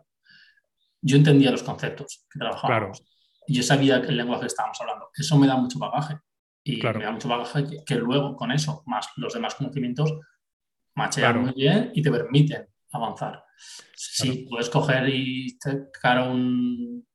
yo 1.00 1.16
entendía 1.16 1.52
los 1.52 1.62
conceptos 1.62 2.26
que 2.30 2.38
trabajábamos. 2.38 2.98
Claro. 2.98 3.10
Yo 3.46 3.62
sabía 3.62 3.96
el 3.98 4.16
lenguaje 4.16 4.42
que 4.42 4.46
estábamos 4.48 4.80
hablando. 4.80 5.10
Eso 5.14 5.38
me 5.38 5.46
da 5.46 5.56
mucho 5.56 5.78
bagaje. 5.78 6.18
Y 6.64 6.82
me 6.82 7.04
da 7.04 7.12
mucho 7.12 7.28
bagaje 7.28 7.64
que, 7.86 7.94
luego 7.96 8.34
con 8.34 8.50
eso, 8.50 8.82
más 8.86 9.08
los 9.16 9.34
demás 9.34 9.54
conocimientos, 9.54 10.12
machean 10.94 11.42
muy 11.42 11.52
bien 11.52 11.92
y 11.94 12.02
te 12.02 12.10
permiten 12.10 12.66
avanzar. 12.90 13.44
Si 13.94 14.46
puedes 14.48 14.70
coger 14.70 15.08
y 15.10 15.50
sacar 15.60 16.28
un, 16.28 17.06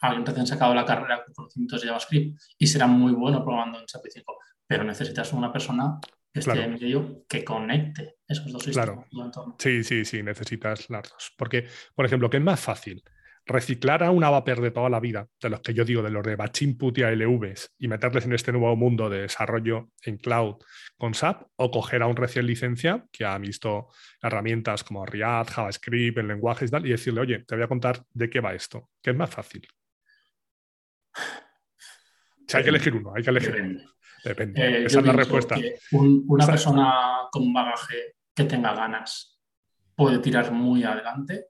alguien 0.00 0.26
recién 0.26 0.46
sacado 0.46 0.74
la 0.74 0.86
carrera 0.86 1.22
con 1.24 1.34
conocimientos 1.34 1.82
de 1.82 1.88
JavaScript 1.88 2.40
y 2.58 2.66
será 2.66 2.86
muy 2.86 3.12
bueno 3.12 3.44
probando 3.44 3.78
en 3.78 3.86
SAP 3.86 4.04
5, 4.08 4.38
pero 4.66 4.84
necesitas 4.84 5.32
una 5.34 5.52
persona 5.52 6.00
que 6.32 6.40
esté 6.40 6.62
en 6.62 6.72
medio 6.72 7.24
que 7.28 7.44
conecte 7.44 8.16
esos 8.26 8.50
dos 8.50 8.62
sistemas. 8.62 9.06
Claro. 9.10 9.56
Sí, 9.58 9.84
sí, 9.84 10.04
sí, 10.04 10.22
necesitas 10.22 10.88
las 10.90 11.02
dos. 11.02 11.32
Porque, 11.36 11.66
por 11.94 12.06
ejemplo, 12.06 12.30
¿qué 12.30 12.38
es 12.38 12.42
más 12.42 12.60
fácil? 12.60 13.02
reciclar 13.44 14.02
a 14.02 14.10
un 14.10 14.22
avaper 14.22 14.60
de 14.60 14.70
toda 14.70 14.88
la 14.88 15.00
vida, 15.00 15.28
de 15.40 15.50
los 15.50 15.60
que 15.60 15.74
yo 15.74 15.84
digo, 15.84 16.02
de 16.02 16.10
los 16.10 16.22
de 16.22 16.36
batch 16.36 16.62
input 16.62 16.98
y 16.98 17.02
ALVs, 17.02 17.74
y 17.78 17.88
meterles 17.88 18.24
en 18.24 18.32
este 18.32 18.52
nuevo 18.52 18.76
mundo 18.76 19.10
de 19.10 19.22
desarrollo 19.22 19.90
en 20.02 20.16
cloud 20.18 20.56
con 20.96 21.14
SAP, 21.14 21.48
o 21.56 21.70
coger 21.70 22.02
a 22.02 22.06
un 22.06 22.16
recién 22.16 22.46
licencia 22.46 23.04
que 23.10 23.24
ha 23.24 23.36
visto 23.38 23.88
herramientas 24.20 24.84
como 24.84 25.04
React, 25.04 25.50
JavaScript, 25.50 26.18
en 26.18 26.28
lenguajes 26.28 26.68
y 26.68 26.72
tal, 26.72 26.86
y 26.86 26.90
decirle, 26.90 27.20
oye, 27.20 27.44
te 27.44 27.56
voy 27.56 27.64
a 27.64 27.68
contar 27.68 28.04
de 28.12 28.30
qué 28.30 28.40
va 28.40 28.54
esto, 28.54 28.90
¿Qué 29.02 29.10
es 29.10 29.16
más 29.16 29.30
fácil. 29.30 29.66
Hay 32.54 32.62
que 32.62 32.68
elegir 32.68 32.94
uno, 32.94 33.12
hay 33.14 33.22
que 33.22 33.30
elegir. 33.30 33.82
Depende. 34.24 34.60
Eh, 34.60 34.84
Esa 34.86 35.00
es 35.00 35.06
la 35.06 35.12
respuesta. 35.12 35.56
una 35.92 36.46
persona 36.46 36.94
con 37.30 37.42
un 37.42 37.52
bagaje 37.52 38.16
que 38.34 38.44
tenga 38.44 38.74
ganas 38.74 39.40
puede 39.94 40.18
tirar 40.18 40.52
muy 40.52 40.84
adelante, 40.84 41.48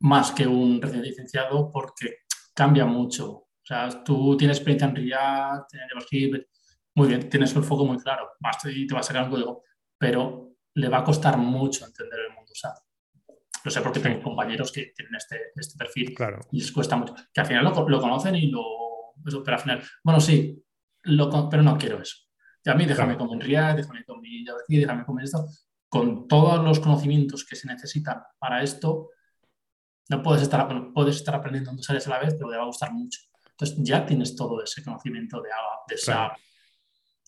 más 0.00 0.32
que 0.32 0.46
un 0.46 0.80
recién 0.80 1.02
licenciado, 1.02 1.70
porque 1.70 2.18
cambia 2.54 2.84
mucho. 2.84 3.30
O 3.30 3.64
sea, 3.64 3.88
tú 4.04 4.36
tienes 4.36 4.58
experiencia 4.58 4.88
en 4.88 4.96
React, 4.96 5.74
en 5.74 5.88
JavaScript, 5.88 6.48
muy 6.94 7.08
bien, 7.08 7.28
tienes 7.28 7.54
el 7.54 7.62
foco 7.62 7.84
muy 7.84 7.98
claro, 7.98 8.30
y 8.72 8.86
te 8.86 8.94
va 8.94 9.00
a 9.00 9.02
sacar 9.02 9.24
un 9.24 9.30
código, 9.30 9.62
pero 9.98 10.52
le 10.74 10.88
va 10.88 10.98
a 10.98 11.04
costar 11.04 11.36
mucho 11.36 11.84
entender 11.84 12.20
el 12.20 12.34
mundo 12.34 12.52
SAP. 12.54 12.76
Lo 13.64 13.70
sé 13.70 13.80
porque 13.80 14.00
tengo 14.00 14.22
compañeros 14.22 14.70
que 14.70 14.92
tienen 14.94 15.14
este, 15.16 15.52
este 15.56 15.76
perfil 15.76 16.14
claro. 16.14 16.40
y 16.52 16.60
les 16.60 16.70
cuesta 16.70 16.96
mucho. 16.96 17.14
Que 17.32 17.40
al 17.40 17.46
final 17.46 17.64
lo, 17.64 17.88
lo 17.88 18.00
conocen 18.00 18.36
y 18.36 18.50
lo. 18.50 18.62
Eso, 19.26 19.42
pero 19.42 19.56
al 19.56 19.62
final, 19.62 19.82
bueno, 20.04 20.20
sí, 20.20 20.62
lo, 21.06 21.48
pero 21.48 21.62
no 21.62 21.76
quiero 21.78 22.00
eso. 22.00 22.16
Y 22.64 22.70
a 22.70 22.74
mí 22.74 22.84
déjame 22.84 23.16
con 23.16 23.40
React, 23.40 23.78
déjame 23.78 24.04
con 24.04 24.20
mi 24.20 24.44
JavaScript, 24.44 24.80
déjame 24.82 25.04
con 25.04 25.20
esto. 25.20 25.46
Con 25.88 26.26
todos 26.26 26.62
los 26.64 26.80
conocimientos 26.80 27.44
que 27.44 27.54
se 27.54 27.68
necesitan 27.68 28.22
para 28.38 28.62
esto, 28.62 29.10
no 30.08 30.22
puedes 30.22 30.42
estar, 30.42 30.68
puedes 30.92 31.16
estar 31.16 31.34
aprendiendo 31.34 31.72
dos 31.72 31.88
áreas 31.88 32.06
a 32.06 32.10
la 32.10 32.18
vez, 32.18 32.34
pero 32.34 32.50
te 32.50 32.56
va 32.56 32.62
a 32.62 32.66
gustar 32.66 32.92
mucho. 32.92 33.20
Entonces 33.50 33.78
ya 33.80 34.04
tienes 34.04 34.36
todo 34.36 34.62
ese 34.62 34.84
conocimiento 34.84 35.40
de 35.40 35.50
ABAP, 35.50 35.88
de 35.88 35.96
SAP, 35.96 36.36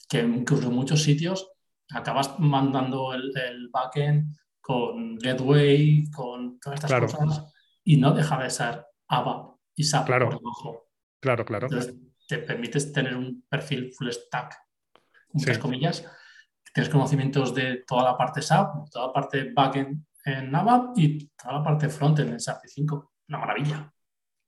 que 0.09 0.21
incluso 0.21 0.69
en 0.69 0.75
muchos 0.75 1.03
sitios 1.03 1.51
acabas 1.91 2.38
mandando 2.38 3.14
el, 3.14 3.33
el 3.37 3.69
backend 3.69 4.37
con 4.61 5.17
Gateway, 5.17 6.11
con 6.11 6.61
todas 6.61 6.85
estas 6.85 7.12
cosas, 7.12 7.53
y 7.85 7.97
no 7.97 8.12
deja 8.12 8.43
de 8.43 8.51
ser 8.51 8.85
ABAP 9.07 9.57
y 9.77 9.85
SAP 9.85 10.07
claro. 10.07 10.41
Claro, 11.21 11.45
claro. 11.45 11.67
Entonces, 11.67 11.95
te 12.29 12.38
permites 12.38 12.93
tener 12.93 13.17
un 13.17 13.43
perfil 13.49 13.91
full 13.93 14.11
stack, 14.11 14.55
muchas 15.33 15.59
comillas. 15.59 16.05
Tienes 16.73 16.91
conocimientos 16.91 17.55
de 17.55 17.85
toda 17.87 18.05
la 18.05 18.17
parte 18.17 18.43
SAP, 18.43 18.91
toda 18.91 19.07
la 19.07 19.12
parte 19.12 19.51
backend 19.53 20.05
en 20.25 20.55
ABAP 20.55 20.99
y 20.99 21.31
toda 21.31 21.55
la 21.55 21.64
parte 21.64 21.88
frontend 21.88 22.33
en 22.33 22.41
SAP 22.41 22.61
5. 22.67 23.12
Una 23.29 23.38
maravilla. 23.38 23.93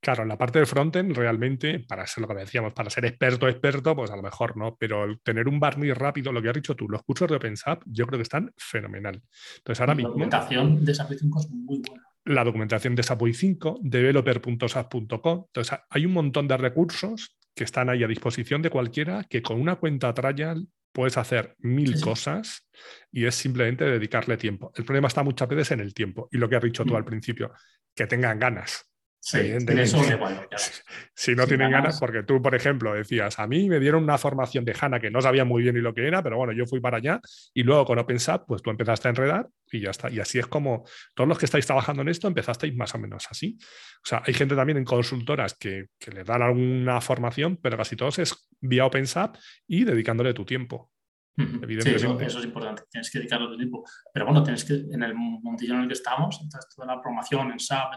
Claro, 0.02 0.24
la 0.24 0.36
parte 0.36 0.58
de 0.58 0.66
frontend 0.66 1.16
realmente, 1.16 1.80
para 1.80 2.06
ser 2.06 2.22
lo 2.22 2.28
que 2.28 2.34
decíamos, 2.34 2.72
para 2.72 2.90
ser 2.90 3.06
experto, 3.06 3.48
experto, 3.48 3.96
pues 3.96 4.10
a 4.10 4.16
lo 4.16 4.22
mejor 4.22 4.56
no, 4.56 4.76
pero 4.78 5.18
tener 5.18 5.48
un 5.48 5.58
barniz 5.58 5.94
rápido, 5.94 6.32
lo 6.32 6.40
que 6.40 6.48
has 6.48 6.54
dicho 6.54 6.74
tú, 6.74 6.88
los 6.88 7.02
cursos 7.02 7.28
de 7.28 7.36
OpenSAP, 7.36 7.82
yo 7.86 8.06
creo 8.06 8.18
que 8.18 8.22
están 8.22 8.52
fenomenal. 8.56 9.22
Entonces 9.58 9.80
ahora 9.80 9.94
la 9.94 10.02
documentación 10.02 10.84
de 10.84 10.94
SAP 10.94 11.12
5 11.18 11.40
es 11.40 11.50
muy 11.50 11.82
buena. 11.86 12.04
La 12.24 12.44
documentación 12.44 12.94
de 12.94 13.02
SAP 13.02 13.22
5, 13.32 13.78
developer.sap.com. 13.82 15.44
Entonces 15.46 15.78
hay 15.88 16.06
un 16.06 16.12
montón 16.12 16.46
de 16.46 16.56
recursos 16.56 17.39
que 17.54 17.64
están 17.64 17.88
ahí 17.90 18.02
a 18.02 18.08
disposición 18.08 18.62
de 18.62 18.70
cualquiera 18.70 19.24
que 19.24 19.42
con 19.42 19.60
una 19.60 19.76
cuenta 19.76 20.14
trial 20.14 20.66
puedes 20.92 21.16
hacer 21.16 21.54
mil 21.58 22.00
cosas 22.00 22.68
y 23.12 23.24
es 23.24 23.34
simplemente 23.34 23.84
dedicarle 23.84 24.36
tiempo. 24.36 24.72
El 24.74 24.84
problema 24.84 25.08
está 25.08 25.22
muchas 25.22 25.48
veces 25.48 25.72
en 25.72 25.80
el 25.80 25.94
tiempo 25.94 26.28
y 26.30 26.38
lo 26.38 26.48
que 26.48 26.56
has 26.56 26.62
dicho 26.62 26.84
tú 26.84 26.94
mm. 26.94 26.96
al 26.96 27.04
principio, 27.04 27.52
que 27.94 28.06
tengan 28.06 28.38
ganas. 28.38 28.89
Sí, 29.22 29.38
eso 29.38 29.98
Si 31.14 31.34
no 31.34 31.46
tienen 31.46 31.70
ganas, 31.70 32.00
porque 32.00 32.22
tú, 32.22 32.40
por 32.40 32.54
ejemplo, 32.54 32.94
decías, 32.94 33.38
a 33.38 33.46
mí 33.46 33.68
me 33.68 33.78
dieron 33.78 34.02
una 34.02 34.16
formación 34.16 34.64
de 34.64 34.74
HANA 34.78 34.98
que 34.98 35.10
no 35.10 35.20
sabía 35.20 35.44
muy 35.44 35.62
bien 35.62 35.74
ni 35.74 35.82
lo 35.82 35.92
que 35.92 36.06
era, 36.06 36.22
pero 36.22 36.38
bueno, 36.38 36.54
yo 36.54 36.64
fui 36.66 36.80
para 36.80 36.96
allá 36.96 37.20
y 37.52 37.62
luego 37.62 37.84
con 37.84 37.98
OpenSAP, 37.98 38.46
pues 38.46 38.62
tú 38.62 38.70
empezaste 38.70 39.08
a 39.08 39.10
enredar 39.10 39.48
y 39.70 39.80
ya 39.80 39.90
está. 39.90 40.10
Y 40.10 40.20
así 40.20 40.38
es 40.38 40.46
como 40.46 40.84
todos 41.14 41.28
los 41.28 41.38
que 41.38 41.44
estáis 41.44 41.66
trabajando 41.66 42.00
en 42.00 42.08
esto 42.08 42.28
empezasteis 42.28 42.74
más 42.74 42.94
o 42.94 42.98
menos 42.98 43.26
así. 43.30 43.58
O 44.02 44.08
sea, 44.08 44.22
hay 44.26 44.32
gente 44.32 44.56
también 44.56 44.78
en 44.78 44.84
consultoras 44.84 45.54
que, 45.54 45.88
que 45.98 46.10
le 46.12 46.24
dan 46.24 46.40
alguna 46.40 47.02
formación, 47.02 47.58
pero 47.58 47.76
casi 47.76 47.96
todos 47.96 48.18
es 48.18 48.48
vía 48.58 48.86
OpenSAP 48.86 49.36
y 49.66 49.84
dedicándole 49.84 50.32
tu 50.32 50.46
tiempo. 50.46 50.90
Sí, 51.36 51.90
eso, 51.90 52.20
es 52.20 52.44
importante, 52.44 52.82
tienes 52.90 53.10
que 53.10 53.18
dedicarle 53.18 53.48
tu 53.48 53.56
tiempo. 53.56 53.84
Pero 54.12 54.26
bueno, 54.26 54.42
tienes 54.42 54.64
que, 54.64 54.74
en 54.74 55.02
el 55.02 55.14
montillo 55.14 55.74
en 55.74 55.82
el 55.82 55.88
que 55.88 55.94
estamos, 55.94 56.38
entonces 56.42 56.74
toda 56.74 56.94
la 56.94 57.00
promoción 57.00 57.50
en 57.50 57.58
SAP, 57.58 57.94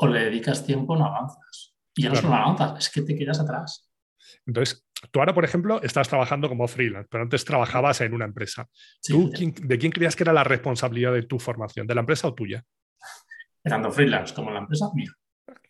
o 0.00 0.06
le 0.06 0.24
dedicas 0.24 0.64
tiempo, 0.64 0.96
no 0.96 1.06
avanzas. 1.06 1.74
Y 1.94 2.02
ya 2.04 2.08
no 2.08 2.16
solo 2.16 2.34
avanzas, 2.34 2.78
es 2.78 2.90
que 2.90 3.02
te 3.02 3.14
quedas 3.16 3.38
atrás. 3.38 3.90
Entonces, 4.46 4.86
tú 5.10 5.18
ahora, 5.18 5.34
por 5.34 5.44
ejemplo, 5.44 5.82
estás 5.82 6.08
trabajando 6.08 6.48
como 6.48 6.66
freelance, 6.66 7.08
pero 7.10 7.22
antes 7.22 7.44
trabajabas 7.44 8.00
en 8.00 8.14
una 8.14 8.24
empresa. 8.24 8.66
¿Tú, 9.06 9.30
¿De 9.30 9.78
quién 9.78 9.92
creías 9.92 10.16
que 10.16 10.22
era 10.22 10.32
la 10.32 10.44
responsabilidad 10.44 11.12
de 11.12 11.24
tu 11.24 11.38
formación? 11.38 11.86
¿De 11.86 11.94
la 11.94 12.00
empresa 12.00 12.28
o 12.28 12.34
tuya? 12.34 12.64
Tanto 13.62 13.92
freelance 13.92 14.34
como 14.34 14.50
la 14.50 14.60
empresa, 14.60 14.86
mía. 14.94 15.12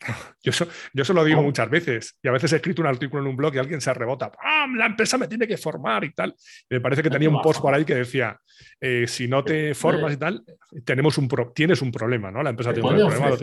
Yo 0.42 0.50
eso, 0.50 0.66
yo 0.94 1.04
lo 1.12 1.24
digo 1.24 1.42
muchas 1.42 1.68
veces 1.68 2.16
y 2.22 2.28
a 2.28 2.32
veces 2.32 2.52
he 2.52 2.56
escrito 2.56 2.80
un 2.80 2.88
artículo 2.88 3.22
en 3.22 3.28
un 3.28 3.36
blog 3.36 3.54
y 3.54 3.58
alguien 3.58 3.80
se 3.80 3.92
rebota, 3.92 4.32
¡Ah, 4.42 4.66
la 4.74 4.86
empresa 4.86 5.18
me 5.18 5.28
tiene 5.28 5.46
que 5.46 5.58
formar 5.58 6.04
y 6.04 6.14
tal. 6.14 6.34
me 6.70 6.80
parece 6.80 7.02
que 7.02 7.10
tenía 7.10 7.28
un 7.28 7.42
post 7.42 7.60
por 7.60 7.74
ahí 7.74 7.84
que 7.84 7.96
decía, 7.96 8.40
eh, 8.80 9.06
si 9.06 9.28
no 9.28 9.44
te 9.44 9.74
formas 9.74 10.14
y 10.14 10.16
tal, 10.16 10.42
tenemos 10.84 11.18
un 11.18 11.28
tienes 11.54 11.82
un 11.82 11.92
problema, 11.92 12.30
¿no? 12.30 12.42
La 12.42 12.50
empresa 12.50 12.72
tiene 12.72 12.88
un 12.88 13.10
problema. 13.10 13.36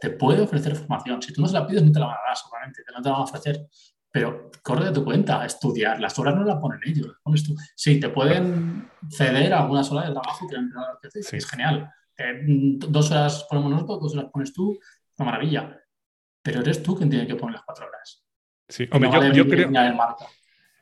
Te 0.00 0.10
puede 0.10 0.42
ofrecer 0.42 0.76
formación. 0.76 1.22
Si 1.22 1.32
tú 1.32 1.40
no 1.40 1.48
se 1.48 1.54
la 1.54 1.66
pides, 1.66 1.82
no 1.82 1.90
te 1.90 1.98
la 1.98 2.06
van 2.06 2.16
a 2.16 2.28
dar, 2.28 2.36
seguramente, 2.36 2.82
no 2.94 3.00
te 3.00 3.08
la 3.08 3.12
van 3.12 3.20
a 3.20 3.24
ofrecer. 3.24 3.66
Pero 4.10 4.50
corre 4.62 4.86
de 4.86 4.92
tu 4.92 5.04
cuenta, 5.04 5.44
estudiar. 5.44 6.00
Las 6.00 6.18
horas 6.18 6.36
no 6.36 6.44
las 6.44 6.56
ponen 6.58 6.80
ellos, 6.84 7.06
las 7.06 7.16
pones 7.22 7.44
tú. 7.44 7.56
Sí, 7.74 7.98
te 7.98 8.08
pueden 8.10 8.88
ceder 9.10 9.52
algunas 9.52 9.90
horas 9.90 10.08
de 10.08 10.12
trabajo 10.12 10.46
que, 10.48 11.22
sí. 11.22 11.36
es 11.36 11.46
genial. 11.46 11.90
Mm, 12.18 12.78
dos 12.78 13.10
horas 13.10 13.46
ponemos 13.48 13.72
nosotros, 13.72 14.00
dos 14.00 14.14
horas 14.14 14.30
pones 14.32 14.52
tú, 14.52 14.78
una 15.18 15.26
maravilla. 15.26 15.80
Pero 16.42 16.60
eres 16.60 16.82
tú 16.82 16.96
quien 16.96 17.10
tiene 17.10 17.26
que 17.26 17.36
poner 17.36 17.54
las 17.54 17.64
cuatro 17.64 17.86
horas. 17.86 18.24
Sí, 18.68 18.88
hombre, 18.92 19.10
yo, 19.34 19.46
creo. 19.46 19.70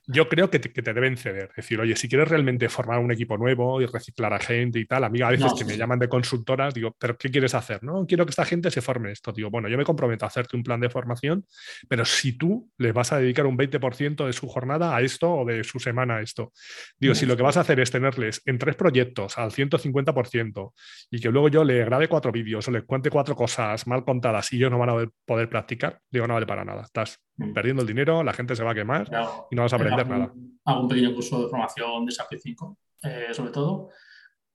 Yo 0.06 0.28
creo 0.28 0.50
que 0.50 0.58
te, 0.58 0.92
deben 0.92 1.16
ceder. 1.16 1.50
Es 1.50 1.56
decir, 1.56 1.80
oye, 1.80 1.96
si 1.96 2.08
quieres 2.08 2.28
realmente 2.28 2.68
formar 2.68 2.98
un 2.98 3.12
equipo 3.12 3.36
nuevo 3.38 3.80
y 3.80 3.86
reciclar 3.86 4.32
a 4.32 4.38
gente 4.38 4.78
y 4.78 4.86
tal, 4.86 5.04
a 5.04 5.08
mí 5.08 5.22
a 5.22 5.30
veces 5.30 5.52
que 5.56 5.64
me 5.64 5.76
llaman 5.76 5.98
de 5.98 6.08
consultoras, 6.08 6.74
digo, 6.74 6.94
¿pero 6.98 7.16
qué 7.16 7.30
quieres 7.30 7.54
hacer? 7.54 7.82
No, 7.82 8.06
quiero 8.06 8.26
que 8.26 8.30
esta 8.30 8.44
gente 8.44 8.70
se 8.70 8.80
forme 8.80 9.12
esto. 9.12 9.32
Digo, 9.32 9.50
bueno, 9.50 9.68
yo 9.68 9.78
me 9.78 9.84
comprometo 9.84 10.24
a 10.24 10.28
hacerte 10.28 10.56
un 10.56 10.62
plan 10.62 10.80
de 10.80 10.90
formación, 10.90 11.46
pero 11.88 12.04
si 12.04 12.32
tú 12.32 12.70
les 12.78 12.92
vas 12.92 13.12
a 13.12 13.18
dedicar 13.18 13.46
un 13.46 13.56
20% 13.56 14.26
de 14.26 14.32
su 14.32 14.48
jornada 14.48 14.96
a 14.96 15.00
esto 15.00 15.32
o 15.32 15.44
de 15.44 15.64
su 15.64 15.78
semana 15.78 16.16
a 16.16 16.22
esto. 16.22 16.52
Digo, 16.98 17.14
si 17.14 17.26
lo 17.26 17.36
que 17.36 17.42
vas 17.42 17.56
a 17.56 17.60
hacer 17.60 17.80
es 17.80 17.90
tenerles 17.90 18.42
en 18.46 18.58
tres 18.58 18.76
proyectos 18.76 19.38
al 19.38 19.50
150% 19.50 20.72
y 21.10 21.20
que 21.20 21.30
luego 21.30 21.48
yo 21.48 21.64
le 21.64 21.84
grabe 21.84 22.08
cuatro 22.08 22.32
vídeos 22.32 22.66
o 22.68 22.70
les 22.70 22.84
cuente 22.84 23.10
cuatro 23.10 23.36
cosas 23.36 23.86
mal 23.86 24.04
contadas 24.04 24.52
y 24.52 24.56
ellos 24.56 24.70
no 24.70 24.78
van 24.78 24.90
a 24.90 25.04
poder 25.24 25.48
practicar, 25.48 26.00
digo, 26.10 26.26
no 26.26 26.34
vale 26.34 26.46
para 26.46 26.64
nada. 26.64 26.82
Estás. 26.82 27.18
Perdiendo 27.54 27.82
el 27.82 27.88
dinero, 27.88 28.22
la 28.22 28.32
gente 28.32 28.54
se 28.54 28.64
va 28.64 28.72
a 28.72 28.74
quemar 28.74 29.08
y 29.50 29.56
no 29.56 29.62
vas 29.62 29.72
a 29.72 29.76
aprender 29.76 30.06
nada. 30.06 30.32
Hago 30.64 30.80
un 30.80 30.88
pequeño 30.88 31.14
curso 31.14 31.42
de 31.42 31.48
formación 31.48 32.06
de 32.06 32.12
SAP 32.12 32.34
5, 32.40 32.78
eh, 33.02 33.28
sobre 33.32 33.50
todo. 33.50 33.88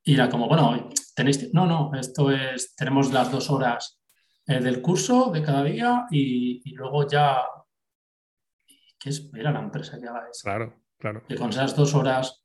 Y 0.04 0.14
era 0.14 0.30
como, 0.30 0.48
bueno, 0.48 0.90
tenéis. 1.16 1.54
No, 1.54 1.66
no, 1.66 1.92
esto 2.00 2.32
es. 2.32 2.76
Tenemos 2.76 3.12
las 3.12 3.32
dos 3.32 3.50
horas 3.50 4.02
eh, 4.46 4.60
del 4.60 4.82
curso 4.82 5.32
de 5.32 5.42
cada 5.42 5.64
día 5.64 6.06
y, 6.10 6.74
luego 6.76 7.08
ya. 7.08 7.42
¿Qué 9.00 9.10
espera 9.10 9.52
la 9.52 9.60
empresa 9.60 10.00
que 10.00 10.08
haga 10.08 10.28
eso? 10.32 10.42
Claro, 10.44 10.82
claro. 10.98 11.24
Que 11.28 11.36
con 11.36 11.50
esas 11.50 11.76
dos 11.76 11.94
horas 11.94 12.44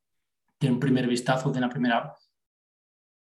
de 0.59 0.69
un 0.69 0.81
primer 0.81 1.07
vistazo, 1.07 1.51
de 1.51 1.59
una 1.59 1.69
primera. 1.69 2.15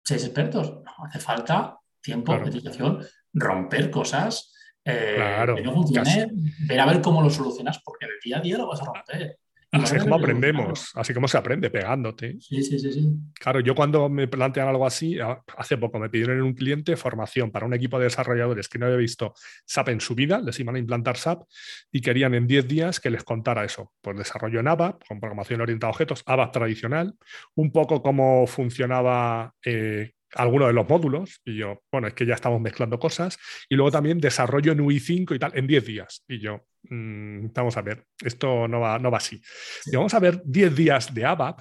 ¿Seis 0.04 0.24
expertos? 0.24 0.82
No, 0.84 0.92
hace 1.04 1.18
falta 1.18 1.78
tiempo, 2.00 2.38
dedicación, 2.38 3.04
romper 3.32 3.90
cosas 3.90 4.54
eh, 4.86 5.14
claro, 5.16 5.56
que 5.56 5.62
no 5.62 5.72
funcione, 5.72 6.28
ver 6.66 6.80
a 6.80 6.86
ver 6.86 7.00
cómo 7.00 7.20
lo 7.20 7.28
solucionas, 7.28 7.80
porque 7.84 8.06
en 8.06 8.12
el 8.12 8.18
día 8.22 8.38
a 8.38 8.40
día 8.40 8.58
lo 8.58 8.68
vas 8.68 8.80
a 8.80 8.84
romper. 8.84 9.38
Así 9.72 9.96
es 9.96 10.02
como 10.04 10.14
aprendemos, 10.14 10.92
así 10.94 11.12
como 11.12 11.28
se 11.28 11.36
aprende, 11.36 11.70
pegándote. 11.70 12.36
Sí, 12.40 12.62
sí, 12.62 12.78
sí, 12.78 12.92
sí. 12.92 13.10
Claro, 13.34 13.60
yo 13.60 13.74
cuando 13.74 14.08
me 14.08 14.28
plantean 14.28 14.68
algo 14.68 14.86
así, 14.86 15.18
hace 15.56 15.76
poco 15.76 15.98
me 15.98 16.08
pidieron 16.08 16.38
en 16.38 16.44
un 16.44 16.54
cliente 16.54 16.96
formación 16.96 17.50
para 17.50 17.66
un 17.66 17.74
equipo 17.74 17.98
de 17.98 18.04
desarrolladores 18.04 18.68
que 18.68 18.78
no 18.78 18.86
había 18.86 18.98
visto 18.98 19.34
SAP 19.66 19.88
en 19.90 20.00
su 20.00 20.14
vida, 20.14 20.40
les 20.40 20.58
iban 20.60 20.76
a 20.76 20.78
implantar 20.78 21.16
SAP 21.16 21.42
y 21.90 22.00
querían 22.00 22.34
en 22.34 22.46
10 22.46 22.68
días 22.68 23.00
que 23.00 23.10
les 23.10 23.24
contara 23.24 23.64
eso. 23.64 23.92
Pues 24.00 24.16
desarrollo 24.16 24.60
en 24.60 24.68
ABAP, 24.68 25.02
con 25.06 25.20
programación 25.20 25.60
orientada 25.60 25.88
a 25.88 25.94
objetos, 25.94 26.22
ABAP 26.24 26.52
tradicional, 26.52 27.14
un 27.56 27.72
poco 27.72 28.02
cómo 28.02 28.46
funcionaba 28.46 29.52
eh, 29.64 30.12
algunos 30.36 30.68
de 30.68 30.74
los 30.74 30.88
módulos, 30.88 31.40
y 31.44 31.56
yo, 31.56 31.82
bueno, 31.90 32.08
es 32.08 32.14
que 32.14 32.26
ya 32.26 32.34
estamos 32.34 32.60
mezclando 32.60 32.98
cosas, 32.98 33.38
y 33.68 33.74
luego 33.74 33.90
también 33.90 34.18
desarrollo 34.18 34.72
en 34.72 34.78
UI5 34.78 35.34
y 35.34 35.38
tal, 35.38 35.52
en 35.54 35.66
10 35.66 35.86
días. 35.86 36.24
Y 36.28 36.40
yo, 36.40 36.66
mm, 36.84 37.48
vamos 37.52 37.76
a 37.76 37.82
ver, 37.82 38.04
esto 38.24 38.68
no 38.68 38.80
va, 38.80 38.98
no 38.98 39.10
va 39.10 39.18
así. 39.18 39.40
Y 39.86 39.96
vamos 39.96 40.14
a 40.14 40.20
ver 40.20 40.42
10 40.44 40.74
días 40.74 41.14
de 41.14 41.24
ABAP, 41.24 41.60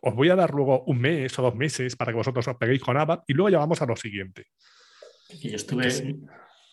os 0.00 0.14
voy 0.14 0.30
a 0.30 0.36
dar 0.36 0.52
luego 0.52 0.82
un 0.84 1.00
mes 1.00 1.38
o 1.38 1.42
dos 1.42 1.54
meses 1.54 1.96
para 1.96 2.12
que 2.12 2.16
vosotros 2.16 2.46
os 2.48 2.56
peguéis 2.56 2.82
con 2.82 2.96
ABAP, 2.96 3.24
y 3.26 3.34
luego 3.34 3.50
ya 3.50 3.58
vamos 3.58 3.80
a 3.82 3.86
lo 3.86 3.96
siguiente. 3.96 4.46
Y 5.30 5.50
yo 5.50 5.56
estuve 5.56 6.16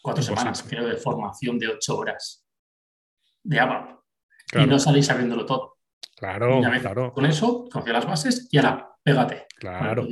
cuatro 0.02 0.24
semanas, 0.24 0.64
creo, 0.68 0.88
de 0.88 0.97
formación 0.97 1.60
de 1.60 1.68
ocho 1.68 1.97
horas 1.97 2.45
de 3.43 3.60
ABAP, 3.60 3.99
y 4.54 4.66
no 4.66 4.80
salís 4.80 5.06
sabiéndolo 5.06 5.45
todo. 5.45 5.78
Claro, 6.16 6.62
claro. 6.82 7.14
Con 7.14 7.26
eso, 7.26 7.68
confía 7.72 7.93
las 7.93 8.06
bases 8.06 8.47
y 8.52 8.58
ahora, 8.58 8.88
pégate. 9.04 9.47
Claro 9.58 10.06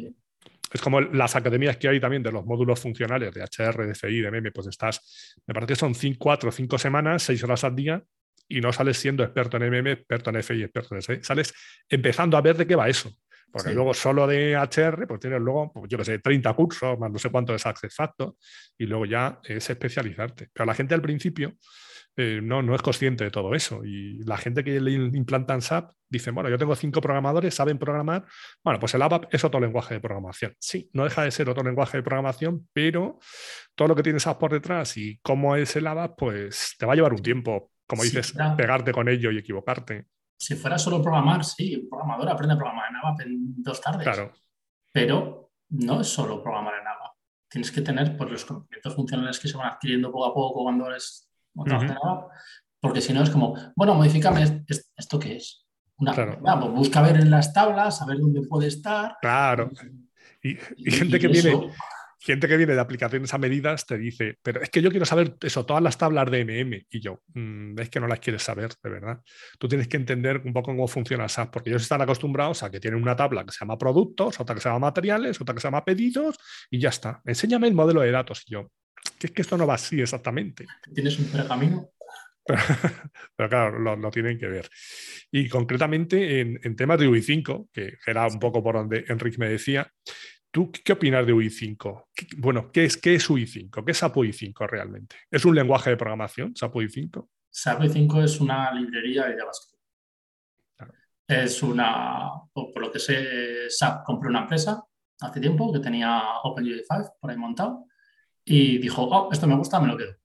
es 0.72 0.82
como 0.82 1.02
las 1.02 1.36
academias 1.36 1.78
que 1.78 1.88
hay 1.88 2.00
también 2.00 2.24
de 2.24 2.32
los 2.32 2.46
módulos 2.46 2.80
funcionales 2.80 3.34
de 3.34 3.42
HR, 3.42 3.88
de 3.88 3.96
FI, 3.96 4.22
de 4.22 4.32
MEME, 4.32 4.52
pues 4.52 4.68
estás, 4.68 5.36
me 5.48 5.54
parece 5.54 5.74
que 5.74 5.80
son 5.80 5.96
cinco, 5.96 6.18
cuatro 6.20 6.50
o 6.50 6.52
cinco 6.52 6.78
semanas, 6.78 7.24
seis 7.24 7.44
horas 7.44 7.64
al 7.64 7.76
día, 7.76 8.04
y 8.48 8.62
no 8.62 8.74
sales 8.74 8.98
siendo 8.98 9.24
experto 9.24 9.58
en 9.58 9.72
MM, 9.72 9.92
experto 9.92 10.30
en 10.32 10.44
FI, 10.44 10.64
experto 10.64 10.96
en 10.96 11.02
SI, 11.02 11.20
sales 11.24 11.54
empezando 11.88 12.38
a 12.38 12.42
ver 12.42 12.58
de 12.58 12.68
qué 12.68 12.76
va 12.76 12.90
eso. 12.90 13.12
Porque 13.52 13.74
luego 13.74 13.96
solo 13.96 14.28
de 14.28 14.56
HR, 14.56 15.08
pues 15.08 15.20
tienes 15.20 15.42
luego, 15.42 15.72
pues 15.74 15.90
yo 15.90 15.98
qué 15.98 16.06
sé, 16.06 16.20
30 16.20 16.54
cursos, 16.54 17.00
más 17.00 17.12
no 17.12 17.18
sé 17.18 17.32
cuánto 17.32 17.56
es 17.56 17.66
Access 17.66 17.96
Factor, 17.96 18.36
y 18.78 18.86
luego 18.86 19.06
ya 19.06 19.40
es 19.44 19.68
especializarte. 19.70 20.50
Pero 20.54 20.66
la 20.68 20.76
gente 20.76 20.94
al 20.94 21.02
principio 21.02 21.56
eh, 22.16 22.42
no, 22.44 22.62
no 22.62 22.76
es 22.76 22.82
consciente 22.82 23.24
de 23.24 23.32
todo 23.32 23.56
eso. 23.56 23.84
Y 23.86 24.24
la 24.24 24.38
gente 24.38 24.64
que 24.64 24.80
le 24.82 24.92
implantan 24.92 25.62
SAP 25.62 25.92
dice, 26.10 26.32
bueno, 26.32 26.50
yo 26.50 26.58
tengo 26.58 26.76
cinco 26.76 27.02
programadores, 27.02 27.56
saben 27.56 27.78
programar. 27.78 28.26
Bueno, 28.64 28.80
pues 28.80 28.94
el 28.94 29.02
ABAP 29.02 29.34
es 29.34 29.44
otro 29.44 29.60
lenguaje 29.60 29.94
de 29.94 30.00
programación. 30.02 30.54
Sí, 30.60 30.90
no 30.94 31.04
deja 31.04 31.24
de 31.24 31.32
ser 31.32 31.50
otro 31.50 31.64
lenguaje 31.64 31.98
de 31.98 32.04
programación, 32.04 32.68
pero 32.74 33.20
todo 33.76 33.88
lo 33.88 33.96
que 33.96 34.04
tiene 34.04 34.20
SAP 34.20 34.40
por 34.40 34.52
detrás 34.52 34.98
y 34.98 35.20
cómo 35.22 35.56
es 35.56 35.76
el 35.76 35.88
ABAP, 35.88 36.18
pues 36.18 36.76
te 36.78 36.86
va 36.86 36.94
a 36.94 36.96
llevar 36.96 37.14
un 37.14 37.22
tiempo, 37.22 37.72
como 37.88 38.04
dices, 38.04 38.34
pegarte 38.58 38.92
con 38.92 39.08
ello 39.08 39.32
y 39.32 39.38
equivocarte. 39.38 40.08
Si 40.38 40.56
fuera 40.56 40.78
solo 40.78 41.02
programar, 41.02 41.44
sí, 41.44 41.76
un 41.76 41.90
programador 41.90 42.30
aprende 42.30 42.56
a 42.56 42.58
programar 42.58 42.90
en 42.90 42.96
ABAP 42.96 43.22
en 43.22 43.64
dos 43.64 43.80
tardes. 43.82 44.04
Claro. 44.04 44.34
Pero 44.92 45.52
no 45.70 46.02
es 46.02 46.08
solo 46.08 46.42
programar 46.42 46.74
en 46.82 46.88
ABAP. 46.88 47.14
Tienes 47.50 47.72
que 47.72 47.82
tener 47.82 48.18
pues, 48.18 48.32
los 48.32 48.46
conocimientos 48.46 48.96
funcionales 48.96 49.40
que 49.40 49.48
se 49.48 49.58
van 49.58 49.74
adquiriendo 49.74 50.12
poco 50.12 50.26
a 50.26 50.34
poco 50.34 50.64
cuando 50.64 50.88
eres 50.88 51.29
porque 52.80 53.02
si 53.02 53.14
no 53.14 53.24
es 53.24 53.30
como, 53.30 53.56
bueno, 53.76 53.96
modifícame 53.96 54.64
esto 54.96 55.20
qué 55.20 55.38
es. 55.38 55.66
Una, 55.98 56.14
pues 56.14 56.72
busca 56.72 57.02
ver 57.02 57.18
en 57.18 57.30
las 57.30 57.52
tablas, 57.52 57.98
saber 57.98 58.20
dónde 58.20 58.42
puede 58.48 58.68
estar. 58.68 59.18
Claro. 59.22 59.70
Y, 60.42 60.56
gente 60.90 61.20
que 61.20 61.28
viene 61.28 61.72
gente 62.20 62.48
que 62.48 62.58
viene 62.58 62.74
de 62.74 62.82
aplicaciones 62.82 63.34
a 63.34 63.38
medidas 63.38 63.86
te 63.86 63.98
dice, 63.98 64.38
pero 64.44 64.62
es 64.62 64.70
que 64.70 64.82
yo 64.82 64.92
quiero 64.92 65.06
saber 65.06 65.38
eso, 65.42 65.66
todas 65.66 65.82
las 65.82 65.98
tablas 65.98 66.30
de 66.30 66.42
MM. 66.42 66.86
Y 66.90 67.00
yo, 67.00 67.22
mm, 67.34 67.80
es 67.80 67.90
que 67.90 68.00
no 68.00 68.08
las 68.08 68.20
quieres 68.20 68.44
saber, 68.44 68.72
de 68.84 68.90
verdad. 68.90 69.22
Tú 69.58 69.68
tienes 69.68 69.88
que 69.88 69.98
entender 69.98 70.42
un 70.44 70.54
poco 70.54 70.72
cómo 70.72 70.88
funciona 70.88 71.30
SAP, 71.30 71.52
porque 71.52 71.70
ellos 71.70 71.82
están 71.82 72.02
acostumbrados 72.02 72.62
a 72.64 72.70
que 72.70 72.80
tienen 72.80 73.02
una 73.02 73.16
tabla 73.16 73.46
que 73.46 73.52
se 73.52 73.60
llama 73.60 73.78
productos, 73.78 74.40
otra 74.40 74.54
que 74.54 74.62
se 74.62 74.70
llama 74.70 74.80
materiales, 74.80 75.40
otra 75.40 75.56
que 75.56 75.62
se 75.62 75.68
llama 75.68 75.86
pedidos, 75.86 76.38
y 76.70 76.80
ya 76.80 76.90
está. 76.90 77.22
Enséñame 77.26 77.68
el 77.68 77.74
modelo 77.74 78.02
de 78.02 78.12
datos. 78.12 78.44
Y 78.48 78.52
yo, 78.52 78.70
que 79.20 79.28
es 79.28 79.34
que 79.34 79.42
esto 79.42 79.58
no 79.58 79.68
va 79.68 79.76
así 79.76 80.00
exactamente. 80.00 80.66
¿Tienes 80.94 81.20
un 81.20 81.26
pergamino? 81.26 81.92
Pero, 83.36 83.50
claro, 83.50 83.96
lo, 83.96 84.10
tienen 84.10 84.40
que 84.40 84.48
ver. 84.48 84.70
Y 85.32 85.50
concretamente 85.50 86.40
en, 86.40 86.76
temas 86.76 87.00
de 87.00 87.08
UI5, 87.08 87.70
que 87.72 87.98
era 88.08 88.26
un 88.26 88.40
poco 88.40 88.64
por 88.64 88.76
donde 88.76 89.06
Enrique 89.08 89.38
me 89.38 89.50
decía, 89.50 89.92
¿tú 90.50 90.72
qué 90.72 90.94
opinas 90.94 91.28
de 91.28 91.34
UI5? 91.34 92.06
Bueno, 92.38 92.72
¿qué 92.72 92.86
es, 92.86 92.98
qué 92.98 93.16
es 93.16 93.30
UI5? 93.30 93.84
¿Qué 93.86 93.92
es 93.92 93.98
SAP 93.98 94.16
UI5 94.16 94.68
realmente? 94.68 95.18
¿Es 95.30 95.46
un 95.46 95.54
lenguaje 95.54 95.92
de 95.92 95.98
programación, 95.98 96.56
SAP 96.56 96.74
UI5? 96.74 97.28
SAP 97.52 97.82
UI5 97.82 98.24
es 98.24 98.40
una 98.40 98.74
librería 98.74 99.28
de 99.28 99.38
JavaScript. 99.38 99.80
Es 101.28 101.62
una, 101.62 102.32
por 102.54 102.82
lo 102.82 102.92
que 102.92 102.98
sé, 102.98 103.70
SAP 103.70 104.04
compró 104.04 104.30
una 104.30 104.42
empresa 104.42 104.84
hace 105.22 105.40
tiempo 105.40 105.72
que 105.72 105.80
tenía 105.80 106.22
OpenUI5 106.44 107.18
por 107.20 107.30
ahí 107.30 107.38
montado 107.38 107.89
y 108.50 108.80
dijo, 108.80 109.04
oh, 109.04 109.30
esto 109.32 109.46
me 109.46 109.56
gusta, 109.56 109.80
me 109.80 109.88
lo 109.88 109.96
quedo. 109.96 110.16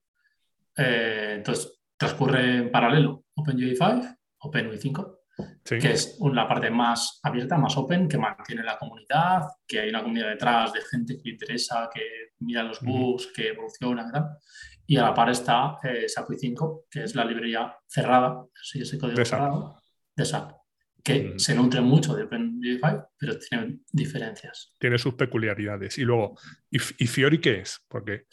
Eh, 0.78 1.34
entonces, 1.36 1.78
transcurre 1.94 2.56
en 2.56 2.70
paralelo 2.70 3.26
OpenUI 3.34 3.76
5, 3.76 4.00
OpenUI 4.38 4.78
5, 4.78 5.18
que 5.62 5.92
es 5.92 6.18
la 6.32 6.48
parte 6.48 6.70
más 6.70 7.20
abierta, 7.22 7.58
más 7.58 7.76
open, 7.76 8.08
que 8.08 8.16
mantiene 8.16 8.62
la 8.62 8.78
comunidad, 8.78 9.42
que 9.66 9.80
hay 9.80 9.90
una 9.90 10.02
comunidad 10.02 10.30
detrás 10.30 10.72
de 10.72 10.80
gente 10.80 11.18
que 11.18 11.22
le 11.24 11.32
interesa, 11.32 11.90
que 11.92 12.00
mira 12.38 12.62
los 12.62 12.80
bugs, 12.80 13.26
que 13.26 13.48
evoluciona. 13.48 14.38
Y 14.86 14.96
a 14.96 15.02
la 15.02 15.14
par 15.14 15.28
está 15.28 15.76
eh, 15.82 16.08
SAP 16.08 16.28
5, 16.38 16.86
que 16.90 17.04
es 17.04 17.14
la 17.14 17.26
librería 17.26 17.76
cerrada, 17.86 18.42
sí, 18.62 18.80
ese 18.80 18.98
código 18.98 19.18
de 19.18 19.24
cerrado 19.26 19.82
de 20.16 20.24
SAP 20.24 20.63
que 21.05 21.34
se 21.36 21.55
nutre 21.55 21.82
mucho 21.82 22.14
de 22.14 22.26
OpenUI5, 22.26 23.09
pero 23.18 23.38
tiene 23.38 23.80
diferencias. 23.92 24.72
Tiene 24.78 24.96
sus 24.96 25.14
peculiaridades. 25.14 25.98
Y 25.98 26.02
luego, 26.02 26.38
¿y, 26.70 26.78
Fiori 26.78 27.38
qué 27.38 27.61
es? 27.61 27.84
Porque 27.86 28.24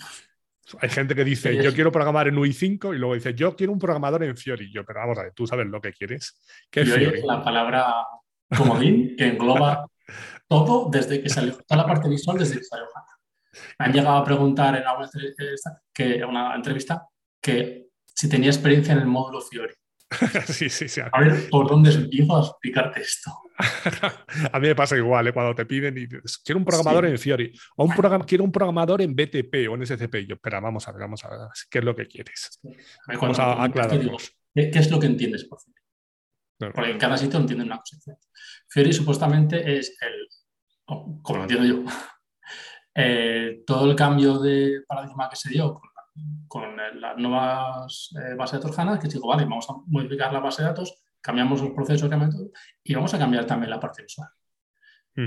hay 0.80 0.89
gente 0.89 1.13
que 1.13 1.26
dice, 1.26 1.61
yo 1.61 1.74
quiero 1.74 1.91
programar 1.91 2.30
en 2.30 2.38
UI5 2.38 2.95
y 2.95 2.97
luego 2.97 3.15
dice, 3.15 3.34
yo 3.34 3.57
quiero 3.57 3.74
un 3.74 3.80
programador 3.80 4.24
en 4.24 4.38
Fiori. 4.38 4.72
Yo, 4.72 4.86
pero 4.86 5.01
vamos 5.01 5.17
a 5.17 5.24
ver, 5.24 5.34
tú 5.34 5.45
sabes 5.45 5.67
lo 5.67 5.82
que 5.82 5.91
quieres. 5.91 6.41
¿Qué 6.69 6.86
Fiori, 6.86 7.19
es 7.19 7.26
la 7.26 7.43
palabra 7.43 8.05
comodín 8.55 9.17
que 9.17 9.28
engloba 9.28 9.86
todo 10.47 10.89
desde 10.89 11.22
que 11.22 11.28
salió, 11.28 11.57
toda 11.67 11.82
la 11.82 11.88
parte 11.88 12.07
visual 12.07 12.38
desde 12.38 12.57
que 12.57 12.63
salió 12.63 12.86
Me 13.80 13.86
han 13.86 13.91
llegado 13.91 14.15
a 14.15 14.24
preguntar 14.24 14.78
en 14.78 14.88
alguna 14.88 15.09
entrevista 15.13 15.82
que, 15.93 16.24
una 16.24 16.55
entrevista 16.55 17.05
que 17.41 17.88
si 18.05 18.30
tenía 18.30 18.49
experiencia 18.49 18.93
en 18.93 18.99
el 18.99 19.07
módulo 19.07 19.41
Fiori. 19.41 19.74
sí, 20.47 20.70
sí, 20.70 20.88
sí. 20.88 21.01
A 21.01 21.20
ver, 21.22 21.49
¿por 21.49 21.70
dónde 21.70 21.91
empiezo 21.91 22.38
a 22.38 22.41
explicarte 22.41 23.01
esto? 23.01 23.32
a 24.51 24.59
mí 24.59 24.68
me 24.68 24.76
pasa 24.76 24.97
igual, 24.97 25.28
¿eh? 25.28 25.34
cuando 25.34 25.55
te 25.55 25.66
piden 25.66 25.97
y 25.97 26.07
dices, 26.07 26.39
quiero 26.39 26.59
un 26.59 26.66
programador 26.66 27.05
en 27.05 27.18
Fiori 27.18 27.51
o 27.78 27.86
un 27.86 27.95
programa, 27.95 28.26
quiero 28.26 28.43
un 28.43 28.51
programador 28.51 29.01
en 29.01 29.16
BTP 29.16 29.70
o 29.70 29.76
en 29.76 29.86
SCP. 29.86 30.28
yo, 30.28 30.36
espera, 30.36 30.59
vamos 30.59 30.88
a 30.88 30.91
ver, 30.91 31.01
vamos 31.01 31.24
a 31.24 31.30
ver, 31.30 31.39
¿qué 31.70 31.80
es 31.80 31.86
lo 31.86 31.95
que 31.95 32.07
quieres? 32.07 32.59
Vamos 33.07 33.39
a 33.39 33.64
aclararnos. 33.64 34.32
¿Qué 34.53 34.70
es 34.74 34.91
lo 34.91 34.99
que 34.99 35.07
entiendes 35.07 35.45
por 35.45 35.59
Fiori? 35.62 36.74
Porque 36.74 36.91
en 36.91 36.97
cada 36.97 37.18
sitio 37.18 37.39
entienden 37.39 37.68
una 37.68 37.78
cosa 37.78 38.18
Fiori 38.68 38.93
supuestamente 38.93 39.78
es 39.78 39.97
el, 40.01 40.28
como 40.86 41.38
lo 41.38 41.41
entiendo 41.43 41.66
yo, 41.66 41.84
eh, 42.95 43.64
todo 43.66 43.89
el 43.89 43.95
cambio 43.95 44.39
de 44.39 44.84
paradigma 44.88 45.30
que 45.30 45.36
se 45.36 45.49
dio 45.49 45.74
con 45.74 45.89
las 46.95 47.18
nuevas 47.18 48.09
eh, 48.16 48.36
bases 48.36 48.59
de 48.59 48.64
datos 48.64 48.80
HANA, 48.80 48.99
que 48.99 49.07
digo, 49.07 49.28
vale, 49.28 49.43
vamos 49.43 49.70
a 49.70 49.74
modificar 49.88 50.32
la 50.34 50.39
base 50.39 50.62
de 50.62 50.70
datos 50.70 51.03
cambiamos 51.22 51.62
los 51.62 51.72
procesos, 51.72 52.09
y 52.84 52.95
vamos 52.95 53.14
a 53.14 53.20
cambiar 53.20 53.45
también 53.45 53.70
la 53.70 53.80
parte 53.80 54.01
visual. 54.01 54.28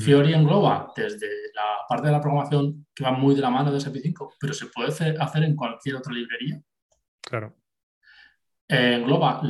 Fiori 0.00 0.32
engloba 0.32 0.92
desde 0.96 1.28
la 1.54 1.86
parte 1.88 2.06
de 2.06 2.12
la 2.12 2.20
programación 2.20 2.86
que 2.94 3.04
va 3.04 3.12
muy 3.12 3.34
de 3.34 3.42
la 3.42 3.50
mano 3.50 3.70
de 3.70 3.80
SAP 3.80 3.96
5, 4.02 4.34
pero 4.40 4.54
se 4.54 4.66
puede 4.66 4.88
hacer 4.88 5.44
en 5.44 5.54
cualquier 5.54 5.96
otra 5.96 6.12
librería. 6.12 6.60
Claro. 7.20 7.54
Eh, 8.66 8.94
engloba 8.94 9.42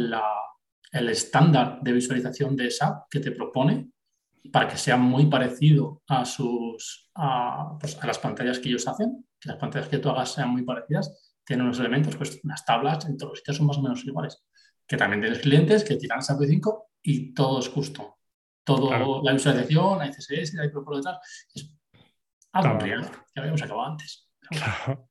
el 0.93 1.09
estándar 1.09 1.79
de 1.81 1.93
visualización 1.93 2.57
de 2.57 2.71
SAP 2.71 3.09
que 3.09 3.21
te 3.21 3.31
propone 3.31 3.91
para 4.53 4.69
que 4.69 4.77
sea 4.77 4.97
muy 4.97 5.27
parecido 5.27 6.03
a, 6.09 6.25
sus, 6.25 7.11
pues, 7.81 7.97
a, 8.03 8.07
las 8.07 8.19
pantallas 8.19 8.59
que 8.59 8.69
ellos 8.69 8.87
hacen, 8.89 9.25
que 9.41 9.49
las 9.49 9.59
pantallas 9.59 9.89
que 9.89 9.99
tú 9.99 10.11
hagas 10.11 10.33
sean 10.33 10.51
muy 10.51 10.63
parecidas, 10.63 11.24
tienen 11.45 11.67
unos 11.67 11.79
elementos, 11.81 12.17
pues 12.17 12.41
las 12.45 12.65
tablas 12.65 13.05
en 13.07 13.17
todos 13.17 13.33
los 13.33 13.39
sitios 13.39 13.57
son 13.59 13.67
más 13.67 13.79
o 13.79 13.83
menos 13.83 14.05
iguales. 14.05 14.43
Que 14.87 14.97
también 14.97 15.21
tienes 15.21 15.41
clientes 15.41 15.85
que 15.85 15.97
tiran 15.97 16.23
SAP 16.23 16.43
5 16.47 16.91
y 17.03 17.35
todo 17.35 17.61
es 17.61 17.69
justo. 17.69 18.19
Todo, 18.65 19.23
la 19.23 19.33
visualización, 19.33 20.01
hay 20.01 20.11
CSS, 20.11 20.59
hay 20.59 20.71
por 20.71 20.97
detrás. 20.97 21.19
Es 21.55 21.71
algo 22.53 22.79
real, 22.79 23.11
que 23.33 23.41
habíamos 23.41 23.63
acabado 23.63 23.91
antes. 23.91 24.31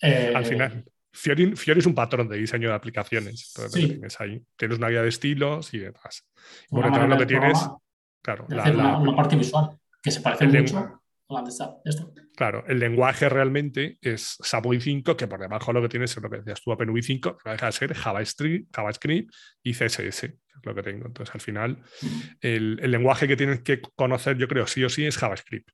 Eh, 0.00 0.34
Al 0.34 0.44
final. 0.44 0.84
Fiori, 1.14 1.54
es 1.54 1.86
un 1.86 1.94
patrón 1.94 2.28
de 2.28 2.36
diseño 2.36 2.68
de 2.68 2.74
aplicaciones. 2.74 3.54
tienes 3.72 4.20
ahí. 4.20 4.44
Tienes 4.54 4.76
una 4.76 4.88
guía 4.88 5.00
de 5.00 5.08
estilos 5.08 5.72
y 5.72 5.78
demás. 5.78 6.28
Por 6.68 6.84
detrás 6.84 7.08
lo 7.08 7.16
que 7.16 7.26
tienes. 7.26 7.58
Claro, 8.20 8.44
la, 8.48 8.98
una, 8.98 9.16
parte 9.16 9.36
visual 9.36 9.78
que 10.02 10.10
se 10.10 10.20
parece 10.20 10.46
mucho 10.46 11.03
Claro, 12.36 12.64
el 12.66 12.78
lenguaje 12.78 13.28
realmente 13.28 13.98
es 14.00 14.36
SAP 14.40 14.66
5, 14.78 15.16
que 15.16 15.26
por 15.26 15.40
debajo 15.40 15.72
lo 15.72 15.80
que 15.80 15.88
tienes 15.88 16.16
es 16.16 16.22
lo 16.22 16.28
que 16.28 16.38
decías 16.38 16.62
tú, 16.62 16.72
OpenUI 16.72 17.02
5, 17.02 17.38
que 17.38 17.50
deja 17.50 17.66
de 17.66 17.72
ser 17.72 17.94
JavaScript, 17.94 18.74
JavaScript 18.74 19.32
y 19.62 19.72
CSS, 19.72 20.24
es 20.24 20.34
lo 20.62 20.74
que 20.74 20.82
tengo. 20.82 21.06
Entonces, 21.06 21.34
al 21.34 21.40
final, 21.40 21.82
el, 22.40 22.76
lenguaje 22.76 23.26
que 23.26 23.36
tienes 23.36 23.62
que 23.62 23.80
conocer, 23.94 24.36
yo 24.36 24.48
creo, 24.48 24.66
sí 24.66 24.84
o 24.84 24.88
sí, 24.88 25.06
es 25.06 25.16
JavaScript. 25.16 25.70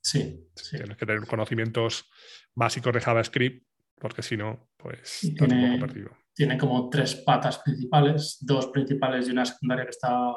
Sí, 0.00 0.48
Tienes 0.70 0.96
que 0.96 1.06
tener 1.06 1.26
conocimientos 1.26 2.08
básicos 2.54 2.92
de 2.92 3.00
JavaScript, 3.00 3.66
porque 4.00 4.22
si 4.22 4.36
no, 4.36 4.70
pues 4.76 5.20
tiene, 5.20 5.54
un 5.54 5.78
poco 5.78 5.86
perdido. 5.86 6.10
Tiene 6.34 6.56
como 6.56 6.88
tres 6.88 7.16
patas 7.16 7.58
principales, 7.58 8.38
dos 8.40 8.68
principales 8.68 9.28
y 9.28 9.32
una 9.32 9.44
secundaria 9.44 9.84
que 9.84 9.90
está 9.90 10.32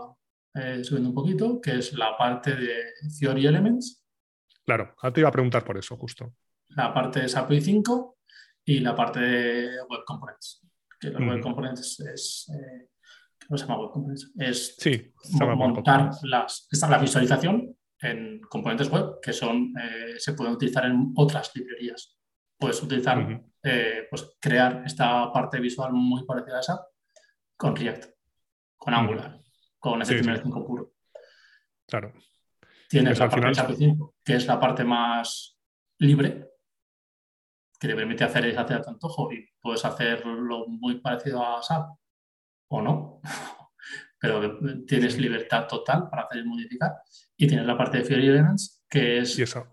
eh, 0.56 0.84
subiendo 0.84 1.10
un 1.10 1.16
poquito, 1.16 1.62
que 1.62 1.78
es 1.78 1.94
la 1.94 2.18
parte 2.18 2.56
de 2.56 2.84
Theory 3.20 3.48
Elements, 3.48 4.01
Claro, 4.72 4.96
te 5.14 5.20
iba 5.20 5.28
a 5.28 5.34
preguntar 5.34 5.66
por 5.66 5.78
eso, 5.78 5.98
justo. 5.98 6.34
La 6.70 6.94
parte 6.94 7.20
de 7.20 7.28
SAP 7.28 7.52
5 7.60 8.20
y 8.64 8.80
la 8.80 8.96
parte 8.96 9.20
de 9.20 9.82
Web 9.90 10.06
Components. 10.06 10.66
Que 10.98 11.10
los 11.10 11.22
Web 11.22 11.42
Components 11.42 12.00
es. 12.00 12.50
Eh, 12.56 12.88
¿Cómo 13.46 13.58
se 13.58 13.66
llama 13.66 13.82
Web 13.82 13.92
Components? 13.92 14.32
Es 14.38 14.76
sí, 14.78 15.14
montar 15.58 16.12
las, 16.24 16.70
la 16.90 16.98
visualización 17.00 17.76
en 18.00 18.40
componentes 18.50 18.90
web 18.90 19.20
que 19.22 19.34
son, 19.34 19.74
eh, 19.78 20.18
se 20.18 20.34
pueden 20.34 20.54
utilizar 20.54 20.86
en 20.86 21.12
otras 21.18 21.52
librerías. 21.54 22.18
Puedes 22.58 22.82
utilizar, 22.82 23.44
eh, 23.64 24.08
pues 24.10 24.38
crear 24.40 24.84
esta 24.86 25.34
parte 25.34 25.60
visual 25.60 25.92
muy 25.92 26.24
parecida 26.24 26.60
a 26.60 26.64
SAP 26.64 26.80
con 27.58 27.76
React, 27.76 28.06
con 28.78 28.94
Angular, 28.94 29.38
con 29.80 30.00
HTML5 30.00 30.66
puro. 30.66 30.94
Claro. 31.86 32.14
Tienes 32.92 33.20
la 33.20 33.30
parte 33.30 33.54
final... 33.54 33.76
5, 33.78 34.16
que 34.22 34.36
es 34.36 34.46
la 34.48 34.60
parte 34.60 34.84
más 34.84 35.58
libre, 36.00 36.50
que 37.80 37.88
te 37.88 37.96
permite 37.96 38.26
hacer 38.26 38.46
y 38.48 38.56
hacer 38.56 38.78
a 38.78 38.82
tu 38.82 38.90
antojo 38.90 39.32
y 39.32 39.48
puedes 39.62 39.86
hacerlo 39.86 40.66
muy 40.68 41.00
parecido 41.00 41.42
a 41.42 41.64
SAP 41.64 41.90
o 42.68 42.82
no, 42.82 43.22
pero 44.20 44.60
tienes 44.86 45.18
libertad 45.18 45.68
total 45.68 46.10
para 46.10 46.24
hacer 46.24 46.40
y 46.40 46.44
modificar. 46.44 46.92
Y 47.38 47.48
tienes 47.48 47.66
la 47.66 47.78
parte 47.78 48.00
de 48.00 48.04
Fiori 48.04 48.28
Elements, 48.28 48.84
que 48.90 49.20
es 49.20 49.40
¿Y 49.40 49.44
eso? 49.44 49.66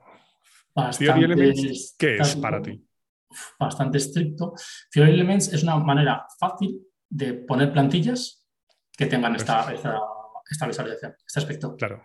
bastante... 0.73 1.25
Elements, 1.25 1.97
¿qué 1.99 2.19
es 2.19 2.37
para 2.37 2.63
ti? 2.63 2.87
Bastante 3.59 3.99
estricto. 3.99 4.55
Fiori 4.93 5.11
Elements 5.11 5.53
es 5.53 5.65
una 5.65 5.77
manera 5.79 6.25
fácil 6.39 6.87
de 7.09 7.35
poner 7.35 7.73
plantillas 7.73 8.49
que 8.97 9.07
tengan 9.07 9.35
esta, 9.35 9.73
esta, 9.73 9.99
esta 10.49 10.67
visualización, 10.69 11.17
este 11.27 11.41
aspecto. 11.41 11.75
Claro. 11.75 12.01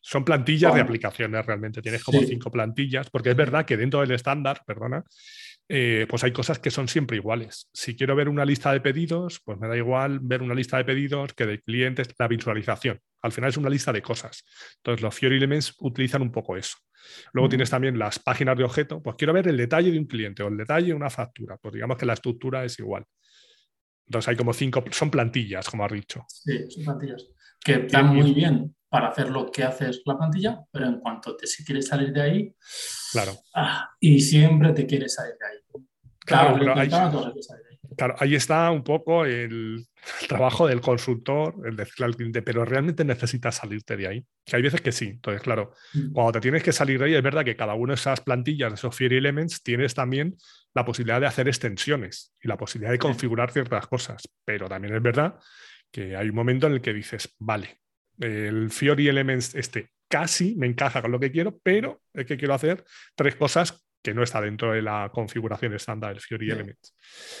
Son 0.00 0.24
plantillas 0.24 0.74
de 0.74 0.80
aplicaciones 0.80 1.44
realmente. 1.44 1.82
Tienes 1.82 2.02
como 2.02 2.20
cinco 2.22 2.50
plantillas, 2.50 3.10
porque 3.10 3.30
es 3.30 3.36
verdad 3.36 3.66
que 3.66 3.76
dentro 3.76 4.00
del 4.00 4.12
estándar, 4.12 4.62
perdona, 4.66 5.04
eh, 5.68 6.06
pues 6.08 6.24
hay 6.24 6.32
cosas 6.32 6.58
que 6.58 6.70
son 6.70 6.88
siempre 6.88 7.16
iguales. 7.16 7.68
Si 7.72 7.94
quiero 7.94 8.16
ver 8.16 8.28
una 8.28 8.44
lista 8.44 8.72
de 8.72 8.80
pedidos, 8.80 9.40
pues 9.44 9.58
me 9.58 9.68
da 9.68 9.76
igual 9.76 10.18
ver 10.20 10.42
una 10.42 10.54
lista 10.54 10.78
de 10.78 10.84
pedidos 10.84 11.32
que 11.34 11.46
de 11.46 11.60
clientes, 11.60 12.08
la 12.18 12.26
visualización. 12.28 12.98
Al 13.22 13.30
final 13.30 13.50
es 13.50 13.56
una 13.56 13.68
lista 13.68 13.92
de 13.92 14.02
cosas. 14.02 14.44
Entonces 14.78 15.02
los 15.02 15.14
Fiori 15.14 15.36
Elements 15.36 15.76
utilizan 15.78 16.22
un 16.22 16.32
poco 16.32 16.56
eso. 16.56 16.76
Luego 17.32 17.50
tienes 17.50 17.70
también 17.70 17.98
las 17.98 18.18
páginas 18.18 18.56
de 18.56 18.64
objeto, 18.64 19.02
pues 19.02 19.16
quiero 19.16 19.32
ver 19.32 19.46
el 19.48 19.56
detalle 19.56 19.92
de 19.92 19.98
un 19.98 20.06
cliente 20.06 20.42
o 20.42 20.48
el 20.48 20.56
detalle 20.56 20.88
de 20.88 20.94
una 20.94 21.10
factura. 21.10 21.56
Pues 21.58 21.74
digamos 21.74 21.96
que 21.96 22.06
la 22.06 22.14
estructura 22.14 22.64
es 22.64 22.78
igual. 22.78 23.04
Entonces 24.06 24.28
hay 24.28 24.36
como 24.36 24.52
cinco, 24.52 24.82
son 24.90 25.10
plantillas, 25.10 25.68
como 25.68 25.84
has 25.84 25.92
dicho. 25.92 26.24
Sí, 26.26 26.68
son 26.68 26.84
plantillas. 26.84 27.28
Que 27.62 27.74
están 27.74 28.08
muy 28.08 28.32
bien 28.32 28.74
para 28.90 29.08
hacer 29.08 29.30
lo 29.30 29.50
que 29.50 29.62
haces 29.62 30.02
la 30.04 30.18
plantilla, 30.18 30.60
pero 30.70 30.86
en 30.86 31.00
cuanto 31.00 31.36
te 31.36 31.46
si 31.46 31.64
quieres 31.64 31.86
salir 31.86 32.12
de 32.12 32.20
ahí, 32.20 32.54
claro. 33.12 33.32
Ah, 33.54 33.88
y 34.00 34.20
siempre 34.20 34.72
te 34.72 34.84
quieres 34.84 35.14
salir 35.14 35.34
de 35.38 35.46
ahí. 35.46 35.84
Claro, 36.26 36.58
claro, 37.96 38.14
ahí, 38.18 38.34
está 38.34 38.70
un 38.70 38.84
poco 38.84 39.24
el, 39.24 39.86
trabajo 40.28 40.66
del 40.66 40.80
consultor, 40.80 41.54
el 41.64 41.76
decirle 41.76 42.06
al 42.06 42.16
cliente, 42.16 42.42
pero 42.42 42.64
realmente 42.64 43.04
necesitas 43.04 43.56
salirte 43.56 43.96
de 43.96 44.06
ahí. 44.06 44.26
Que 44.44 44.56
hay 44.56 44.62
veces 44.62 44.80
que 44.80 44.92
sí. 44.92 45.06
Entonces, 45.06 45.42
claro, 45.42 45.72
mm. 45.94 46.12
cuando 46.12 46.32
te 46.32 46.40
tienes 46.40 46.62
que 46.62 46.72
salir 46.72 46.98
de 46.98 47.06
ahí, 47.06 47.14
es 47.14 47.22
verdad 47.22 47.44
que 47.44 47.56
cada 47.56 47.74
una 47.74 47.94
de 47.94 48.00
esas 48.00 48.20
plantillas, 48.20 48.70
de 48.70 48.74
esos 48.74 48.94
Fiori 48.94 49.16
Elements, 49.16 49.62
tienes 49.62 49.94
también 49.94 50.36
la 50.74 50.84
posibilidad 50.84 51.20
de 51.20 51.26
hacer 51.26 51.48
extensiones 51.48 52.32
y 52.40 52.48
la 52.48 52.56
posibilidad 52.56 52.92
de 52.92 52.98
configurar 52.98 53.50
ciertas 53.50 53.86
cosas. 53.86 54.22
Pero 54.44 54.68
también 54.68 54.94
es 54.94 55.02
verdad 55.02 55.36
que 55.90 56.16
hay 56.16 56.28
un 56.28 56.36
momento 56.36 56.66
en 56.66 56.74
el 56.74 56.80
que 56.80 56.92
dices, 56.92 57.34
vale, 57.38 57.80
el 58.20 58.70
Fiori 58.70 59.08
Elements 59.08 59.54
este 59.54 59.90
casi 60.08 60.56
me 60.56 60.66
encaja 60.66 61.00
con 61.00 61.12
lo 61.12 61.20
que 61.20 61.30
quiero, 61.30 61.58
pero 61.62 62.02
es 62.12 62.26
que 62.26 62.36
quiero 62.36 62.54
hacer 62.54 62.84
tres 63.14 63.36
cosas 63.36 63.86
que 64.02 64.12
no 64.12 64.22
está 64.22 64.40
dentro 64.40 64.72
de 64.72 64.82
la 64.82 65.10
configuración 65.12 65.74
estándar 65.74 66.12
del 66.12 66.20
Fiori 66.20 66.50
Elements. 66.50 66.96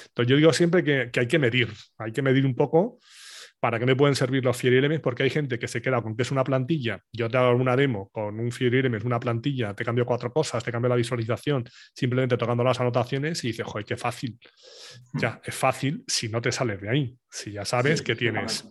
Entonces 0.08 0.30
yo 0.30 0.36
digo 0.36 0.52
siempre 0.52 0.84
que, 0.84 1.10
hay 1.18 1.26
que 1.26 1.38
medir, 1.38 1.68
hay 1.98 2.12
que 2.12 2.22
medir 2.22 2.46
un 2.46 2.54
poco 2.54 2.98
para 3.58 3.78
qué 3.78 3.84
me 3.84 3.96
pueden 3.96 4.14
servir 4.14 4.44
los 4.44 4.56
Fiori 4.56 4.76
Elements, 4.76 5.02
porque 5.02 5.22
hay 5.22 5.30
gente 5.30 5.58
que 5.58 5.68
se 5.68 5.82
queda 5.82 6.00
con 6.00 6.16
que 6.16 6.22
es 6.22 6.30
una 6.30 6.44
plantilla. 6.44 7.02
Yo 7.12 7.28
te 7.28 7.36
hago 7.36 7.54
una 7.56 7.76
demo 7.76 8.08
con 8.10 8.38
un 8.38 8.52
Fiori 8.52 8.78
Elements, 8.78 9.04
una 9.04 9.20
plantilla, 9.20 9.74
te 9.74 9.84
cambio 9.84 10.06
cuatro 10.06 10.32
cosas, 10.32 10.62
te 10.62 10.70
cambio 10.70 10.88
la 10.88 10.96
visualización, 10.96 11.64
simplemente 11.94 12.36
tocando 12.36 12.62
las 12.62 12.80
anotaciones 12.80 13.42
y 13.44 13.48
dices, 13.48 13.66
joder, 13.66 13.84
qué 13.84 13.96
fácil. 13.96 14.38
Hmm. 15.12 15.18
Ya, 15.18 15.40
es 15.44 15.54
fácil 15.54 16.04
si 16.06 16.28
no 16.28 16.40
te 16.40 16.52
sales 16.52 16.80
de 16.80 16.88
ahí. 16.88 17.18
Si 17.28 17.52
ya 17.52 17.64
sabes 17.64 18.00
que 18.00 18.14
tienes 18.14 18.64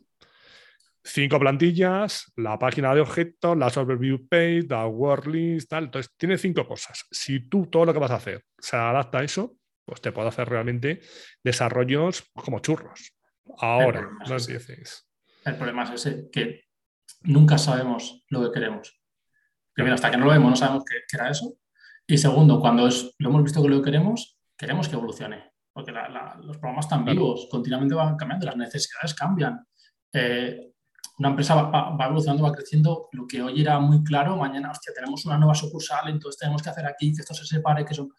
cinco 1.03 1.39
plantillas, 1.39 2.31
la 2.35 2.57
página 2.59 2.93
de 2.93 3.01
objetos, 3.01 3.57
la 3.57 3.67
overview 3.67 4.27
page, 4.27 4.65
la 4.69 4.85
word 4.87 5.27
list, 5.27 5.69
tal. 5.69 5.85
Entonces, 5.85 6.13
tiene 6.17 6.37
cinco 6.37 6.67
cosas. 6.67 7.05
Si 7.11 7.47
tú 7.47 7.67
todo 7.67 7.85
lo 7.85 7.93
que 7.93 7.99
vas 7.99 8.11
a 8.11 8.15
hacer 8.15 8.43
se 8.57 8.75
adapta 8.75 9.19
a 9.19 9.23
eso, 9.23 9.55
pues 9.85 10.01
te 10.01 10.11
puedo 10.11 10.27
hacer 10.27 10.47
realmente 10.47 11.01
desarrollos 11.43 12.29
como 12.33 12.59
churros. 12.59 13.13
Ahora, 13.57 14.09
no 14.27 14.35
dices. 14.35 15.07
El 15.43 15.55
problema 15.55 15.83
es 15.83 15.91
ese, 15.91 16.29
que 16.31 16.65
nunca 17.21 17.57
sabemos 17.57 18.23
lo 18.29 18.43
que 18.43 18.51
queremos. 18.51 19.01
Primero, 19.73 19.95
hasta 19.95 20.11
que 20.11 20.17
no 20.17 20.25
lo 20.25 20.31
vemos, 20.31 20.49
no 20.51 20.55
sabemos 20.55 20.83
qué, 20.85 20.97
era 21.15 21.29
eso. 21.29 21.55
Y 22.05 22.17
segundo, 22.17 22.59
cuando 22.59 22.87
es, 22.87 23.15
lo 23.17 23.29
hemos 23.29 23.43
visto 23.43 23.61
que 23.63 23.69
lo 23.69 23.81
queremos, 23.81 24.39
queremos 24.57 24.87
que 24.87 24.95
evolucione. 24.95 25.53
Porque 25.71 25.91
los 25.91 26.57
programas 26.57 26.85
están 26.85 27.05
vivos, 27.05 27.47
continuamente 27.49 27.95
van 27.95 28.17
cambiando, 28.17 28.45
las 28.45 28.57
necesidades 28.57 29.13
cambian. 29.13 29.65
Eh, 30.13 30.68
una 31.19 31.29
empresa 31.29 31.55
va, 31.55 32.05
evolucionando, 32.05 32.43
va 32.43 32.53
creciendo, 32.53 33.09
lo 33.11 33.27
que 33.27 33.41
hoy 33.41 33.61
era 33.61 33.79
muy 33.79 34.03
claro, 34.03 34.37
mañana, 34.37 34.71
hostia, 34.71 34.93
tenemos 34.93 35.25
una 35.25 35.37
nueva 35.37 35.53
sucursal, 35.53 36.09
entonces 36.09 36.39
tenemos 36.39 36.61
que 36.61 36.69
hacer 36.69 36.85
aquí, 36.85 37.13
que 37.13 37.21
esto 37.21 37.33
se 37.33 37.45
separe, 37.45 37.85
que 37.85 37.93
son... 37.93 38.09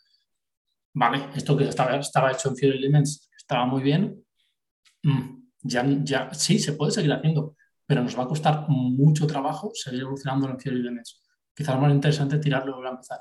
Vale, 0.93 1.29
esto 1.35 1.57
que 1.57 1.65
estaba, 1.65 1.97
estaba 1.97 2.33
hecho 2.33 2.51
en 2.51 2.57
Field 2.57 2.75
Elements 2.75 3.31
estaba 3.37 3.65
muy 3.65 3.83
bien, 3.83 4.25
mm, 5.03 5.41
ya, 5.63 5.85
ya 6.03 6.35
sí, 6.35 6.59
se 6.59 6.75
puede 6.75 6.93
seguir 6.93 7.13
haciendo, 7.13 7.57
pero 7.87 8.03
nos 8.03 8.19
va 8.19 8.25
a 8.25 8.29
costar 8.29 8.67
mucho 8.69 9.27
trabajo 9.27 9.71
seguir 9.75 10.03
evolucionando 10.03 10.49
en 10.49 10.61
Field 10.61 10.79
Elements. 10.79 11.23
Quizás 11.55 11.75
lo 11.75 11.81
más 11.81 11.93
interesante 11.93 12.37
es 12.37 12.41
tirarlo 12.41 12.83
y 12.83 12.87
a 12.87 12.91
empezar 12.91 13.21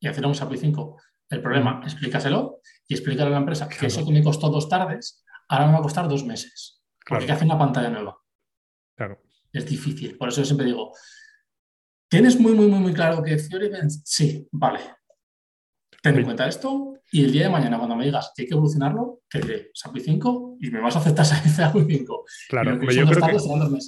y 0.00 0.08
hacer 0.08 0.26
un 0.26 0.34
SAP 0.34 0.54
5. 0.56 0.96
El 1.30 1.42
problema, 1.42 1.80
explícaselo 1.84 2.60
y 2.86 2.94
explícale 2.94 3.28
a 3.28 3.32
la 3.32 3.38
empresa 3.38 3.68
que 3.68 3.86
eso 3.86 4.04
que 4.04 4.12
me 4.12 4.22
costó 4.22 4.48
dos 4.48 4.68
tardes, 4.68 5.24
ahora 5.48 5.66
me 5.66 5.72
va 5.74 5.78
a 5.78 5.82
costar 5.82 6.08
dos 6.08 6.24
meses. 6.24 6.82
Porque 7.06 7.24
hay 7.24 7.26
que 7.26 7.32
hacer 7.32 7.46
una 7.46 7.58
pantalla 7.58 7.90
nueva. 7.90 8.17
Claro. 8.98 9.22
Es 9.52 9.64
difícil. 9.64 10.18
Por 10.18 10.28
eso 10.28 10.40
yo 10.40 10.44
siempre 10.44 10.66
digo, 10.66 10.92
¿tienes 12.08 12.38
muy, 12.38 12.52
muy, 12.52 12.66
muy, 12.66 12.80
muy 12.80 12.92
claro 12.92 13.22
que 13.22 13.38
Sí, 13.38 14.48
vale. 14.50 14.80
ten 16.02 16.18
en 16.18 16.24
cuenta 16.24 16.48
esto 16.48 16.94
y 17.12 17.24
el 17.24 17.32
día 17.32 17.44
de 17.44 17.50
mañana 17.50 17.78
cuando 17.78 17.94
me 17.94 18.04
digas 18.04 18.32
que 18.34 18.42
hay 18.42 18.48
que 18.48 18.54
evolucionarlo, 18.54 19.20
te 19.30 19.40
diré 19.40 19.70
SAPI 19.72 20.00
5 20.00 20.56
y 20.60 20.70
me 20.70 20.80
vas 20.80 20.96
a 20.96 20.98
aceptar 20.98 21.24
SAPI 21.24 21.84
5. 21.88 22.24
Claro, 22.48 22.72
yo 22.90 23.06
creo 23.06 23.26
que, 23.26 23.78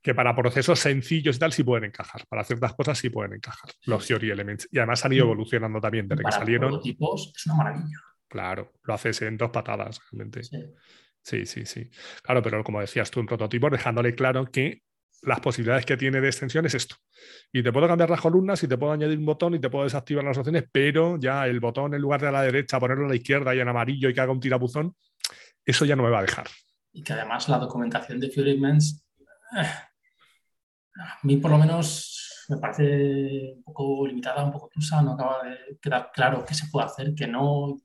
que, 0.00 0.14
para 0.14 0.36
procesos 0.36 0.78
sencillos 0.78 1.34
y 1.34 1.38
tal 1.40 1.52
sí 1.52 1.64
pueden 1.64 1.84
encajar, 1.86 2.24
para 2.28 2.44
ciertas 2.44 2.74
cosas 2.74 2.96
sí 2.96 3.10
pueden 3.10 3.34
encajar 3.34 3.70
los 3.86 4.06
Theory 4.06 4.30
Elements 4.30 4.68
y 4.70 4.78
además 4.78 5.04
han 5.04 5.14
ido 5.14 5.26
mm. 5.26 5.30
evolucionando 5.30 5.80
también 5.80 6.06
desde 6.06 6.22
que 6.22 6.30
salieron. 6.30 6.80
tipos 6.80 7.32
es 7.34 7.46
una 7.46 7.56
maravilla. 7.56 7.98
Claro, 8.28 8.72
lo 8.84 8.94
haces 8.94 9.20
en 9.22 9.36
dos 9.36 9.50
patadas 9.50 10.00
realmente. 10.12 10.44
Sí. 10.44 10.58
Sí, 11.46 11.64
sí, 11.66 11.90
Claro, 12.22 12.42
pero 12.42 12.62
como 12.62 12.80
decías 12.80 13.10
tú 13.10 13.20
en 13.20 13.26
prototipo, 13.26 13.70
dejándole 13.70 14.14
claro 14.14 14.44
que 14.46 14.82
las 15.22 15.40
posibilidades 15.40 15.86
que 15.86 15.96
tiene 15.96 16.20
de 16.20 16.28
extensión 16.28 16.66
es 16.66 16.74
esto. 16.74 16.96
Y 17.52 17.62
te 17.62 17.72
puedo 17.72 17.88
cambiar 17.88 18.10
las 18.10 18.20
columnas 18.20 18.62
y 18.62 18.68
te 18.68 18.76
puedo 18.76 18.92
añadir 18.92 19.18
un 19.18 19.24
botón 19.24 19.54
y 19.54 19.58
te 19.58 19.70
puedo 19.70 19.84
desactivar 19.84 20.24
las 20.24 20.36
opciones, 20.36 20.64
pero 20.70 21.18
ya 21.18 21.46
el 21.46 21.60
botón 21.60 21.94
en 21.94 22.02
lugar 22.02 22.20
de 22.20 22.28
a 22.28 22.32
la 22.32 22.42
derecha, 22.42 22.78
ponerlo 22.78 23.06
a 23.06 23.08
la 23.08 23.16
izquierda 23.16 23.54
y 23.54 23.60
en 23.60 23.68
amarillo 23.68 24.08
y 24.08 24.14
que 24.14 24.20
haga 24.20 24.32
un 24.32 24.40
tirabuzón, 24.40 24.94
eso 25.64 25.84
ya 25.84 25.96
no 25.96 26.02
me 26.02 26.10
va 26.10 26.18
a 26.18 26.22
dejar. 26.22 26.46
Y 26.92 27.02
que 27.02 27.12
además 27.12 27.48
la 27.48 27.58
documentación 27.58 28.20
de 28.20 28.30
Fury 28.30 28.52
eh, 28.52 29.62
a 30.96 31.18
mí 31.22 31.36
por 31.38 31.50
lo 31.50 31.58
menos 31.58 32.46
me 32.48 32.58
parece 32.58 33.54
un 33.56 33.62
poco 33.64 34.06
limitada, 34.06 34.44
un 34.44 34.52
poco 34.52 34.68
tusa, 34.72 35.00
no 35.02 35.12
acaba 35.12 35.42
de 35.44 35.78
quedar 35.80 36.10
claro 36.12 36.44
qué 36.46 36.54
se 36.54 36.66
puede 36.68 36.86
hacer, 36.86 37.14
qué 37.14 37.26
no, 37.26 37.76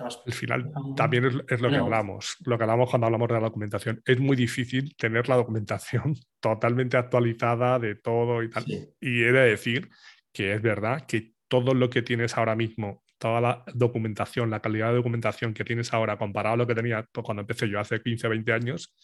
al 0.00 0.32
final 0.32 0.72
también 0.96 1.24
es, 1.48 1.60
lo 1.60 1.70
que 1.70 1.76
hablamos, 1.76 2.36
lo 2.44 2.58
que 2.58 2.64
hablamos 2.64 2.90
cuando 2.90 3.06
hablamos 3.06 3.28
de 3.28 3.34
la 3.34 3.40
documentación. 3.40 4.02
Es 4.04 4.18
muy 4.18 4.36
difícil 4.36 4.94
tener 4.96 5.28
la 5.28 5.36
documentación 5.36 6.14
totalmente 6.40 6.96
actualizada 6.96 7.78
de 7.78 7.94
todo 7.94 8.42
y 8.42 8.50
tal. 8.50 8.64
Y 9.00 9.22
he 9.22 9.32
de 9.32 9.50
decir 9.50 9.88
que 10.32 10.54
es 10.54 10.62
verdad 10.62 11.06
que 11.06 11.32
todo 11.48 11.74
lo 11.74 11.88
que 11.88 12.02
tienes 12.02 12.36
ahora 12.36 12.56
mismo, 12.56 13.04
toda 13.18 13.40
la 13.40 13.64
documentación, 13.74 14.50
la 14.50 14.60
calidad 14.60 14.88
de 14.88 14.96
documentación 14.96 15.54
que 15.54 15.64
tienes 15.64 15.92
ahora 15.94 16.18
comparado 16.18 16.54
a 16.54 16.58
lo 16.58 16.66
que 16.66 16.74
tenía 16.74 17.08
cuando 17.24 17.42
empecé 17.42 17.68
yo 17.68 17.80
hace 17.80 18.00
15 18.00 18.26
o 18.26 18.30
20 18.30 18.52
años, 18.52 18.94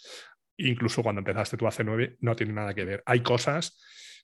incluso 0.56 1.02
cuando 1.02 1.20
empezaste 1.20 1.56
tú 1.56 1.66
hace 1.66 1.84
9, 1.84 2.16
no 2.20 2.36
tiene 2.36 2.52
nada 2.52 2.74
que 2.74 2.84
ver. 2.84 3.02
Hay 3.06 3.20
cosas 3.20 3.80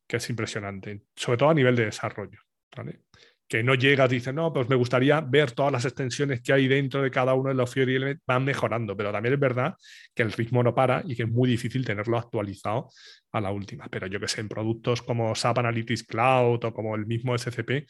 que 0.06 0.16
es 0.16 0.30
impresionante, 0.30 1.02
sobre 1.14 1.38
todo 1.38 1.50
a 1.50 1.54
nivel 1.54 1.76
de 1.76 1.86
desarrollo. 1.86 2.40
¿vale? 2.76 3.00
Que 3.48 3.62
no 3.62 3.74
llegas, 3.74 4.10
dices, 4.10 4.34
no, 4.34 4.52
pues 4.52 4.68
me 4.68 4.76
gustaría 4.76 5.22
ver 5.22 5.52
todas 5.52 5.72
las 5.72 5.86
extensiones 5.86 6.42
que 6.42 6.52
hay 6.52 6.68
dentro 6.68 7.02
de 7.02 7.10
cada 7.10 7.32
uno 7.32 7.48
de 7.48 7.54
los 7.54 7.72
Fiori 7.72 7.94
Elements, 7.94 8.22
van 8.26 8.44
mejorando, 8.44 8.94
pero 8.94 9.10
también 9.10 9.34
es 9.34 9.40
verdad 9.40 9.74
que 10.14 10.22
el 10.22 10.32
ritmo 10.32 10.62
no 10.62 10.74
para 10.74 11.02
y 11.06 11.16
que 11.16 11.22
es 11.22 11.28
muy 11.28 11.48
difícil 11.48 11.84
tenerlo 11.84 12.18
actualizado 12.18 12.90
a 13.32 13.40
la 13.40 13.50
última. 13.50 13.88
Pero 13.90 14.06
yo 14.06 14.20
que 14.20 14.28
sé, 14.28 14.42
en 14.42 14.48
productos 14.48 15.00
como 15.00 15.34
SAP 15.34 15.58
Analytics 15.58 16.02
Cloud 16.02 16.62
o 16.62 16.74
como 16.74 16.94
el 16.94 17.06
mismo 17.06 17.36
SCP, 17.36 17.86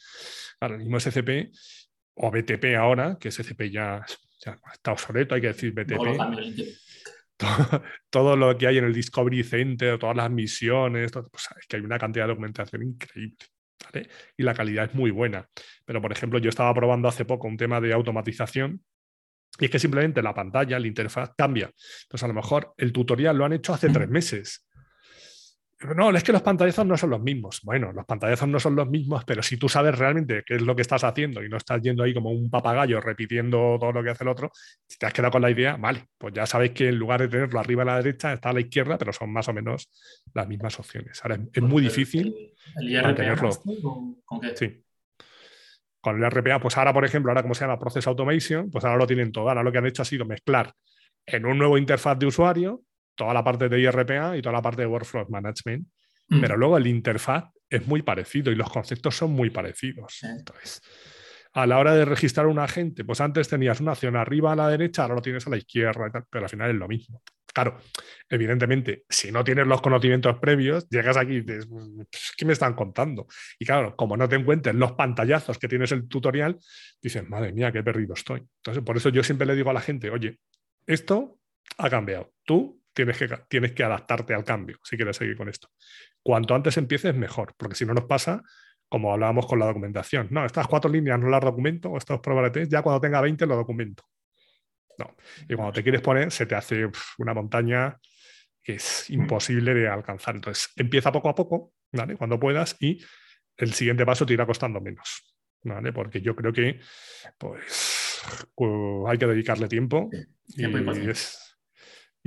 el 0.61 0.77
mismo 0.77 0.97
SCP 0.97 1.51
o 2.15 2.31
BTP 2.31 2.75
ahora, 2.77 3.17
que 3.19 3.29
SCP 3.29 3.69
ya, 3.69 4.05
está 4.71 4.93
obsoleto, 4.93 5.35
hay 5.35 5.41
que 5.41 5.47
decir 5.47 5.73
BTP. 5.73 6.21
Todo, 8.09 8.35
lo 8.35 8.57
que 8.57 8.67
hay 8.67 8.77
en 8.77 8.85
el 8.85 8.93
Discovery 8.93 9.43
Center, 9.43 9.97
todas 9.97 10.15
las 10.15 10.29
misiones, 10.29 11.11
pues, 11.11 11.47
es 11.57 11.67
que 11.67 11.77
hay 11.77 11.83
una 11.83 11.97
cantidad 11.97 12.25
de 12.25 12.29
documentación 12.29 12.83
increíble. 12.83 13.37
Y 14.37 14.43
la 14.43 14.53
calidad 14.53 14.85
es 14.85 14.95
muy 14.95 15.11
buena. 15.11 15.47
Pero, 15.85 16.01
por 16.01 16.11
ejemplo, 16.11 16.39
yo 16.39 16.49
estaba 16.49 16.73
probando 16.73 17.07
hace 17.07 17.25
poco 17.25 17.47
un 17.47 17.57
tema 17.57 17.81
de 17.81 17.93
automatización 17.93 18.81
y 19.59 19.65
es 19.65 19.71
que 19.71 19.79
simplemente 19.79 20.21
la 20.21 20.33
pantalla, 20.33 20.79
la 20.79 20.87
interfaz 20.87 21.31
cambia. 21.37 21.71
Entonces, 22.03 22.23
a 22.23 22.27
lo 22.27 22.33
mejor 22.33 22.73
el 22.77 22.93
tutorial 22.93 23.37
lo 23.37 23.45
han 23.45 23.53
hecho 23.53 23.73
hace 23.73 23.89
tres 23.89 24.09
meses 24.09 24.68
no, 25.95 26.09
es 26.09 26.23
que 26.23 26.33
los 26.33 26.41
pantallazos 26.41 26.85
no 26.85 26.97
son 26.97 27.11
los 27.11 27.21
mismos. 27.21 27.61
Bueno, 27.63 27.93
los 27.93 28.05
pantallazos 28.05 28.49
no 28.49 28.59
son 28.59 28.75
los 28.75 28.89
mismos, 28.89 29.23
pero 29.23 29.41
si 29.41 29.55
tú 29.55 29.69
sabes 29.69 29.97
realmente 29.97 30.43
qué 30.45 30.55
es 30.55 30.61
lo 30.61 30.75
que 30.75 30.81
estás 30.81 31.05
haciendo 31.05 31.41
y 31.41 31.47
no 31.47 31.55
estás 31.55 31.81
yendo 31.81 32.03
ahí 32.03 32.13
como 32.13 32.31
un 32.31 32.49
papagayo 32.49 32.99
repitiendo 32.99 33.77
todo 33.79 33.93
lo 33.93 34.03
que 34.03 34.09
hace 34.09 34.25
el 34.25 34.27
otro, 34.27 34.51
si 34.85 34.97
te 34.97 35.05
has 35.05 35.13
quedado 35.13 35.31
con 35.31 35.41
la 35.41 35.49
idea, 35.49 35.77
vale, 35.77 36.07
pues 36.17 36.33
ya 36.33 36.45
sabéis 36.45 36.73
que 36.73 36.89
en 36.89 36.97
lugar 36.97 37.21
de 37.21 37.29
tenerlo 37.29 37.59
arriba 37.61 37.83
a 37.83 37.85
la 37.85 37.95
derecha, 37.97 38.33
está 38.33 38.49
a 38.49 38.53
la 38.53 38.59
izquierda, 38.59 38.97
pero 38.97 39.13
son 39.13 39.31
más 39.31 39.47
o 39.47 39.53
menos 39.53 39.89
las 40.33 40.47
mismas 40.49 40.77
opciones. 40.79 41.17
Ahora 41.23 41.39
es, 41.53 41.63
muy 41.63 41.81
difícil 41.81 42.35
mantenerlo. 43.01 43.49
¿Con, 44.25 44.41
qué? 44.41 44.57
Sí. 44.57 44.83
Con 46.01 46.21
el 46.21 46.29
RPA, 46.29 46.59
pues 46.59 46.77
ahora, 46.77 46.91
por 46.91 47.05
ejemplo, 47.05 47.31
ahora 47.31 47.41
como 47.41 47.55
se 47.55 47.61
llama 47.61 47.79
Process 47.79 48.05
Automation, 48.07 48.69
pues 48.69 48.83
ahora 48.83 48.97
lo 48.97 49.07
tienen 49.07 49.31
todo. 49.31 49.47
Ahora 49.47 49.63
lo 49.63 49.71
que 49.71 49.77
han 49.77 49.85
hecho 49.85 50.01
ha 50.01 50.05
sido 50.05 50.25
mezclar 50.25 50.73
en 51.25 51.45
un 51.45 51.57
nuevo 51.57 51.77
interfaz 51.77 52.19
de 52.19 52.25
usuario 52.25 52.81
toda 53.19 53.33
la 53.33 53.43
parte 53.43 53.67
de 53.67 53.81
IRPA 53.81 54.37
y 54.37 54.41
toda 54.41 54.53
la 54.53 54.61
parte 54.61 54.83
de 54.83 54.87
Workflow 54.87 55.27
Management, 55.29 55.85
mm. 56.29 56.39
pero 56.39 56.55
luego 56.55 56.77
el 56.77 56.87
interfaz 56.87 57.51
es 57.69 57.85
muy 57.85 58.01
parecido 58.01 58.49
y 58.49 58.55
los 58.55 58.69
conceptos 58.69 59.13
son 59.17 59.31
muy 59.31 59.49
parecidos. 59.49 60.23
Entonces, 60.23 60.81
a 61.51 61.67
la 61.67 61.79
hora 61.79 61.93
de 61.93 62.05
registrar 62.05 62.47
un 62.47 62.59
agente, 62.59 63.03
pues 63.03 63.19
antes 63.19 63.49
tenías 63.49 63.81
una 63.81 63.91
acción 63.91 64.15
arriba 64.15 64.53
a 64.53 64.55
la 64.55 64.69
derecha, 64.69 65.01
ahora 65.01 65.15
lo 65.15 65.21
tienes 65.21 65.45
a 65.45 65.49
la 65.49 65.57
izquierda, 65.57 66.25
pero 66.29 66.45
al 66.45 66.49
final 66.49 66.69
es 66.71 66.77
lo 66.77 66.87
mismo. 66.87 67.21
Claro, 67.53 67.77
evidentemente, 68.29 69.03
si 69.09 69.33
no 69.33 69.43
tienes 69.43 69.67
los 69.67 69.81
conocimientos 69.81 70.37
previos, 70.39 70.87
llegas 70.87 71.17
aquí 71.17 71.33
y 71.33 71.41
dices, 71.41 71.67
pues, 71.67 72.33
¿qué 72.37 72.45
me 72.45 72.53
están 72.53 72.73
contando? 72.73 73.27
Y 73.59 73.65
claro, 73.65 73.97
como 73.97 74.15
no 74.15 74.29
te 74.29 74.37
encuentres 74.37 74.75
los 74.75 74.93
pantallazos 74.93 75.57
que 75.57 75.67
tienes 75.67 75.91
el 75.91 76.07
tutorial, 76.07 76.57
dices, 77.01 77.27
madre 77.27 77.51
mía, 77.51 77.69
qué 77.73 77.83
perdido 77.83 78.13
estoy. 78.13 78.45
Entonces, 78.59 78.81
por 78.81 78.95
eso 78.95 79.09
yo 79.09 79.23
siempre 79.23 79.45
le 79.45 79.55
digo 79.55 79.71
a 79.71 79.73
la 79.73 79.81
gente, 79.81 80.09
oye, 80.09 80.39
esto 80.87 81.37
ha 81.77 81.89
cambiado. 81.89 82.31
Tú 82.45 82.78
tienes 82.93 83.17
que, 83.17 83.29
tienes 83.47 83.71
que 83.73 83.83
adaptarte 83.83 84.33
al 84.33 84.43
cambio 84.43 84.77
si 84.83 84.95
quieres 84.95 85.17
seguir 85.17 85.37
con 85.37 85.49
esto. 85.49 85.69
Cuanto 86.21 86.55
antes 86.55 86.77
empieces, 86.77 87.15
mejor, 87.15 87.53
porque 87.57 87.75
si 87.75 87.85
no 87.85 87.93
nos 87.93 88.05
pasa 88.05 88.41
como 88.89 89.13
hablábamos 89.13 89.45
con 89.45 89.59
la 89.59 89.67
documentación. 89.67 90.27
No, 90.31 90.45
estas 90.45 90.67
cuatro 90.67 90.89
líneas 90.89 91.19
no 91.19 91.29
las 91.29 91.41
documento, 91.41 91.95
estos 91.95 92.19
probabilities, 92.19 92.69
ya 92.69 92.81
cuando 92.81 92.99
tenga 92.99 93.21
20 93.21 93.45
lo 93.45 93.55
documento. 93.55 94.03
No. 94.97 95.15
Y 95.47 95.55
cuando 95.55 95.71
te 95.71 95.83
quieres 95.83 96.01
poner, 96.01 96.31
se 96.31 96.45
te 96.45 96.55
hace 96.55 96.89
una 97.19 97.33
montaña 97.33 97.97
que 98.61 98.73
es 98.73 99.09
imposible 99.11 99.73
de 99.73 99.87
alcanzar. 99.87 100.35
Entonces, 100.35 100.73
empieza 100.75 101.11
poco 101.11 101.29
a 101.29 101.35
poco, 101.35 101.73
¿vale? 101.93 102.17
Cuando 102.17 102.39
puedas, 102.39 102.75
y 102.79 102.99
el 103.55 103.73
siguiente 103.73 104.05
paso 104.05 104.25
te 104.25 104.33
irá 104.33 104.45
costando 104.45 104.81
menos, 104.81 105.23
¿vale? 105.63 105.93
Porque 105.93 106.19
yo 106.21 106.35
creo 106.35 106.51
que, 106.51 106.79
pues, 107.37 108.21
hay 109.07 109.17
que 109.17 109.27
dedicarle 109.27 109.67
tiempo. 109.67 110.09
y 110.47 111.09
es, 111.09 111.48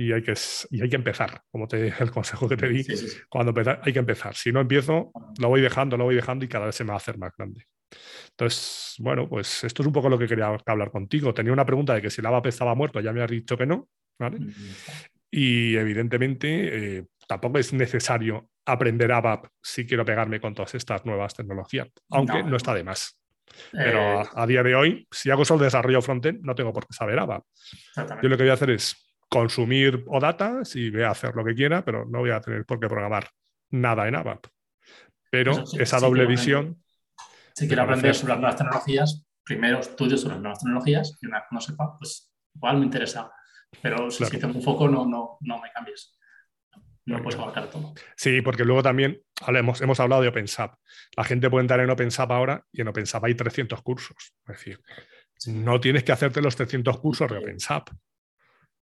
y 0.03 0.11
hay 0.11 0.21
que, 0.21 0.33
y 0.71 0.81
hay 0.81 0.89
que 0.89 0.95
empezar, 0.95 1.41
como 1.51 1.67
te 1.67 1.87
el 1.87 2.11
consejo 2.11 2.47
que 2.49 2.57
te 2.57 2.67
di, 2.67 2.85
cuando 3.29 3.53
hay 3.81 3.93
que 3.93 3.99
empezar. 3.99 4.35
Si 4.35 4.51
no 4.51 4.59
empiezo, 4.61 5.11
lo 5.39 5.49
voy 5.49 5.61
dejando, 5.61 5.97
lo 5.97 6.05
voy 6.05 6.15
dejando 6.15 6.45
y 6.45 6.47
cada 6.47 6.65
vez 6.67 6.75
se 6.75 6.83
me 6.83 6.89
va 6.89 6.95
a 6.95 6.97
hacer 6.97 7.17
más 7.17 7.31
grande. 7.37 7.65
Entonces, 8.31 8.95
bueno, 8.99 9.27
pues 9.29 9.63
esto 9.63 9.83
es 9.83 9.87
un 9.87 9.93
poco 9.93 10.09
lo 10.09 10.17
que 10.17 10.27
quería 10.27 10.55
hablar 10.65 10.91
contigo. 10.91 11.33
Tenía 11.33 11.53
una 11.53 11.65
pregunta 11.65 11.93
de 11.93 12.01
que 12.01 12.09
si 12.09 12.21
el 12.21 12.27
ABAP 12.27 12.47
estaba 12.47 12.75
muerto, 12.75 12.99
ya 12.99 13.13
me 13.13 13.21
has 13.21 13.29
dicho 13.29 13.57
que 13.57 13.65
no, 13.65 13.87
¿vale? 14.19 14.39
Y 15.29 15.75
evidentemente 15.75 16.97
eh, 16.97 17.05
tampoco 17.27 17.59
es 17.59 17.73
necesario 17.73 18.49
aprender 18.65 19.11
ABAP 19.11 19.47
si 19.61 19.85
quiero 19.85 20.05
pegarme 20.05 20.39
con 20.39 20.53
todas 20.53 20.75
estas 20.75 21.05
nuevas 21.05 21.33
tecnologías, 21.33 21.87
aunque 22.09 22.43
no, 22.43 22.57
está 22.57 22.73
de 22.73 22.83
más. 22.83 23.19
Pero 23.71 24.21
eh, 24.21 24.25
a, 24.33 24.47
día 24.47 24.63
de 24.63 24.75
hoy, 24.75 25.07
si 25.11 25.29
hago 25.29 25.45
solo 25.45 25.63
desarrollo 25.63 26.01
frontend, 26.01 26.41
no 26.43 26.55
tengo 26.55 26.73
por 26.73 26.87
qué 26.87 26.93
saber 26.93 27.19
ABAP. 27.19 27.43
Yo 28.21 28.29
lo 28.29 28.37
que 28.37 28.43
voy 28.43 28.49
a 28.49 28.53
hacer 28.53 28.71
es 28.71 29.12
consumir 29.33 30.03
OData 30.09 30.61
y 30.75 30.91
voy 30.91 31.01
a 31.01 31.09
hacer 31.09 31.35
lo 31.35 31.43
que 31.43 31.55
quiera, 31.55 31.83
pero 31.83 32.05
no 32.05 32.19
voy 32.19 32.29
a 32.29 32.39
tener 32.39 32.65
por 32.65 32.79
qué 32.79 32.87
programar 32.87 33.27
nada 33.71 34.07
en 34.07 34.13
ABAP. 34.13 34.45
Pero 35.31 35.63
esa 35.79 35.99
doble 35.99 36.27
visión. 36.27 36.83
Si 37.55 37.65
quiero 37.65 37.81
aprender 37.81 38.13
sobre 38.13 38.33
las 38.33 38.39
nuevas 38.41 38.57
tecnologías, 38.57 39.25
primero 39.43 39.79
estudio 39.79 40.17
sobre 40.17 40.35
las 40.35 40.41
nuevas 40.43 40.59
tecnologías 40.59 41.17
y 41.19 41.25
una 41.25 41.39
vez 41.39 41.47
que 41.49 41.55
no 41.55 41.61
sepa, 41.61 41.97
pues 41.97 42.31
igual 42.53 42.77
me 42.77 42.85
interesa. 42.85 43.31
Pero 43.81 44.11
si, 44.11 44.23
tengo 44.37 44.53
un 44.53 44.61
foco, 44.61 44.87
no, 44.87 45.07
no, 45.07 45.37
no 45.41 45.59
me 45.59 45.71
cambies. 45.71 46.15
No 47.05 47.23
puedes 47.23 47.39
abarcar 47.39 47.71
todo. 47.71 47.95
Sí, 48.15 48.41
porque 48.41 48.63
luego 48.63 48.83
también 48.83 49.19
hemos, 49.47 49.81
hemos 49.81 49.99
hablado 49.99 50.21
de 50.21 50.27
OpenSAP. 50.27 50.75
La 51.17 51.23
gente 51.23 51.49
puede 51.49 51.63
entrar 51.63 51.79
en 51.79 51.89
OpenSAP 51.89 52.31
ahora 52.31 52.63
y 52.71 52.81
en 52.81 52.87
OpenSAP 52.87 53.23
hay 53.25 53.33
300 53.33 53.81
cursos. 53.81 54.35
Es 54.47 54.57
decir, 54.57 54.79
no 55.47 55.79
tienes 55.79 56.03
que 56.03 56.11
hacerte 56.11 56.39
los 56.39 56.55
300 56.55 56.99
cursos 56.99 57.31
de 57.31 57.39
OpenSAP. 57.39 57.89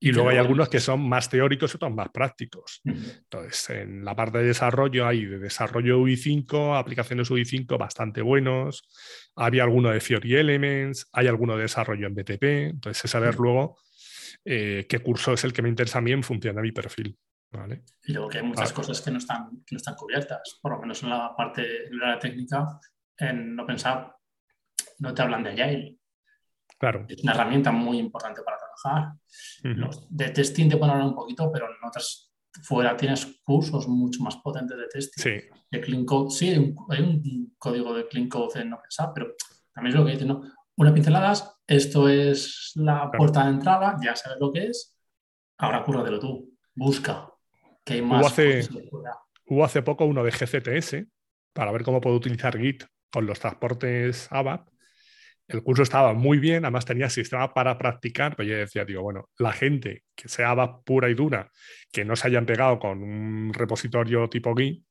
Y 0.00 0.12
luego 0.12 0.28
hay 0.28 0.36
algunos 0.36 0.68
que 0.68 0.80
son 0.80 1.08
más 1.08 1.30
teóricos 1.30 1.72
y 1.72 1.76
otros 1.76 1.94
más 1.94 2.08
prácticos. 2.10 2.82
Entonces, 2.84 3.70
en 3.70 4.04
la 4.04 4.14
parte 4.14 4.38
de 4.38 4.44
desarrollo 4.44 5.06
hay 5.06 5.24
de 5.24 5.38
desarrollo 5.38 5.98
UI5, 6.00 6.78
aplicaciones 6.78 7.30
UI5 7.30 7.78
bastante 7.78 8.20
buenos. 8.20 8.86
Había 9.34 9.62
alguno 9.62 9.90
de 9.90 10.00
Fiori 10.00 10.34
Elements, 10.34 11.08
hay 11.12 11.26
alguno 11.26 11.56
de 11.56 11.62
desarrollo 11.62 12.06
en 12.06 12.14
BTP. 12.14 12.42
Entonces, 12.42 13.04
es 13.04 13.10
saber 13.10 13.36
luego 13.36 13.78
eh, 14.44 14.86
qué 14.88 14.98
curso 14.98 15.32
es 15.32 15.44
el 15.44 15.54
que 15.54 15.62
me 15.62 15.70
interesa 15.70 15.98
a 15.98 16.02
mí 16.02 16.12
en 16.12 16.22
función 16.22 16.56
de 16.56 16.62
mi 16.62 16.72
perfil. 16.72 17.16
Y 18.02 18.12
luego 18.12 18.28
que 18.28 18.38
hay 18.38 18.44
muchas 18.44 18.70
ah. 18.70 18.74
cosas 18.74 19.00
que 19.00 19.10
no, 19.10 19.18
están, 19.18 19.48
que 19.64 19.74
no 19.74 19.76
están 19.76 19.94
cubiertas, 19.94 20.58
por 20.60 20.72
lo 20.72 20.80
menos 20.80 21.02
en 21.02 21.10
la 21.10 21.34
parte 21.36 21.62
de 21.62 21.88
la 21.92 22.18
técnica, 22.18 22.80
en 23.16 23.54
no 23.54 23.64
pensar, 23.66 24.14
no 24.98 25.14
te 25.14 25.22
hablan 25.22 25.44
de 25.44 25.50
Agile. 25.50 25.98
Claro. 26.78 27.06
Es 27.08 27.22
una 27.22 27.32
herramienta 27.32 27.70
muy 27.70 27.98
importante 27.98 28.42
para 28.42 28.58
de 30.08 30.28
testing 30.30 30.68
te 30.68 30.76
pueden 30.76 30.92
hablar 30.92 31.08
un 31.08 31.14
poquito, 31.14 31.50
pero 31.52 31.66
en 31.66 31.86
otras 31.86 32.34
fuera 32.62 32.96
tienes 32.96 33.40
cursos 33.42 33.88
mucho 33.88 34.22
más 34.22 34.36
potentes 34.36 34.76
de 34.76 34.86
testing. 34.88 35.22
Sí. 35.22 35.48
De 35.70 35.80
clean 35.80 36.04
code, 36.04 36.30
sí, 36.30 36.74
hay 36.90 37.00
un, 37.02 37.54
código 37.58 37.94
de 37.94 38.06
clean 38.06 38.28
code 38.28 38.60
en 38.60 38.72
OpenSAP, 38.72 39.14
pero 39.14 39.34
también 39.72 39.94
es 39.94 40.00
lo 40.00 40.06
que 40.06 40.12
dicen, 40.12 40.28
¿no? 40.28 40.42
Una 40.76 40.92
pinceladas, 40.92 41.60
esto 41.66 42.08
es 42.08 42.72
la 42.76 43.10
puerta 43.10 43.44
de 43.44 43.50
entrada, 43.50 43.96
ya 44.02 44.14
sabes 44.16 44.38
lo 44.40 44.52
que 44.52 44.66
es, 44.66 44.96
ahora 45.58 45.84
cúrratelo 45.84 46.18
tú, 46.18 46.56
busca, 46.74 47.32
que 47.84 47.94
hay 47.94 48.02
más. 48.02 48.20
Hubo 48.20 48.26
hace, 48.26 48.68
hubo 49.46 49.64
hace 49.64 49.82
poco 49.82 50.04
uno 50.04 50.24
de 50.24 50.30
GCTS 50.30 51.06
para 51.52 51.72
ver 51.72 51.84
cómo 51.84 52.00
puedo 52.00 52.16
utilizar 52.16 52.58
Git 52.58 52.84
con 53.10 53.26
los 53.26 53.38
transportes 53.38 54.28
ABAP. 54.30 54.68
El 55.46 55.62
curso 55.62 55.82
estaba 55.82 56.14
muy 56.14 56.38
bien, 56.38 56.64
además 56.64 56.86
tenía 56.86 57.10
sistema 57.10 57.52
para 57.52 57.76
practicar, 57.76 58.34
pero 58.34 58.48
yo 58.48 58.56
decía, 58.56 58.84
digo, 58.84 59.02
bueno, 59.02 59.28
la 59.38 59.52
gente 59.52 60.04
que 60.14 60.28
sea 60.28 60.50
ABAP 60.50 60.84
pura 60.84 61.10
y 61.10 61.14
dura, 61.14 61.50
que 61.92 62.04
no 62.04 62.16
se 62.16 62.28
hayan 62.28 62.46
pegado 62.46 62.78
con 62.78 63.02
un 63.02 63.52
repositorio 63.52 64.28
tipo 64.28 64.54
Git, 64.56 64.84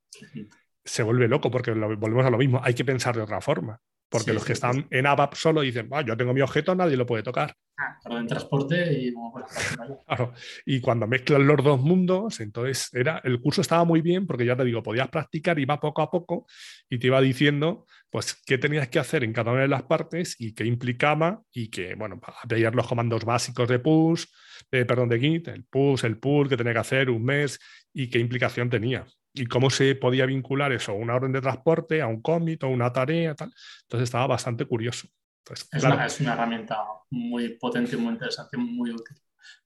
se 0.85 1.03
vuelve 1.03 1.27
loco 1.27 1.49
porque 1.49 1.71
volvemos 1.71 2.25
a 2.25 2.29
lo 2.29 2.37
mismo, 2.37 2.61
hay 2.63 2.73
que 2.73 2.85
pensar 2.85 3.15
de 3.15 3.21
otra 3.21 3.41
forma. 3.41 3.79
Porque 4.13 4.31
los 4.31 4.45
que 4.45 4.53
están 4.53 4.85
en 4.91 5.07
ABAP 5.07 5.33
solo 5.33 5.61
dicen, 5.61 5.89
ah, 5.91 6.03
yo 6.05 6.15
tengo 6.15 6.35
mi 6.35 6.41
objeto, 6.41 6.75
nadie 6.75 6.95
lo 6.95 7.07
puede 7.07 7.23
tocar. 7.23 7.55
Ah, 7.79 7.97
en 8.11 8.27
transporte 8.27 8.93
y 8.93 9.11
claro. 10.05 10.33
Y 10.67 10.81
cuando 10.81 11.07
mezclan 11.07 11.47
los 11.47 11.63
dos 11.63 11.81
mundos, 11.81 12.39
entonces 12.39 12.89
era, 12.93 13.19
el 13.23 13.41
curso 13.41 13.61
estaba 13.61 13.85
muy 13.85 14.01
bien 14.01 14.27
porque 14.27 14.45
ya 14.45 14.55
te 14.55 14.65
digo, 14.65 14.83
podías 14.83 15.09
practicar, 15.09 15.57
iba 15.57 15.79
poco 15.79 16.03
a 16.03 16.11
poco 16.11 16.45
y 16.87 16.99
te 16.99 17.07
iba 17.07 17.19
diciendo 17.21 17.87
pues 18.13 18.35
qué 18.45 18.59
tenías 18.59 18.89
que 18.89 18.99
hacer 18.99 19.23
en 19.23 19.33
cada 19.33 19.51
una 19.51 19.61
de 19.61 19.67
las 19.67 19.81
partes 19.81 20.35
y 20.37 20.53
qué 20.53 20.65
implicaba 20.65 21.41
y 21.51 21.69
que, 21.69 21.95
bueno, 21.95 22.21
aprender 22.43 22.75
los 22.75 22.87
comandos 22.87 23.25
básicos 23.25 23.67
de 23.67 23.79
push, 23.79 24.25
perdón, 24.69 25.09
de 25.09 25.19
git, 25.19 25.47
el 25.47 25.63
push, 25.63 26.05
el 26.05 26.19
pull, 26.19 26.47
que 26.47 26.55
tenía 26.55 26.73
que 26.73 26.79
hacer, 26.79 27.09
un 27.09 27.23
mes 27.23 27.59
y 27.91 28.11
qué 28.11 28.19
implicación 28.19 28.69
tenía 28.69 29.03
y 29.33 29.47
cómo 29.47 29.71
se 29.71 29.95
podía 29.95 30.27
vincular 30.27 30.71
eso 30.71 30.91
a 30.91 30.95
una 30.95 31.15
orden 31.15 31.31
de 31.31 31.41
transporte, 31.41 32.03
a 32.03 32.07
un 32.07 32.21
commit 32.21 32.63
o 32.63 32.67
una 32.67 32.93
tarea, 32.93 33.33
tal. 33.33 33.51
Entonces 33.81 34.03
estaba 34.03 34.27
bastante 34.27 34.65
curioso. 34.65 35.07
es, 35.49 35.83
una, 35.83 36.33
herramienta 36.33 36.83
muy 37.09 37.57
potente, 37.57 37.97
muy 37.97 38.13
interesante, 38.13 38.57
muy 38.57 38.91
útil. 38.91 39.17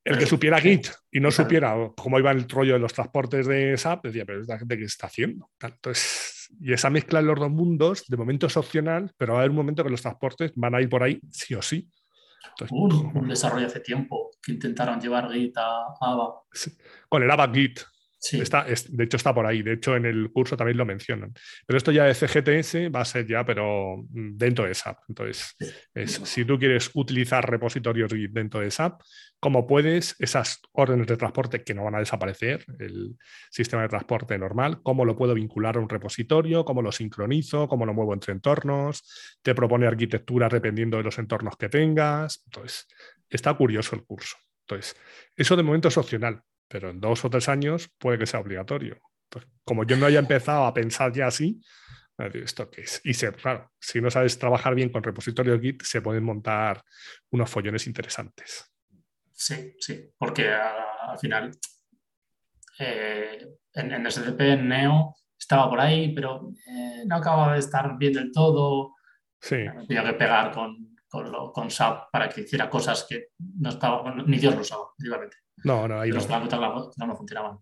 El 0.06 0.18
que 0.18 0.26
supiera 0.26 0.62
Git 0.62 0.88
y 1.12 1.20
no 1.20 1.32
supiera 1.32 1.76
cómo 1.98 2.18
iba 2.18 2.32
el 2.32 2.48
rollo 2.48 2.76
de 2.76 2.80
los 2.80 2.94
transportes 2.94 3.46
de 3.46 3.78
SAP, 3.78 4.06
decía, 4.06 4.24
pero 4.24 4.40
es 4.40 4.48
la 4.48 4.58
gente 4.58 4.78
que 4.78 4.86
está 4.86 5.08
haciendo. 5.08 5.52
Entonces, 5.60 6.37
y 6.60 6.74
esa 6.74 6.90
mezcla 6.90 7.20
en 7.20 7.28
los 7.28 7.40
dos 7.40 7.52
mundos, 7.52 8.06
de 8.08 8.18
momento 8.18 8.48
es 8.48 8.58
opcional, 8.58 9.12
pero 9.18 9.34
va 9.34 9.40
a 9.40 9.42
haber 9.42 9.52
un 9.52 9.58
momento 9.58 9.84
que 9.84 9.90
los 9.90 10.02
transportes 10.02 10.52
van 10.56 10.76
a 10.76 10.82
ir 10.82 10.90
por 10.90 11.04
ahí 11.04 11.20
sí 11.32 11.54
o 11.56 11.62
sí. 11.62 11.90
un, 12.72 13.28
desarrollo 13.28 13.68
hace 13.68 13.80
tiempo 13.80 14.32
que 14.42 14.54
intentaron 14.54 15.00
llevar 15.00 15.32
Git 15.32 15.58
a 15.58 15.86
ABA. 16.00 16.42
Con 17.10 17.24
el 17.24 17.32
ABA 17.32 17.54
Git, 17.54 17.80
Está, 18.20 18.66
de 18.66 19.04
hecho, 19.04 19.18
está 19.18 19.34
por 19.34 19.46
ahí. 19.46 19.62
De 19.62 19.74
hecho, 19.74 19.96
en 19.96 20.06
el 20.06 20.32
curso 20.32 20.58
también 20.58 20.78
lo 20.78 20.86
mencionan. 20.86 21.34
Pero 21.66 21.78
esto 21.78 21.92
ya 21.92 22.06
de 22.06 22.16
CGTS 22.16 22.94
va 22.94 23.02
a 23.02 23.06
ser 23.06 23.28
ya, 23.28 23.46
pero 23.46 23.98
mm, 24.10 24.38
dentro 24.38 24.66
de 24.66 24.74
SAP. 24.74 24.98
Entonces, 25.08 25.56
si 26.24 26.46
tú 26.46 26.58
quieres 26.58 26.90
utilizar 26.94 27.48
repositorios 27.50 28.12
dentro 28.32 28.60
de 28.60 28.72
SAP, 28.72 29.02
¿cómo 29.40 29.68
puedes? 29.68 30.16
Esas 30.20 30.62
órdenes 30.72 31.08
de 31.08 31.18
transporte 31.18 31.64
que 31.64 31.74
no 31.74 31.84
van 31.84 31.96
a 31.96 32.00
desaparecer, 32.00 32.66
el 32.80 33.18
sistema 33.50 33.84
de 33.84 33.90
transporte 33.90 34.38
normal, 34.38 34.82
¿cómo 34.82 35.06
lo 35.06 35.16
puedo 35.16 35.34
vincular 35.34 35.78
a 35.78 35.80
un 35.80 35.90
repositorio? 35.90 36.66
¿Cómo 36.66 36.82
lo 36.82 36.92
sincronizo? 36.92 37.68
¿Cómo 37.68 37.86
lo 37.86 37.94
muevo 37.94 38.14
entre 38.14 38.34
entornos? 38.34 39.38
Te 39.42 39.54
propone 39.54 39.86
arquitectura 39.86 40.50
dependiendo 40.50 40.98
de 40.98 41.04
los 41.04 41.18
entornos 41.20 41.56
que 41.56 41.70
tengas. 41.70 42.42
Entonces, 42.46 42.88
está 43.30 43.54
curioso 43.54 43.96
el 43.96 44.04
curso. 44.04 44.38
Entonces, 44.62 44.98
eso 45.36 45.56
de 45.56 45.64
momento 45.64 45.88
es 45.88 45.98
opcional 45.98 46.42
pero 46.68 46.90
en 46.90 47.00
dos 47.00 47.24
o 47.26 47.30
tres 47.30 47.50
años 47.50 47.90
puede 47.98 48.20
que 48.20 48.26
sea 48.26 48.40
obligatorio. 48.40 49.00
como 49.64 49.84
yo 49.84 49.98
no 49.98 50.06
haya 50.06 50.20
empezado 50.20 50.66
a 50.66 50.74
pensar 50.74 51.12
ya 51.12 51.28
así, 51.28 51.62
¿esto 52.34 52.70
qué 52.70 52.82
es? 52.82 53.02
Y 53.04 53.14
claro, 53.14 53.72
si 53.80 54.02
no 54.02 54.10
sabes 54.10 54.40
trabajar 54.40 54.74
bien 54.76 54.90
con 54.90 55.04
repositorios 55.04 55.62
Git, 55.62 55.84
se 55.84 56.02
pueden 56.02 56.24
montar 56.24 56.84
unos 57.32 57.50
follones 57.50 57.86
interesantes. 57.88 58.72
Sí, 59.32 59.76
sí, 59.80 60.10
porque 60.18 60.50
al 60.50 61.20
final 61.20 61.52
eh, 62.80 63.48
en, 63.74 63.92
en, 63.92 64.12
SDP, 64.12 64.42
en 64.54 64.68
Neo, 64.68 65.16
estaba 65.38 65.70
por 65.70 65.80
ahí, 65.80 66.14
pero 66.14 66.52
eh, 66.68 67.04
no 67.06 67.16
acababa 67.18 67.54
de 67.54 67.60
estar 67.60 67.98
bien 67.98 68.14
del 68.14 68.32
todo. 68.32 68.96
Sí. 69.40 69.58
Tenía 69.88 70.04
que 70.04 70.14
pegar 70.14 70.52
con, 70.52 70.97
con, 71.10 71.72
SAP 71.72 72.12
para 72.12 72.30
que 72.30 72.42
hiciera 72.42 72.70
cosas 72.70 73.06
que 73.08 73.30
no 73.60 73.70
estaba, 73.70 74.14
ni 74.26 74.38
Dios 74.38 74.56
lo 74.56 74.62
usaba, 74.62 74.84
efectivamente. 74.92 75.38
No, 75.64 75.88
no, 75.88 76.02
ahí 76.02 76.12
Los 76.12 76.30
no. 76.30 76.40
no, 76.40 77.08
no 77.08 77.16
funcionaban. 77.16 77.60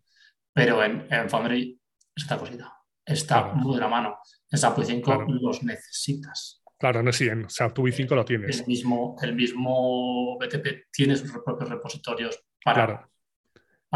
Pero 0.53 0.83
en, 0.83 1.07
en 1.11 1.29
Foundry 1.29 1.79
es 2.15 2.23
esta 2.23 2.37
cosita. 2.37 2.73
Está 3.05 3.53
muy 3.53 3.75
de 3.75 3.81
la 3.81 3.87
mano. 3.87 4.17
En 4.49 4.57
SAP 4.57 4.83
5 4.83 5.25
los 5.27 5.63
necesitas. 5.63 6.63
Claro, 6.77 7.03
no 7.03 7.11
sí, 7.11 7.27
en 7.27 7.49
SAP 7.49 7.77
5 7.91 8.15
lo 8.15 8.25
tienes. 8.25 8.59
El 8.59 8.67
mismo, 8.67 9.15
el 9.21 9.35
mismo 9.35 10.37
BTP 10.39 10.91
tiene 10.91 11.15
sus 11.15 11.31
propios 11.43 11.69
repositorios 11.69 12.43
para 12.63 13.09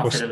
pues, 0.01 0.25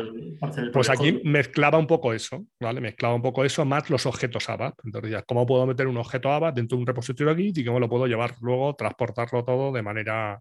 pues 0.72 0.90
aquí 0.90 1.20
mezclaba 1.24 1.78
un 1.78 1.86
poco 1.86 2.12
eso, 2.12 2.46
¿vale? 2.60 2.80
Mezclaba 2.80 3.14
un 3.14 3.22
poco 3.22 3.44
eso 3.44 3.64
más 3.64 3.90
los 3.90 4.06
objetos 4.06 4.48
ABAP. 4.48 4.74
Entonces, 4.84 5.10
ya, 5.10 5.22
¿cómo 5.22 5.46
puedo 5.46 5.66
meter 5.66 5.86
un 5.86 5.96
objeto 5.96 6.30
ABAP 6.30 6.54
dentro 6.54 6.76
de 6.76 6.82
un 6.82 6.86
repositorio 6.86 7.34
Git 7.36 7.58
y 7.58 7.64
cómo 7.64 7.80
lo 7.80 7.88
puedo 7.88 8.06
llevar 8.06 8.34
luego, 8.40 8.74
transportarlo 8.74 9.44
todo 9.44 9.72
de 9.72 9.82
manera 9.82 10.40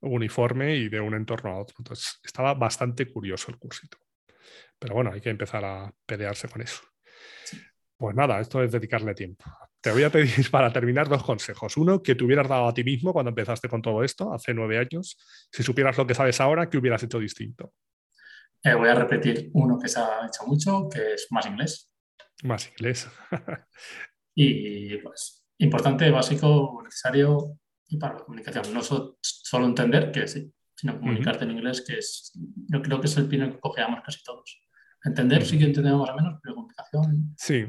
uniforme 0.00 0.76
y 0.76 0.88
de 0.88 1.00
un 1.00 1.14
entorno 1.14 1.50
a 1.50 1.58
otro? 1.58 1.76
Entonces, 1.78 2.20
estaba 2.22 2.54
bastante 2.54 3.06
curioso 3.06 3.50
el 3.50 3.58
cursito. 3.58 3.98
Pero 4.78 4.94
bueno, 4.94 5.12
hay 5.12 5.20
que 5.20 5.30
empezar 5.30 5.64
a 5.64 5.92
pelearse 6.06 6.48
con 6.48 6.62
eso. 6.62 6.82
Pues 7.96 8.16
nada, 8.16 8.40
esto 8.40 8.62
es 8.62 8.72
dedicarle 8.72 9.14
tiempo. 9.14 9.44
Te 9.80 9.92
voy 9.92 10.02
a 10.02 10.10
pedir 10.10 10.28
para 10.50 10.72
terminar 10.72 11.08
dos 11.08 11.22
consejos. 11.22 11.76
Uno, 11.76 12.02
que 12.02 12.14
te 12.14 12.24
hubieras 12.24 12.48
dado 12.48 12.68
a 12.68 12.74
ti 12.74 12.84
mismo 12.84 13.12
cuando 13.12 13.30
empezaste 13.30 13.68
con 13.68 13.82
todo 13.82 14.02
esto, 14.02 14.32
hace 14.32 14.52
nueve 14.54 14.78
años. 14.78 15.16
Si 15.52 15.62
supieras 15.62 15.96
lo 15.96 16.06
que 16.06 16.14
sabes 16.14 16.40
ahora, 16.40 16.68
¿qué 16.68 16.78
hubieras 16.78 17.02
hecho 17.02 17.18
distinto? 17.18 17.72
Eh, 18.64 18.74
voy 18.74 18.88
a 18.88 18.94
repetir 18.94 19.50
uno 19.52 19.78
que 19.78 19.88
se 19.88 20.00
ha 20.00 20.26
hecho 20.26 20.46
mucho, 20.46 20.88
que 20.88 21.12
es 21.12 21.26
más 21.30 21.44
inglés. 21.44 21.92
Más 22.42 22.68
inglés. 22.70 23.08
y 24.34 24.96
pues, 24.98 25.46
importante, 25.58 26.10
básico, 26.10 26.80
necesario 26.82 27.58
y 27.88 27.98
para 27.98 28.14
la 28.14 28.24
comunicación. 28.24 28.72
No 28.72 28.80
solo 28.82 29.66
entender, 29.66 30.10
que 30.10 30.26
sí, 30.26 30.50
sino 30.74 30.98
comunicarte 30.98 31.44
en 31.44 31.50
inglés, 31.50 31.84
que 31.86 31.98
es, 31.98 32.32
yo 32.34 32.80
creo 32.80 33.00
que 33.00 33.06
es 33.06 33.16
el 33.18 33.28
pino 33.28 33.50
que 33.50 33.60
cogeamos 33.60 34.00
casi 34.02 34.22
todos. 34.22 34.60
Entender 35.04 35.44
sí 35.44 35.58
que 35.58 35.64
entendemos 35.64 36.00
más 36.00 36.10
o 36.10 36.16
menos, 36.16 36.40
pero 36.42 36.54
comunicación. 36.54 37.34
Sí, 37.36 37.66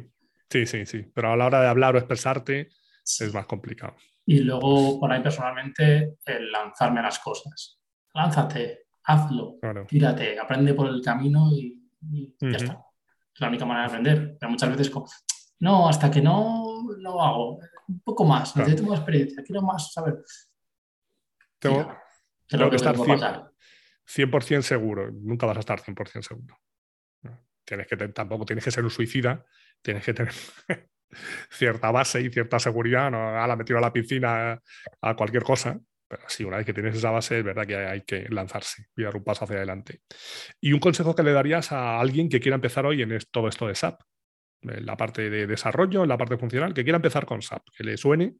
sí, 0.50 0.66
sí, 0.66 0.86
sí. 0.86 1.12
Pero 1.14 1.34
a 1.34 1.36
la 1.36 1.46
hora 1.46 1.62
de 1.62 1.68
hablar 1.68 1.96
o 1.96 1.98
expresarte 1.98 2.70
es 3.04 3.34
más 3.34 3.46
complicado. 3.46 3.96
Y 4.26 4.40
luego, 4.40 5.00
por 5.00 5.12
ahí 5.12 5.22
personalmente, 5.22 6.16
el 6.26 6.52
lanzarme 6.52 7.02
a 7.02 7.04
las 7.04 7.20
cosas. 7.20 7.80
Lánzate, 8.14 8.85
hazlo, 9.06 9.58
tírate, 9.88 10.40
aprende 10.40 10.74
por 10.74 10.88
el 10.88 11.02
camino 11.02 11.50
y, 11.52 11.82
ya 12.40 12.58
está. 12.58 12.82
Es 13.34 13.42
la 13.42 13.50
única 13.50 13.66
manera 13.66 13.88
de 13.88 13.94
aprender. 13.94 14.38
Pero 14.40 14.50
muchas 14.50 14.70
veces, 14.70 14.90
como, 14.90 15.08
no, 15.60 15.88
hasta 15.88 16.10
que 16.10 16.22
no 16.22 16.86
lo 16.98 17.22
hago, 17.22 17.60
un 17.88 18.00
poco 18.02 18.26
más, 18.26 18.56
necesito 18.56 18.84
más 18.84 19.00
experiencia, 19.00 19.44
quiero 19.44 19.62
más 19.62 19.92
saber. 19.92 20.24
Tengo, 21.60 21.88
que, 22.48 22.76
estar 22.76 22.96
100%, 22.96 24.62
seguro, 24.62 25.12
nunca 25.12 25.46
vas 25.46 25.58
a 25.58 25.62
estar 25.62 25.82
100% 25.82 26.22
seguro. 26.22 26.60
Tienes 27.64 27.88
que, 27.88 27.98
tampoco 28.10 28.46
tienes 28.46 28.64
que 28.64 28.72
ser 28.72 28.84
un 28.84 28.92
suicida, 28.92 29.44
tienes 29.82 30.06
que 30.06 30.14
tener 30.14 30.34
cierta 31.50 31.90
base 31.90 32.22
y 32.22 32.30
cierta 32.30 32.60
seguridad, 32.60 33.10
no 33.10 33.42
a 33.42 33.48
la 33.48 33.56
metido 33.56 33.80
a 33.80 33.82
la 33.82 33.92
piscina 33.92 34.62
a 35.02 35.16
cualquier 35.16 35.44
cosa, 35.44 35.80
pero 36.08 36.24
sí, 36.28 36.44
una 36.44 36.58
vez 36.58 36.66
que 36.66 36.74
tienes 36.74 36.96
esa 36.96 37.10
base, 37.10 37.40
es 37.40 37.44
verdad 37.44 37.66
que 37.66 37.76
hay 37.76 38.02
que 38.02 38.28
lanzarse 38.30 38.88
y 38.96 39.04
dar 39.04 39.16
un 39.16 39.24
paso 39.24 39.46
hacia 39.46 39.58
adelante. 39.58 40.02
Y 40.62 40.74
un 40.74 40.80
consejo 40.80 41.16
que 41.16 41.24
le 41.24 41.32
darías 41.32 41.72
a 41.72 42.00
alguien 42.00 42.30
que 42.30 42.40
quiera 42.40 42.56
empezar 42.56 42.86
hoy 42.86 43.02
en 43.02 43.18
todo 43.32 43.48
esto 43.48 43.68
de 43.68 43.76
SAP, 43.76 44.02
en 44.62 44.86
la 44.86 44.96
parte 44.96 45.30
de 45.30 45.48
desarrollo, 45.48 46.04
en 46.04 46.10
la 46.10 46.18
parte 46.18 46.38
funcional, 46.38 46.74
que 46.74 46.84
quiera 46.84 46.98
empezar 46.98 47.26
con 47.26 47.42
SAP, 47.42 47.64
que 47.76 47.84
le 47.84 47.98
suene, 47.98 48.36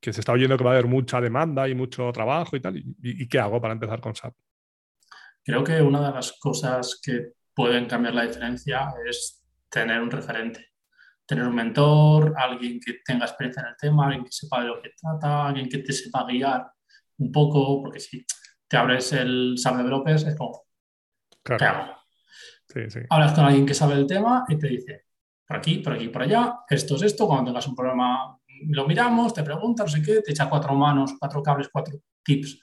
que 0.00 0.12
se 0.12 0.20
está 0.20 0.32
oyendo 0.32 0.56
que 0.56 0.64
va 0.64 0.70
a 0.70 0.74
haber 0.74 0.86
mucha 0.86 1.20
demanda 1.20 1.68
y 1.68 1.74
mucho 1.74 2.10
trabajo 2.12 2.56
y 2.56 2.60
tal. 2.60 2.76
¿Y, 2.76 3.28
qué 3.28 3.38
hago 3.38 3.60
para 3.60 3.74
empezar 3.74 4.00
con 4.00 4.14
SAP? 4.14 4.34
Creo 5.44 5.62
que 5.62 5.82
una 5.82 6.08
de 6.08 6.14
las 6.14 6.32
cosas 6.38 7.00
que 7.02 7.32
pueden 7.54 7.86
cambiar 7.86 8.14
la 8.14 8.26
diferencia 8.26 8.94
es 9.06 9.44
tener 9.68 10.00
un 10.00 10.10
referente 10.10 10.74
tener 11.26 11.46
un 11.46 11.54
mentor, 11.54 12.34
alguien 12.36 12.78
que 12.78 13.00
tenga 13.04 13.24
experiencia 13.24 13.62
en 13.62 13.68
el 13.68 13.76
tema, 13.78 14.06
alguien 14.06 14.24
que 14.24 14.32
sepa 14.32 14.60
de 14.60 14.66
lo 14.66 14.82
que 14.82 14.90
trata, 14.90 15.46
alguien 15.46 15.68
que 15.68 15.78
te 15.78 15.92
sepa 15.92 16.26
guiar 16.26 16.73
un 17.18 17.32
poco, 17.32 17.82
porque 17.82 18.00
si 18.00 18.24
te 18.66 18.76
abres 18.76 19.12
el 19.12 19.54
SAP 19.56 19.76
Developers 19.78 20.24
es 20.24 20.36
como, 20.36 20.64
claro. 21.42 21.96
Hablas 23.10 23.32
con 23.34 23.44
alguien 23.44 23.66
que 23.66 23.74
sabe 23.74 23.94
el 23.94 24.06
tema 24.06 24.44
y 24.48 24.58
te 24.58 24.68
dice, 24.68 25.04
por 25.46 25.58
aquí, 25.58 25.78
por 25.78 25.92
aquí, 25.92 26.08
por 26.08 26.22
allá, 26.22 26.60
esto 26.68 26.96
es 26.96 27.02
esto, 27.02 27.26
cuando 27.26 27.50
tengas 27.50 27.68
un 27.68 27.76
problema 27.76 28.38
lo 28.68 28.86
miramos, 28.86 29.34
te 29.34 29.42
pregunta, 29.42 29.84
no 29.84 29.88
sé 29.88 30.02
qué, 30.02 30.20
te 30.20 30.32
echa 30.32 30.48
cuatro 30.48 30.74
manos, 30.74 31.14
cuatro 31.18 31.42
cables, 31.42 31.68
cuatro 31.72 31.98
tips 32.22 32.60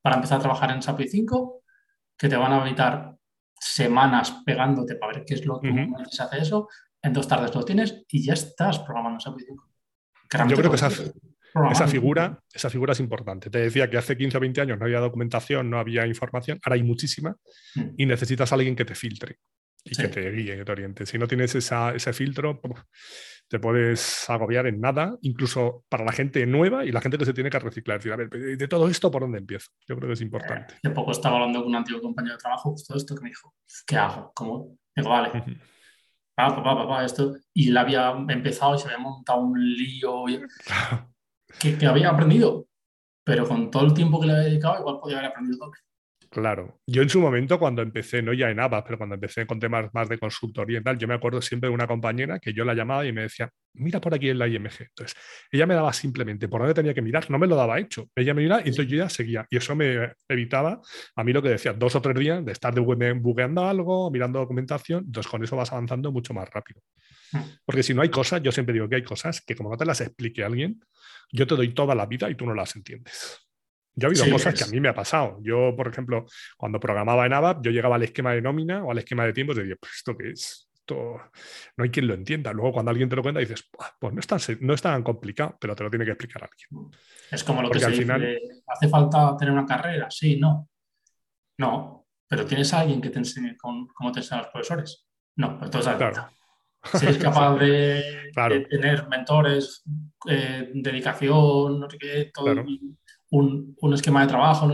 para 0.00 0.16
empezar 0.16 0.38
a 0.38 0.42
trabajar 0.42 0.70
en 0.70 0.82
SAP 0.82 1.02
5 1.08 1.62
que 2.16 2.28
te 2.28 2.36
van 2.36 2.52
a 2.52 2.66
evitar 2.66 3.16
semanas 3.58 4.42
pegándote 4.44 4.96
para 4.96 5.14
ver 5.14 5.24
qué 5.24 5.34
es 5.34 5.46
lo 5.46 5.60
que 5.60 5.88
se 6.10 6.22
hace 6.22 6.38
eso. 6.38 6.68
En 7.02 7.12
dos 7.12 7.26
tardes 7.26 7.54
lo 7.54 7.64
tienes 7.64 8.04
y 8.08 8.24
ya 8.24 8.34
estás 8.34 8.78
programando 8.80 9.20
SAP 9.20 9.36
5. 9.38 9.68
Yo 10.48 10.56
creo 10.56 10.70
que 10.70 10.78
SAP, 10.78 10.92
esa 11.70 11.88
figura, 11.88 12.40
esa 12.52 12.70
figura 12.70 12.92
es 12.92 13.00
importante. 13.00 13.50
Te 13.50 13.58
decía 13.58 13.90
que 13.90 13.98
hace 13.98 14.16
15 14.16 14.36
o 14.36 14.40
20 14.40 14.60
años 14.60 14.78
no 14.78 14.84
había 14.84 15.00
documentación, 15.00 15.70
no 15.70 15.78
había 15.78 16.06
información, 16.06 16.60
ahora 16.64 16.76
hay 16.76 16.82
muchísima 16.82 17.36
y 17.96 18.06
necesitas 18.06 18.52
a 18.52 18.54
alguien 18.54 18.76
que 18.76 18.84
te 18.84 18.94
filtre 18.94 19.36
y 19.84 19.96
que 19.96 20.08
te 20.08 20.30
guíe, 20.30 20.56
que 20.56 20.64
te 20.64 20.72
oriente. 20.72 21.06
Si 21.06 21.18
no 21.18 21.26
tienes 21.26 21.54
ese 21.54 22.12
filtro, 22.12 22.60
te 23.48 23.58
puedes 23.58 24.30
agobiar 24.30 24.66
en 24.66 24.80
nada, 24.80 25.16
incluso 25.22 25.84
para 25.88 26.04
la 26.04 26.12
gente 26.12 26.46
nueva 26.46 26.84
y 26.84 26.92
la 26.92 27.00
gente 27.00 27.18
que 27.18 27.24
se 27.24 27.34
tiene 27.34 27.50
que 27.50 27.58
reciclar. 27.58 27.98
Decir, 27.98 28.12
a 28.12 28.16
ver, 28.16 28.30
de 28.30 28.68
todo 28.68 28.88
esto, 28.88 29.10
¿por 29.10 29.22
dónde 29.22 29.38
empiezo? 29.38 29.70
Yo 29.88 29.96
creo 29.96 30.08
que 30.08 30.14
es 30.14 30.20
importante. 30.20 30.74
hace 30.82 30.90
poco 30.90 31.10
estaba 31.10 31.36
hablando 31.36 31.60
con 31.60 31.70
un 31.70 31.76
antiguo 31.76 32.00
compañero 32.00 32.34
de 32.34 32.40
trabajo, 32.40 32.70
justo 32.70 32.96
esto, 32.96 33.14
que 33.16 33.22
me 33.22 33.30
dijo, 33.30 33.54
¿qué 33.86 33.96
hago? 33.96 34.30
¿Cómo? 34.34 34.78
Digo, 34.94 35.08
vale. 35.08 35.30
papá, 36.36 36.62
papá, 36.62 37.04
esto. 37.04 37.36
Y 37.52 37.70
le 37.70 37.80
había 37.80 38.10
empezado 38.28 38.76
y 38.76 38.78
se 38.78 38.84
había 38.86 38.98
montado 38.98 39.40
un 39.40 39.58
lío 39.58 40.28
que, 41.58 41.76
que 41.76 41.86
había 41.86 42.10
aprendido, 42.10 42.66
pero 43.24 43.46
con 43.46 43.70
todo 43.70 43.86
el 43.86 43.94
tiempo 43.94 44.20
que 44.20 44.26
le 44.26 44.32
había 44.32 44.44
dedicado, 44.44 44.80
igual 44.80 44.98
podía 45.00 45.18
haber 45.18 45.30
aprendido 45.30 45.58
doble. 45.58 45.78
Claro. 46.30 46.80
Yo 46.86 47.02
en 47.02 47.08
su 47.08 47.20
momento, 47.20 47.58
cuando 47.58 47.82
empecé, 47.82 48.22
no 48.22 48.32
ya 48.32 48.50
en 48.50 48.60
ABA, 48.60 48.84
pero 48.84 48.98
cuando 48.98 49.16
empecé 49.16 49.48
con 49.48 49.58
temas 49.58 49.92
más 49.92 50.08
de 50.08 50.16
consultoría 50.16 50.78
y 50.78 50.82
tal, 50.82 50.96
yo 50.96 51.08
me 51.08 51.14
acuerdo 51.14 51.42
siempre 51.42 51.68
de 51.68 51.74
una 51.74 51.88
compañera 51.88 52.38
que 52.38 52.52
yo 52.52 52.64
la 52.64 52.72
llamaba 52.72 53.04
y 53.04 53.12
me 53.12 53.22
decía, 53.22 53.50
mira 53.74 54.00
por 54.00 54.14
aquí 54.14 54.28
en 54.28 54.38
la 54.38 54.46
IMG. 54.46 54.80
Entonces, 54.80 55.16
ella 55.50 55.66
me 55.66 55.74
daba 55.74 55.92
simplemente 55.92 56.46
por 56.46 56.60
dónde 56.60 56.74
tenía 56.74 56.94
que 56.94 57.02
mirar, 57.02 57.28
no 57.32 57.38
me 57.38 57.48
lo 57.48 57.56
daba 57.56 57.80
hecho. 57.80 58.06
Ella 58.14 58.32
me 58.32 58.42
miraba 58.42 58.60
y 58.60 58.68
entonces 58.68 58.86
yo 58.86 58.98
ya 58.98 59.08
seguía. 59.08 59.44
Y 59.50 59.56
eso 59.56 59.74
me 59.74 60.12
evitaba 60.28 60.80
a 61.16 61.24
mí 61.24 61.32
lo 61.32 61.42
que 61.42 61.48
decía, 61.48 61.72
dos 61.72 61.96
o 61.96 62.00
tres 62.00 62.16
días 62.16 62.44
de 62.44 62.52
estar 62.52 62.72
bugueando 62.78 63.66
algo, 63.66 64.08
mirando 64.12 64.38
documentación. 64.38 65.06
Entonces, 65.06 65.28
con 65.28 65.42
eso 65.42 65.56
vas 65.56 65.72
avanzando 65.72 66.12
mucho 66.12 66.32
más 66.32 66.48
rápido. 66.48 66.80
Hmm. 67.32 67.40
Porque 67.64 67.82
si 67.82 67.92
no 67.92 68.02
hay 68.02 68.08
cosas, 68.08 68.40
yo 68.40 68.52
siempre 68.52 68.72
digo 68.72 68.88
que 68.88 68.94
hay 68.94 69.02
cosas 69.02 69.40
que 69.40 69.56
como 69.56 69.70
no 69.70 69.76
te 69.76 69.84
las 69.84 70.00
explique 70.00 70.44
alguien, 70.44 70.80
yo 71.32 71.46
te 71.46 71.56
doy 71.56 71.74
toda 71.74 71.94
la 71.94 72.06
vida 72.06 72.30
y 72.30 72.34
tú 72.34 72.46
no 72.46 72.54
las 72.54 72.74
entiendes. 72.76 73.46
Yo 73.94 74.08
he 74.08 74.10
habido 74.10 74.30
cosas 74.30 74.54
que 74.54 74.64
a 74.64 74.68
mí 74.68 74.80
me 74.80 74.88
ha 74.88 74.94
pasado. 74.94 75.38
Yo, 75.42 75.74
por 75.76 75.88
ejemplo, 75.88 76.26
cuando 76.56 76.78
programaba 76.80 77.26
en 77.26 77.32
ABAP, 77.32 77.64
yo 77.64 77.70
llegaba 77.70 77.96
al 77.96 78.02
esquema 78.02 78.32
de 78.32 78.40
nómina 78.40 78.84
o 78.84 78.90
al 78.90 78.98
esquema 78.98 79.26
de 79.26 79.32
tiempos 79.32 79.56
y 79.56 79.60
decía, 79.60 79.76
pues 79.80 79.92
esto 79.96 80.16
qué 80.16 80.30
es, 80.30 80.70
esto 80.74 81.20
no 81.76 81.84
hay 81.84 81.90
quien 81.90 82.06
lo 82.06 82.14
entienda. 82.14 82.52
Luego 82.52 82.72
cuando 82.72 82.90
alguien 82.90 83.08
te 83.08 83.16
lo 83.16 83.22
cuenta 83.22 83.40
dices, 83.40 83.68
pues 83.98 84.12
no 84.12 84.20
es 84.20 84.26
tan, 84.26 84.40
no 84.60 84.74
es 84.74 84.82
tan 84.82 85.02
complicado, 85.02 85.56
pero 85.60 85.74
te 85.74 85.84
lo 85.84 85.90
tiene 85.90 86.04
que 86.04 86.12
explicar 86.12 86.42
alguien. 86.44 86.90
Es 87.30 87.44
como 87.44 87.62
lo 87.62 87.70
que 87.70 87.80
se 87.80 87.86
al 87.86 87.94
final... 87.94 88.38
¿hace 88.66 88.88
falta 88.88 89.36
tener 89.36 89.52
una 89.52 89.66
carrera? 89.66 90.10
Sí, 90.10 90.38
no. 90.38 90.68
No, 91.58 92.06
pero 92.26 92.46
¿tienes 92.46 92.72
a 92.72 92.80
alguien 92.80 93.00
que 93.00 93.10
te 93.10 93.18
enseñe 93.18 93.56
cómo 93.58 94.12
te 94.12 94.20
enseñan 94.20 94.44
los 94.44 94.52
profesores? 94.52 95.06
No, 95.36 95.58
pues 95.58 95.66
entonces 95.66 95.94
claro. 95.96 96.30
Si 96.98 97.04
eres 97.04 97.18
capaz 97.18 97.56
de, 97.58 98.32
tener 98.70 99.06
mentores, 99.08 99.82
eh, 100.28 100.70
dedicación, 100.74 101.80
no 101.80 101.90
sé 101.90 101.98
qué, 101.98 102.30
todo, 102.32 102.64
un, 103.30 103.94
esquema 103.94 104.22
de 104.22 104.28
trabajo, 104.28 104.68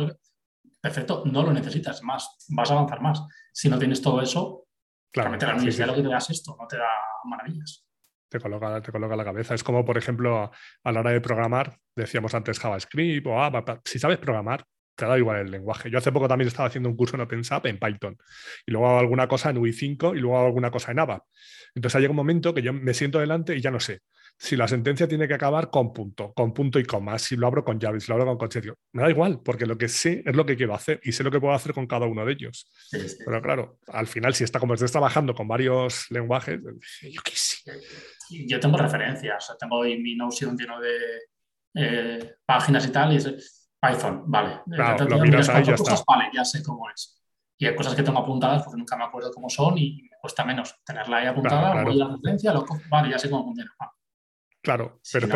perfecto, 0.81 1.25
no 1.27 1.43
lo 1.43 1.53
necesitas 1.53 2.03
más, 2.03 2.47
vas 2.49 2.71
a 2.71 2.75
avanzar 2.75 3.01
más. 3.03 3.23
Si 3.53 3.69
no 3.69 3.79
tienes 3.79 4.01
todo 4.01 4.21
eso, 4.21 4.67
realmente 5.13 5.47
la 5.47 5.55
universidad 5.55 5.89
lo 5.89 5.95
que 5.95 6.03
te 6.03 6.09
da 6.09 6.19
es 6.19 6.31
esto, 6.31 6.57
no 6.59 6.67
te 6.67 6.77
da 6.77 6.89
maravillas. 7.25 7.85
Te 8.29 8.41
coloca, 8.41 8.81
te 8.81 8.93
coloca 8.93 9.17
la 9.17 9.25
cabeza. 9.25 9.55
Es 9.55 9.63
como, 9.63 9.85
por 9.85 9.97
ejemplo, 9.99 10.51
a 10.85 10.93
la 10.93 11.01
hora 11.01 11.11
de 11.11 11.21
programar, 11.21 11.79
decíamos 11.95 12.35
antes 12.35 12.59
JavaScript 12.59 13.27
o 13.27 13.41
ah, 13.41 13.81
si 13.85 13.99
sabes 13.99 14.19
programar, 14.19 14.65
te 14.97 15.07
da 15.07 15.19
igual 15.19 15.41
el 15.41 15.51
lenguaje. 15.51 15.91
Yo 15.91 15.99
hace 15.99 16.11
poco 16.13 16.27
también 16.27 16.49
estaba 16.49 16.69
haciendo 16.69 16.89
un 16.89 16.97
curso 16.97 17.17
en 17.17 17.23
OpenSAP 17.23 17.67
en 17.67 17.79
Python 17.79 18.17
y 18.67 18.73
luego 18.73 18.89
hago 18.89 18.99
alguna 18.99 19.29
cosa 19.29 19.51
en 19.51 19.59
UI5 19.59 20.17
y 20.17 20.21
luego 20.21 20.39
hago 20.39 20.47
alguna 20.47 20.71
cosa 20.71 20.93
en 20.93 20.99
ABAP. 20.99 21.23
Entonces 21.75 22.01
llega 22.01 22.11
un 22.11 22.17
momento 22.17 22.55
que 22.55 22.63
yo 22.63 22.73
me 22.73 22.95
siento 22.95 23.19
delante 23.19 23.55
y 23.55 23.61
ya 23.61 23.71
no 23.71 23.81
sé 23.81 24.01
si 24.39 24.57
la 24.57 24.69
sentencia 24.69 25.09
tiene 25.09 25.27
que 25.27 25.35
acabar 25.35 25.71
con 25.71 25.93
punto, 25.93 26.33
con 26.35 26.53
punto 26.53 26.79
y 26.79 26.85
coma, 26.85 27.19
si 27.19 27.37
lo 27.37 27.47
abro 27.47 27.65
con 27.65 27.79
llave, 27.79 28.01
si 28.01 28.09
lo 28.09 28.15
abro 28.15 28.27
con 28.27 28.39
concherio. 28.39 28.79
Me 28.93 29.03
da 29.03 29.11
igual, 29.11 29.41
porque 29.43 29.67
lo 29.67 29.79
que 29.79 29.89
sé 29.89 30.23
es 30.27 30.37
lo 30.37 30.45
que 30.45 30.57
quiero 30.57 30.75
hacer 30.75 31.01
y 31.03 31.13
sé 31.13 31.25
lo 31.25 31.31
que 31.31 31.41
puedo 31.41 31.55
hacer 31.55 31.73
con 31.73 31.87
cada 31.87 32.07
uno 32.07 32.25
de 32.25 32.33
ellos. 32.33 32.71
Pero 33.25 33.41
claro, 33.41 33.79
al 33.89 34.07
final, 34.07 34.35
si 34.35 34.45
está 34.45 34.61
como 34.61 34.75
estés 34.75 34.93
trabajando 34.93 35.35
con 35.35 35.49
varios 35.49 36.11
lenguajes, 36.11 36.61
yo 37.03 37.21
qué 37.25 37.33
sé. 37.35 37.73
Yo 38.47 38.61
tengo 38.61 38.77
referencias, 38.77 39.57
tengo 39.59 39.83
mi 39.83 40.17
Notion 40.17 40.57
lleno 40.57 40.81
de 40.81 40.97
eh, 41.75 42.35
páginas 42.45 42.87
y 42.87 42.93
tal, 42.93 43.13
y 43.13 43.17
es 43.17 43.56
Python, 43.81 44.25
vale. 44.27 44.61
Claro, 44.67 45.05
lo 45.05 45.21
miras 45.21 45.49
ahí, 45.49 45.65
ya 45.65 45.75
está. 45.75 45.95
Vale, 46.07 46.31
ya 46.33 46.45
sé 46.45 46.63
cómo 46.63 46.89
es. 46.91 47.23
Y 47.59 47.67
hay 47.67 47.75
cosas 47.75 47.95
que 47.95 48.03
tengo 48.03 48.19
apuntadas 48.19 48.63
porque 48.63 48.79
nunca 48.79 48.97
me 48.97 49.05
acuerdo 49.05 49.31
cómo 49.33 49.49
son 49.49 49.79
y 49.79 50.03
me 50.03 50.17
cuesta 50.21 50.45
menos 50.45 50.75
tenerla 50.85 51.19
ahí 51.19 51.27
apuntada, 51.27 51.73
a 51.73 51.85
la 51.85 52.09
referencia, 52.09 52.53
lo 52.53 52.67
vale, 52.91 53.11
ya 53.11 53.19
sé 53.19 53.31
cómo 53.31 53.45
funciona. 53.45 53.73
Claro, 54.63 55.01
pero, 55.13 55.29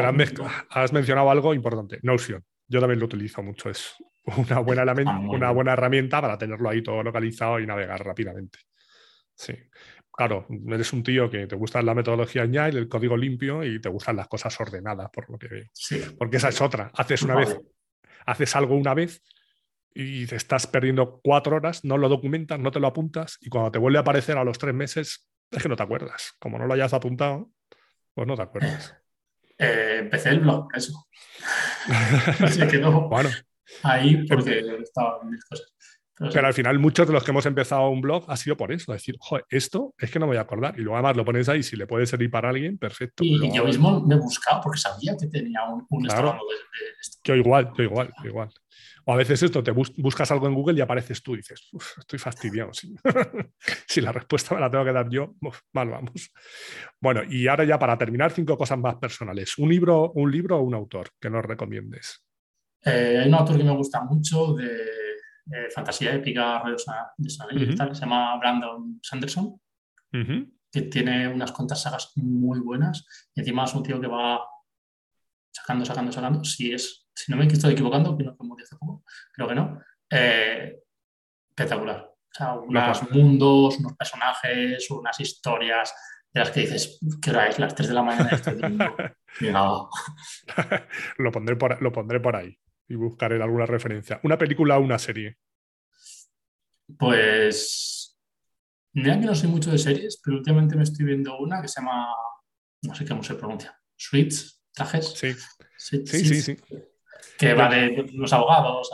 has, 0.71 0.93
mencionado 0.93 1.31
algo 1.31 1.55
importante, 1.55 2.01
Notion. 2.03 2.45
Yo 2.67 2.81
también 2.81 3.01
lo 3.01 3.07
utilizo 3.07 3.43
mucho, 3.43 3.71
es 3.71 3.95
una 4.37 4.59
buena, 4.59 4.85
una 5.29 5.51
buena 5.51 5.73
herramienta 5.73 6.21
para 6.21 6.37
tenerlo 6.37 6.69
ahí 6.69 6.83
todo 6.83 7.03
localizado 7.03 7.59
y 7.59 7.67
navegar 7.67 8.05
rápidamente. 8.05 8.59
Sí. 9.35 9.55
Claro, 10.13 10.47
eres 10.69 10.93
un 10.93 11.03
tío 11.03 11.31
que 11.31 11.47
te 11.47 11.57
gusta 11.57 11.81
la 11.81 11.95
metodología 11.95 12.43
Agile, 12.43 12.79
el 12.79 12.89
código 12.89 13.17
limpio 13.17 13.65
y 13.65 13.81
te 13.81 13.89
gustan 13.89 14.17
las 14.17 14.29
cosas 14.29 14.61
ordenadas, 14.61 15.09
por 15.11 15.31
lo 15.31 15.39
que 15.39 15.49
veo. 15.49 15.65
Sí. 15.73 16.03
Porque 16.19 16.37
esa 16.37 16.51
es 16.51 16.61
otra. 16.61 16.91
Haces 16.95 17.23
una 17.23 17.37
vez, 17.37 17.59
haces 18.27 18.57
algo 18.57 18.77
una 18.77 18.95
vez 18.95 19.23
y 19.93 20.27
te 20.27 20.37
estás 20.37 20.67
perdiendo 20.67 21.21
cuatro 21.23 21.57
horas, 21.57 21.85
no 21.85 21.99
lo 21.99 22.09
documentas, 22.09 22.59
no 22.59 22.71
te 22.71 22.81
lo 22.81 22.87
apuntas 22.87 23.39
y 23.41 23.49
cuando 23.49 23.73
te 23.73 23.79
vuelve 23.79 23.99
a 23.99 24.03
aparecer 24.03 24.39
a 24.39 24.45
los 24.45 24.59
tres 24.59 24.75
meses 24.75 25.27
es 25.51 25.63
que 25.63 25.69
no 25.69 25.77
te 25.77 25.83
acuerdas. 25.83 26.35
Como 26.39 26.59
no 26.59 26.67
lo 26.67 26.75
hayas 26.75 26.93
apuntado, 26.95 27.51
pues 28.15 28.27
no 28.27 28.37
te 28.37 28.43
acuerdas. 28.43 28.97
Eh, 29.63 29.99
empecé 29.99 30.31
el 30.31 30.41
blog, 30.41 30.69
eso. 30.75 31.07
Se 32.49 32.67
quedó 32.67 33.11
bueno, 33.11 33.29
ahí 33.83 34.27
porque 34.27 34.61
estaban 34.83 35.29
mis 35.29 35.45
cosas. 35.45 35.71
Pero, 36.33 36.47
al 36.47 36.55
final 36.55 36.79
muchos 36.79 37.07
de 37.07 37.15
los 37.15 37.25
que 37.25 37.31
hemos 37.31 37.47
empezado 37.47 37.89
un 37.89 38.03
blog 38.03 38.25
ha 38.29 38.37
sido 38.37 38.57
por 38.57 38.73
eso, 38.73 38.93
decir, 38.93 39.17
joder, 39.19 39.47
esto 39.49 39.95
es 39.99 40.11
que 40.11 40.19
no 40.19 40.27
me 40.27 40.33
voy 40.33 40.37
a 40.37 40.43
acordar. 40.43 40.79
Y 40.79 40.83
luego 40.83 40.97
además 40.97 41.17
lo 41.17 41.25
pones 41.25 41.49
ahí, 41.49 41.63
si 41.63 41.77
le 41.77 41.87
puede 41.87 42.05
servir 42.07 42.31
para 42.31 42.51
alguien, 42.51 42.77
perfecto. 42.77 43.25
Y, 43.25 43.51
yo 43.55 43.65
mismo 43.65 44.05
me 44.05 44.17
he 44.17 44.19
buscado 44.19 44.61
porque 44.63 44.79
sabía 44.79 45.17
que 45.19 45.29
tenía 45.29 45.65
un, 45.65 45.87
un 45.89 46.05
claro. 46.05 46.33
de, 46.33 46.87
esto. 47.01 47.19
Yo 47.25 47.35
igual, 47.35 47.73
yo 47.77 47.85
igual, 47.85 48.13
yo 48.23 48.29
igual. 48.29 48.51
O 49.05 49.13
a 49.13 49.17
veces 49.17 49.43
esto, 49.43 49.63
te 49.63 49.71
buscas 49.71 50.31
algo 50.31 50.47
en 50.47 50.55
Google 50.55 50.79
y 50.79 50.83
apareces 50.83 51.23
tú 51.23 51.35
y 51.35 51.39
dices, 51.39 51.71
estoy 51.99 52.19
fastidiado. 52.19 52.71
si 53.89 54.01
la 54.01 54.13
respuesta 54.13 54.55
me 54.55 54.61
la 54.61 54.71
tengo 54.71 54.85
que 54.85 54.93
dar 54.93 55.09
yo, 55.09 55.35
mal 55.73 55.89
vamos. 55.89 56.31
Bueno, 57.01 57.23
y 57.29 57.49
ahora 57.49 57.65
ya 57.65 57.79
para 57.79 57.97
terminar, 57.97 58.31
cinco 58.31 58.59
cosas 58.59 58.79
más 58.79 58.97
personales. 58.97 59.57
¿Un 59.59 59.71
libro, 59.71 60.13
un 60.13 60.31
libro 60.31 60.59
o 60.59 60.63
un 60.63 60.75
autor 60.75 61.09
que 61.19 61.31
nos 61.31 61.45
recomiendes? 61.45 62.23
Eh, 62.85 63.19
hay 63.23 63.29
un 63.29 63.35
autor 63.35 63.57
que 63.57 63.65
me 63.65 63.77
gusta 63.77 64.03
mucho 64.03 64.55
de, 64.55 65.00
fantasía 65.75 66.15
épica, 66.15 66.63
de 66.65 67.31
se 67.31 68.01
llama 68.01 68.37
Brandon 68.39 69.01
Sanderson, 69.03 69.61
que 70.11 70.83
tiene 70.83 71.29
unas 71.29 71.53
cuantas 71.53 71.83
sagas 71.83 72.13
muy 72.17 72.61
buenas 72.61 73.07
y 73.35 73.41
encima 73.41 73.65
es 73.65 73.75
un 73.75 73.83
tío 73.83 74.01
que 74.01 74.07
va 74.07 74.41
sacando, 75.53 75.85
sacando, 75.85 76.13
sacando. 76.13 76.45
Si 76.45 76.73
es 76.73 77.09
si 77.15 77.31
no 77.31 77.39
me 77.39 77.47
estoy 77.47 77.73
equivocando, 77.73 78.17
que 78.17 78.25
no 78.25 78.37
hace 78.63 78.77
poco, 78.77 79.05
creo 79.33 79.49
que 79.49 79.55
no, 79.55 79.81
eh, 80.09 80.81
espectacular. 81.51 82.07
O 82.09 82.33
sea, 82.33 82.55
unos 82.55 83.11
mundos, 83.11 83.79
unos 83.79 83.97
personajes, 83.97 84.91
unas 84.91 85.19
historias 85.21 85.93
de 86.33 86.41
las 86.41 86.51
que 86.51 86.61
dices, 86.61 87.01
¿qué 87.21 87.31
hora 87.31 87.49
es? 87.49 87.59
Las 87.59 87.75
3 87.75 87.89
de 87.89 87.95
la 87.95 88.03
mañana. 88.03 88.31
lo, 91.19 91.33
pondré 91.33 91.57
por, 91.57 91.83
lo 91.83 91.93
pondré 91.93 92.21
por 92.21 92.37
ahí 92.37 92.57
y 92.91 92.97
buscaré 92.97 93.43
alguna 93.43 93.65
referencia. 93.65 94.21
¿Una 94.25 94.37
película 94.37 94.77
o 94.77 94.83
una 94.83 94.99
serie? 94.99 95.39
Pues, 96.99 98.21
mira 98.93 99.19
que 99.19 99.27
no 99.27 99.35
soy 99.35 99.49
mucho 99.49 99.71
de 99.71 99.79
series, 99.79 100.21
pero 100.23 100.39
últimamente 100.39 100.77
me 100.77 100.83
estoy 100.83 101.07
viendo 101.07 101.39
una 101.39 101.63
que 101.63 101.69
se 101.69 101.81
llama, 101.81 102.09
no 102.83 102.95
sé 102.95 103.07
cómo 103.07 103.23
se 103.23 103.37
pronuncia, 103.37 103.81
Suites, 103.97 104.63
trajes. 104.75 105.15
Sí, 105.15 105.35
sí, 105.79 106.05
sí. 106.05 106.43
sí 106.43 106.57
que 107.39 107.55
va 107.55 107.71
de 107.71 108.07
los 108.13 108.33
abogados. 108.33 108.91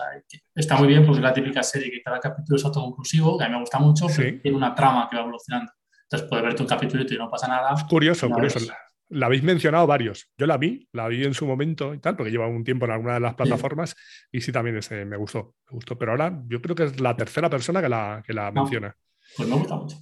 está 0.54 0.76
muy 0.76 0.86
bien 0.86 1.04
porque 1.04 1.18
es 1.18 1.24
la 1.24 1.32
típica 1.32 1.62
serie 1.64 1.90
que 1.90 2.02
cada 2.02 2.20
capítulo 2.20 2.56
es 2.56 2.64
autoconclusivo, 2.64 3.36
que 3.36 3.44
a 3.44 3.48
mí 3.48 3.54
me 3.54 3.60
gusta 3.60 3.78
mucho, 3.80 4.06
pero 4.14 4.40
tiene 4.40 4.56
una 4.56 4.72
trama 4.74 5.08
que 5.10 5.16
va 5.16 5.22
evolucionando. 5.22 5.72
Entonces 6.02 6.28
puedes 6.28 6.44
ver 6.44 6.54
tu 6.54 6.64
capítulo 6.64 7.04
y 7.08 7.16
no 7.16 7.28
pasa 7.28 7.48
nada. 7.48 7.74
Es 7.74 7.84
curioso, 7.84 8.30
curioso. 8.30 8.60
La, 9.08 9.26
habéis 9.26 9.42
mencionado 9.42 9.86
varios. 9.86 10.30
Yo 10.36 10.46
la 10.46 10.56
vi, 10.56 10.88
la 10.92 11.08
vi 11.08 11.24
en 11.24 11.34
su 11.34 11.46
momento 11.46 11.94
y 11.94 11.98
tal, 11.98 12.16
porque 12.16 12.30
lleva 12.30 12.46
un 12.48 12.64
tiempo 12.64 12.86
en 12.86 12.92
alguna 12.92 13.14
de 13.14 13.20
las 13.20 13.34
plataformas 13.34 13.94
y 14.32 14.40
sí 14.40 14.52
también 14.52 14.76
ese, 14.76 15.04
me 15.04 15.16
gustó, 15.16 15.54
me 15.70 15.76
gustó. 15.76 15.98
Pero 15.98 16.12
ahora 16.12 16.42
yo 16.46 16.60
creo 16.60 16.74
que 16.74 16.84
es 16.84 17.00
la 17.00 17.16
tercera 17.16 17.48
persona 17.48 17.80
que 17.80 17.88
la, 17.88 18.22
que 18.26 18.32
la 18.32 18.50
menciona. 18.50 18.96
Pues 19.36 19.48
me 19.48 19.56
gusta 19.56 19.76
mucho. 19.76 19.96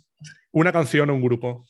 Una 0.52 0.72
canción 0.72 1.10
o 1.10 1.14
un 1.14 1.22
grupo 1.22 1.66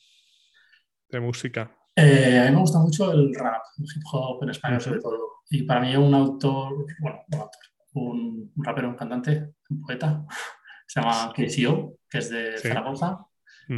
de 1.09 1.19
música. 1.19 1.75
Eh, 1.95 2.39
a 2.39 2.49
mí 2.49 2.51
me 2.51 2.61
gusta 2.61 2.79
mucho 2.79 3.11
el 3.11 3.33
rap, 3.33 3.61
el 3.77 3.85
hip 3.85 4.03
hop 4.11 4.43
en 4.43 4.49
español 4.49 4.81
sobre 4.81 4.99
todo. 4.99 5.35
Y 5.49 5.63
para 5.63 5.81
mí 5.81 5.95
un 5.95 6.13
autor, 6.13 6.85
bueno, 6.99 7.19
un 7.31 7.39
autor, 7.39 7.61
un, 7.93 8.51
rapero, 8.57 8.89
un 8.89 8.95
cantante, 8.95 9.53
un 9.69 9.81
poeta, 9.81 10.25
se 10.87 11.01
llama 11.01 11.33
KCO, 11.33 11.99
que 12.09 12.17
es 12.17 12.29
de 12.29 12.57
Zaragoza, 12.57 13.25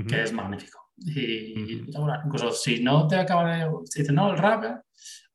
que 0.07 0.23
es 0.23 0.33
magnífico. 0.33 0.86
Y, 0.97 1.53
incluso 2.25 2.51
si 2.51 2.83
no 2.83 3.07
te 3.07 3.15
acaba 3.15 3.55
de... 3.55 3.69
Si 3.85 3.99
dices, 3.99 4.13
no, 4.13 4.31
el 4.31 4.37
rap, 4.37 4.81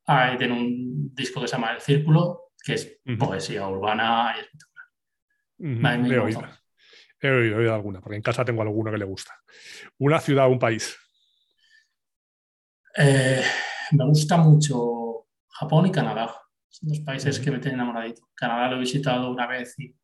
Ahí 0.05 0.37
tiene 0.37 0.55
un 0.55 1.15
disco 1.15 1.41
que 1.41 1.47
se 1.47 1.53
llama 1.53 1.73
El 1.73 1.81
Círculo, 1.81 2.53
que 2.63 2.75
es 2.75 3.01
poesía 3.19 3.69
urbana 3.69 4.35
y 4.37 4.41
espectacular. 4.41 4.87
he, 6.11 6.19
oído. 6.19 6.43
he 7.21 7.55
oído, 7.55 7.75
alguna, 7.75 8.01
porque 8.01 8.17
en 8.17 8.23
casa 8.23 8.45
tengo 8.45 8.63
alguno 8.63 8.91
que 8.91 8.99
le 8.99 9.05
gusta. 9.05 9.33
¿Una 9.99 10.19
ciudad 10.19 10.47
o 10.47 10.51
un 10.51 10.59
país? 10.59 10.97
Eh, 12.97 13.43
me 13.93 14.05
gusta 14.07 14.37
mucho 14.39 15.29
Japón 15.49 15.87
y 15.87 15.93
Canadá. 15.93 16.35
Son 16.69 16.89
dos 16.89 17.01
países 17.01 17.39
que 17.39 17.51
me 17.51 17.59
tienen 17.59 17.81
enamoradito. 17.81 18.29
Canadá 18.35 18.71
lo 18.71 18.77
he 18.77 18.81
visitado 18.81 19.31
una 19.31 19.47
vez 19.47 19.79
y 19.79 19.95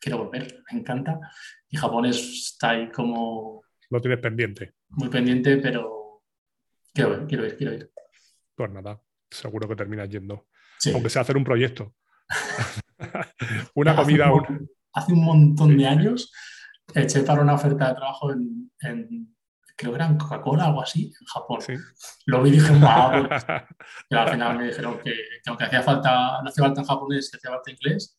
quiero 0.00 0.18
volver, 0.18 0.62
me 0.70 0.80
encanta. 0.80 1.20
Y 1.68 1.76
Japón 1.76 2.06
está 2.06 2.70
ahí 2.70 2.90
como... 2.90 3.62
Lo 3.90 4.00
tienes 4.00 4.20
pendiente. 4.20 4.74
Muy 4.88 5.08
pendiente, 5.08 5.56
pero 5.58 6.22
quiero 6.92 7.10
ver, 7.10 7.26
quiero 7.26 7.46
ir, 7.46 7.56
quiero 7.56 7.74
ir. 7.74 7.90
Pues 8.54 8.70
nada, 8.70 9.00
seguro 9.30 9.68
que 9.68 9.76
terminas 9.76 10.08
yendo. 10.08 10.46
Aunque 10.92 11.10
sea 11.10 11.22
hacer 11.22 11.36
un 11.36 11.44
proyecto. 11.44 11.94
una 13.74 13.96
comida. 13.96 14.30
Hace 14.92 15.12
un, 15.12 15.24
montón 15.24 15.76
de 15.76 15.86
años 15.86 16.32
eché 16.94 17.22
para 17.22 17.42
una 17.42 17.54
oferta 17.54 17.88
de 17.88 17.94
trabajo 17.94 18.32
en, 18.32 18.70
creo 19.76 19.92
que 19.92 19.96
era 19.96 20.06
en 20.06 20.16
Coca-Cola 20.16 20.64
o 20.64 20.68
algo 20.68 20.82
así, 20.82 21.12
en 21.20 21.26
Japón. 21.26 21.58
Lo 22.26 22.42
vi 22.42 22.50
y 22.50 22.52
dije, 22.54 22.72
wow. 22.72 23.28
Pero 24.08 24.20
al 24.22 24.30
final 24.30 24.58
me 24.58 24.66
dijeron 24.68 24.98
que, 25.00 25.14
aunque 25.46 25.64
hacía 25.64 25.82
falta, 25.82 26.40
no 26.42 26.48
hacía 26.48 26.64
falta 26.64 26.80
en 26.80 26.86
japonés, 26.86 27.30
hacía 27.34 27.50
falta 27.50 27.70
inglés, 27.70 28.18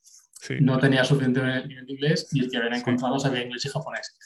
no 0.62 0.78
tenía 0.78 1.04
suficiente 1.04 1.42
nivel 1.42 1.86
de 1.86 1.94
inglés 1.94 2.28
y 2.32 2.42
el 2.42 2.52
que 2.52 2.58
había 2.58 2.78
encontrado 2.78 3.20
sabía 3.20 3.44
inglés 3.44 3.66
y 3.66 3.70
japonés. 3.70 4.18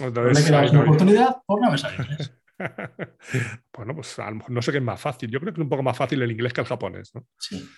Entonces, 0.00 0.50
me 0.50 0.70
una 0.70 0.80
oportunidad 0.82 1.36
por 1.46 1.60
no 1.60 1.68
inglés. 1.68 2.32
bueno, 3.76 3.94
pues 3.94 4.18
a 4.18 4.30
lo 4.30 4.36
mejor 4.36 4.50
no 4.50 4.62
sé 4.62 4.72
qué 4.72 4.78
es 4.78 4.84
más 4.84 5.00
fácil. 5.00 5.30
Yo 5.30 5.40
creo 5.40 5.52
que 5.52 5.60
es 5.60 5.64
un 5.64 5.68
poco 5.68 5.82
más 5.82 5.96
fácil 5.96 6.22
el 6.22 6.30
inglés 6.30 6.52
que 6.52 6.60
el 6.60 6.66
japonés, 6.66 7.14
¿no? 7.14 7.26
Sí. 7.38 7.68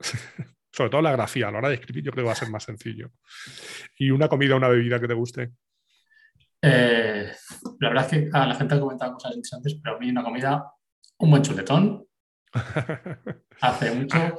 Sobre 0.72 0.90
todo 0.90 1.00
la 1.00 1.12
grafía, 1.12 1.48
a 1.48 1.50
la 1.50 1.58
hora 1.58 1.68
de 1.70 1.76
escribir, 1.76 2.04
yo 2.04 2.12
creo 2.12 2.24
que 2.24 2.26
va 2.26 2.32
a 2.32 2.36
ser 2.36 2.50
más 2.50 2.64
sencillo. 2.64 3.10
¿Y 3.98 4.10
una 4.10 4.28
comida 4.28 4.54
o 4.54 4.58
una 4.58 4.68
bebida 4.68 5.00
que 5.00 5.08
te 5.08 5.14
guste? 5.14 5.52
Eh, 6.60 7.32
la 7.80 7.88
verdad 7.88 8.04
es 8.04 8.10
que 8.10 8.30
a 8.30 8.46
la 8.46 8.54
gente 8.54 8.74
ha 8.74 8.80
comentado 8.80 9.14
cosas 9.14 9.32
interesantes, 9.32 9.78
pero 9.82 9.96
a 9.96 9.98
mí 9.98 10.10
una 10.10 10.22
comida, 10.22 10.70
un 11.18 11.30
buen 11.30 11.42
chuletón, 11.42 12.06
hace 13.60 13.90
mucho. 13.92 14.36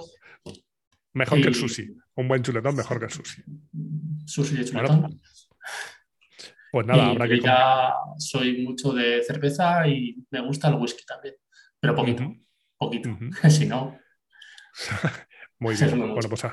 Mejor 1.13 1.41
que 1.41 1.47
el 1.47 1.55
sushi. 1.55 1.87
Un 2.15 2.27
buen 2.27 2.43
chuletón 2.43 2.75
mejor 2.75 2.99
que 2.99 3.05
el 3.05 3.11
sushi. 3.11 3.43
Sushi 4.25 4.61
y 4.61 4.65
chuletón. 4.65 5.19
Pues 6.77 6.85
nada, 6.85 7.09
habrá 7.09 7.27
que. 7.27 7.39
Ya 7.39 7.91
soy 8.19 8.61
mucho 8.61 8.93
de 8.93 9.23
cerveza 9.23 9.87
y 9.87 10.15
me 10.29 10.41
gusta 10.41 10.67
el 10.67 10.75
whisky 10.75 11.03
también, 11.05 11.33
pero 11.79 11.95
poquito. 11.95 12.35
Poquito. 12.77 13.09
si 13.49 13.65
no. 13.65 13.97
Muy 15.59 15.75
bien. 15.79 15.97
Bueno, 15.97 16.13
pues 16.13 16.43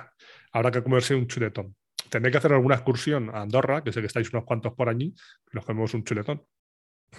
habrá 0.50 0.70
que 0.70 0.82
comerse 0.82 1.14
un 1.14 1.26
chuletón. 1.26 1.76
Tendré 2.08 2.32
que 2.32 2.38
hacer 2.38 2.54
alguna 2.54 2.76
excursión 2.76 3.28
a 3.34 3.42
Andorra, 3.42 3.84
que 3.84 3.92
sé 3.92 4.00
que 4.00 4.06
estáis 4.06 4.32
unos 4.32 4.44
cuantos 4.44 4.72
por 4.72 4.88
allí, 4.88 5.14
y 5.14 5.50
nos 5.52 5.66
comemos 5.66 5.92
un 5.92 6.04
chuletón. 6.04 6.42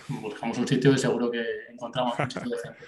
Buscamos 0.08 0.58
un 0.58 0.68
sitio 0.68 0.92
y 0.92 0.98
seguro 0.98 1.30
que 1.30 1.46
encontramos 1.70 2.18
un 2.18 2.32
sitio 2.32 2.50
decente. 2.50 2.86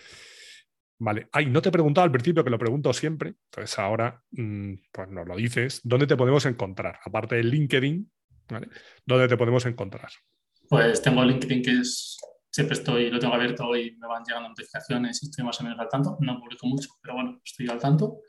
Vale. 0.97 1.27
Ay, 1.31 1.45
no 1.45 1.61
te 1.61 1.69
he 1.69 1.71
preguntado 1.71 2.05
al 2.05 2.11
principio, 2.11 2.43
que 2.43 2.49
lo 2.49 2.57
pregunto 2.57 2.91
siempre. 2.91 3.35
Entonces 3.51 3.77
ahora, 3.77 4.23
mm, 4.31 4.73
pues 4.91 5.09
nos 5.09 5.27
lo 5.27 5.35
dices. 5.35 5.79
¿Dónde 5.83 6.07
te 6.07 6.17
podemos 6.17 6.43
encontrar? 6.47 6.99
Aparte 7.05 7.35
de 7.35 7.43
LinkedIn, 7.43 8.11
¿vale? 8.49 8.67
¿Dónde 9.05 9.27
te 9.27 9.37
podemos 9.37 9.65
encontrar? 9.65 10.09
Pues 10.69 11.01
tengo 11.01 11.23
LinkedIn 11.23 11.61
que 11.61 11.79
es 11.79 12.17
siempre 12.49 12.75
estoy, 12.75 13.11
lo 13.11 13.19
tengo 13.19 13.35
abierto 13.35 13.75
y 13.75 13.95
me 13.97 14.07
van 14.07 14.23
llegando 14.23 14.49
notificaciones 14.49 15.21
y 15.21 15.27
estoy 15.27 15.45
más 15.45 15.59
o 15.61 15.63
menos 15.63 15.79
al 15.79 15.89
tanto. 15.89 16.17
No 16.21 16.39
publico 16.39 16.65
mucho, 16.65 16.89
pero 17.01 17.13
bueno, 17.13 17.39
estoy 17.43 17.67
al 17.69 17.79
tanto. 17.79 18.21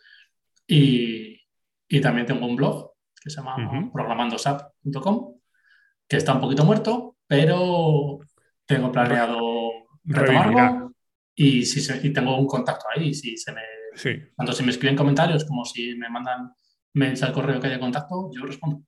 Y, 0.66 1.40
y 1.88 2.00
también 2.00 2.26
tengo 2.26 2.46
un 2.46 2.56
blog 2.56 2.92
que 3.22 3.30
se 3.30 3.36
llama 3.36 3.90
programandosap.com, 3.92 5.34
que 6.06 6.16
está 6.16 6.34
un 6.34 6.40
poquito 6.40 6.64
muerto, 6.64 7.16
pero 7.26 8.18
tengo 8.66 8.92
planeado 8.92 9.86
retomarlo 10.04 10.92
y, 11.34 11.64
si 11.64 12.06
y 12.06 12.12
tengo 12.12 12.36
un 12.36 12.46
contacto 12.46 12.86
ahí. 12.94 13.14
Si 13.14 13.36
se 13.36 13.52
me, 13.52 13.62
Tanto 14.36 14.52
si 14.52 14.62
me 14.62 14.70
escriben 14.70 14.96
comentarios 14.96 15.44
como 15.44 15.64
si 15.64 15.94
me 15.94 16.08
mandan 16.10 16.52
mails 16.94 17.22
al 17.22 17.32
correo 17.32 17.60
que 17.60 17.68
haya 17.68 17.80
contacto, 17.80 18.30
yo 18.32 18.44
respondo. 18.44 18.82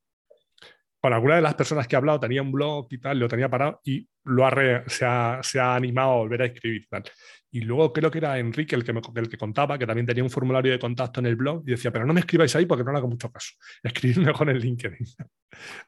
Con 1.01 1.13
alguna 1.13 1.35
de 1.35 1.41
las 1.41 1.55
personas 1.55 1.87
que 1.87 1.95
he 1.95 1.97
hablado 1.97 2.19
tenía 2.19 2.43
un 2.43 2.51
blog 2.51 2.87
y 2.91 2.99
tal, 2.99 3.17
lo 3.17 3.27
tenía 3.27 3.49
parado 3.49 3.81
y 3.83 4.07
lo 4.25 4.45
ha 4.45 4.51
se, 4.87 5.03
ha, 5.03 5.39
se, 5.41 5.59
ha, 5.59 5.75
animado 5.75 6.11
a 6.11 6.15
volver 6.17 6.43
a 6.43 6.45
escribir 6.45 6.83
y 6.83 6.87
tal. 6.87 7.03
Y 7.49 7.61
luego 7.61 7.91
creo 7.91 8.11
que 8.11 8.19
era 8.19 8.37
Enrique 8.37 8.75
el 8.75 8.83
que, 8.83 8.93
me, 8.93 9.01
el 9.15 9.29
que 9.29 9.37
contaba, 9.37 9.79
que 9.79 9.87
también 9.87 10.05
tenía 10.05 10.23
un 10.23 10.29
formulario 10.29 10.71
de 10.71 10.79
contacto 10.79 11.19
en 11.19 11.25
el 11.25 11.35
blog 11.35 11.63
y 11.65 11.71
decía, 11.71 11.91
pero 11.91 12.05
no 12.05 12.13
me 12.13 12.19
escribáis 12.19 12.55
ahí 12.55 12.67
porque 12.67 12.83
no 12.83 12.91
le 12.91 12.99
hago 12.99 13.07
mucho 13.07 13.31
caso. 13.31 13.55
Escribidme 13.83 14.31
con 14.31 14.49
el 14.49 14.59
LinkedIn. 14.59 15.07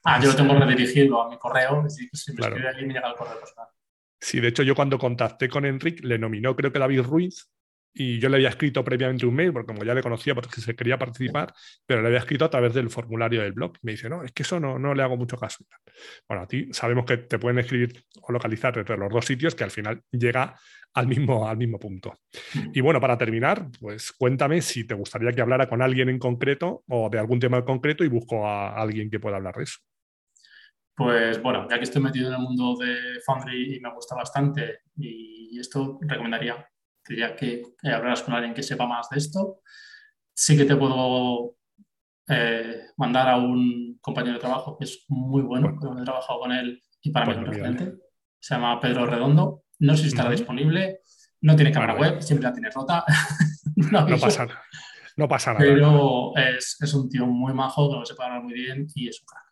Ah, 0.04 0.20
yo 0.20 0.30
lo 0.30 0.36
tengo 0.36 0.56
redirigido 0.56 1.22
a 1.22 1.30
mi 1.30 1.38
correo, 1.38 1.88
si, 1.90 2.10
si 2.12 2.34
me 2.34 2.42
escribe 2.42 2.68
allí 2.68 2.86
me 2.86 2.94
llega 2.94 3.10
el 3.10 3.16
correo 3.16 3.40
personal. 3.40 3.68
Sí, 4.20 4.40
de 4.40 4.48
hecho 4.48 4.64
yo 4.64 4.74
cuando 4.74 4.98
contacté 4.98 5.48
con 5.48 5.66
Enrique 5.66 6.06
le 6.08 6.18
nominó 6.18 6.56
creo 6.56 6.72
que 6.72 6.80
David 6.80 7.02
Ruiz 7.02 7.50
y 7.94 8.20
yo 8.20 8.30
le 8.30 8.38
había 8.38 8.50
escrito 8.50 8.84
previamente 8.84 9.26
un 9.26 9.36
mail, 9.36 9.54
porque 9.54 9.68
como 9.68 9.84
ya 9.84 9.94
le 9.94 10.02
conocía, 10.02 10.34
porque 10.34 10.60
se 10.60 10.76
quería 10.76 10.98
participar, 10.98 11.54
pero 11.86 12.02
le 12.02 12.08
había 12.08 12.20
escrito 12.20 12.46
a 12.46 12.50
través 12.50 12.74
del 12.74 12.90
formulario 12.90 13.42
del 13.42 13.54
blog. 13.54 13.74
Me 13.84 13.92
dice, 13.92 14.10
no, 14.10 14.24
es 14.24 14.32
que 14.32 14.44
eso 14.44 14.60
no, 14.60 14.80
no 14.80 14.96
le 14.96 15.04
hago 15.04 15.16
mucho 15.16 15.38
caso. 15.38 15.64
Bueno, 16.28 16.44
a 16.44 16.48
ti 16.48 16.70
sabemos 16.72 17.06
que 17.06 17.18
te 17.18 17.38
pueden 17.38 17.60
escribir 17.60 18.04
o 18.22 18.32
localizar 18.32 18.78
entre 18.78 18.98
los 18.98 19.12
dos 19.12 19.26
sitios, 19.26 19.54
que 19.54 19.64
al 19.64 19.72
final 19.72 20.02
llega 20.12 20.56
al 20.96 21.08
mismo, 21.08 21.48
al 21.48 21.58
mismo 21.58 21.80
punto. 21.80 22.18
Y 22.74 22.82
bueno, 22.82 23.00
para 23.00 23.18
terminar, 23.18 23.68
pues 23.80 24.12
cuéntame 24.12 24.62
si 24.62 24.86
te 24.86 24.96
gustaría 24.96 25.32
que 25.32 25.42
hablara 25.42 25.70
con 25.70 25.82
alguien 25.82 26.10
en 26.10 26.20
concreto 26.20 26.84
o 26.88 27.10
de 27.10 27.20
algún 27.20 27.40
tema 27.40 27.58
en 27.58 27.64
concreto 27.64 28.04
y 28.04 28.08
busco 28.08 28.48
a 28.48 28.76
alguien 28.76 29.10
que 29.10 29.20
pueda 29.20 29.38
hablar 29.38 29.56
de 29.56 29.64
eso. 29.64 29.80
Pues 30.96 31.42
bueno, 31.42 31.68
ya 31.70 31.78
que 31.78 31.86
estoy 31.86 32.02
metido 32.04 32.28
en 32.28 32.36
el 32.36 32.42
mundo 32.42 32.76
de 32.80 33.20
Foundry 33.26 33.76
y 33.76 33.80
me 33.80 33.92
gusta 33.92 34.16
bastante 34.16 34.82
y 34.96 35.60
esto 35.60 35.98
recomendaría 36.02 36.68
diría 37.08 37.36
que 37.36 37.64
hablarás 37.84 38.24
con 38.24 38.34
alguien 38.34 38.54
que 38.54 38.64
sepa 38.64 38.88
más 38.88 39.10
de 39.10 39.18
esto. 39.18 39.62
Sí 40.34 40.58
que 40.58 40.66
te 40.66 40.76
puedo 40.76 41.58
eh, 42.28 42.88
mandar 42.98 43.30
a 43.30 43.38
un 43.38 43.98
compañero 44.00 44.36
de 44.36 44.40
trabajo 44.40 44.78
que 44.78 44.86
es 44.86 45.06
muy 45.10 45.42
bueno, 45.42 45.78
que 45.80 46.02
he 46.02 46.04
trabajado 46.04 46.40
con 46.40 46.52
él 46.52 46.82
y 47.02 47.12
para 47.12 47.26
mí 47.26 47.34
es 47.34 47.38
un 47.38 47.46
referente. 47.46 47.94
Se 48.40 48.56
llama 48.56 48.80
Pedro 48.80 49.06
Redondo. 49.06 49.64
No 49.80 49.96
sé 49.96 50.04
si 50.04 50.10
estará 50.10 50.30
disponible. 50.32 51.00
No 51.42 51.56
tiene 51.56 51.72
cámara 51.72 51.96
web, 51.96 52.22
siempre 52.22 52.48
la 52.48 52.54
tiene 52.54 52.70
rota. 52.70 53.04
no, 53.76 54.06
pasa 54.18 54.46
nada. 54.46 54.64
No 55.18 55.28
pasa 55.28 55.54
nada. 55.54 55.66
Pero 55.66 56.36
es, 56.38 56.78
es, 56.80 56.94
un 56.94 57.10
tío 57.10 57.26
muy 57.26 57.54
majo, 57.54 57.90
que 57.90 57.98
lo 57.98 58.06
sepa 58.06 58.26
hablar 58.26 58.44
muy 58.44 58.54
bien 58.54 58.88
y 58.96 59.10
es 59.10 59.20
un 59.20 59.26
crack. 59.26 59.44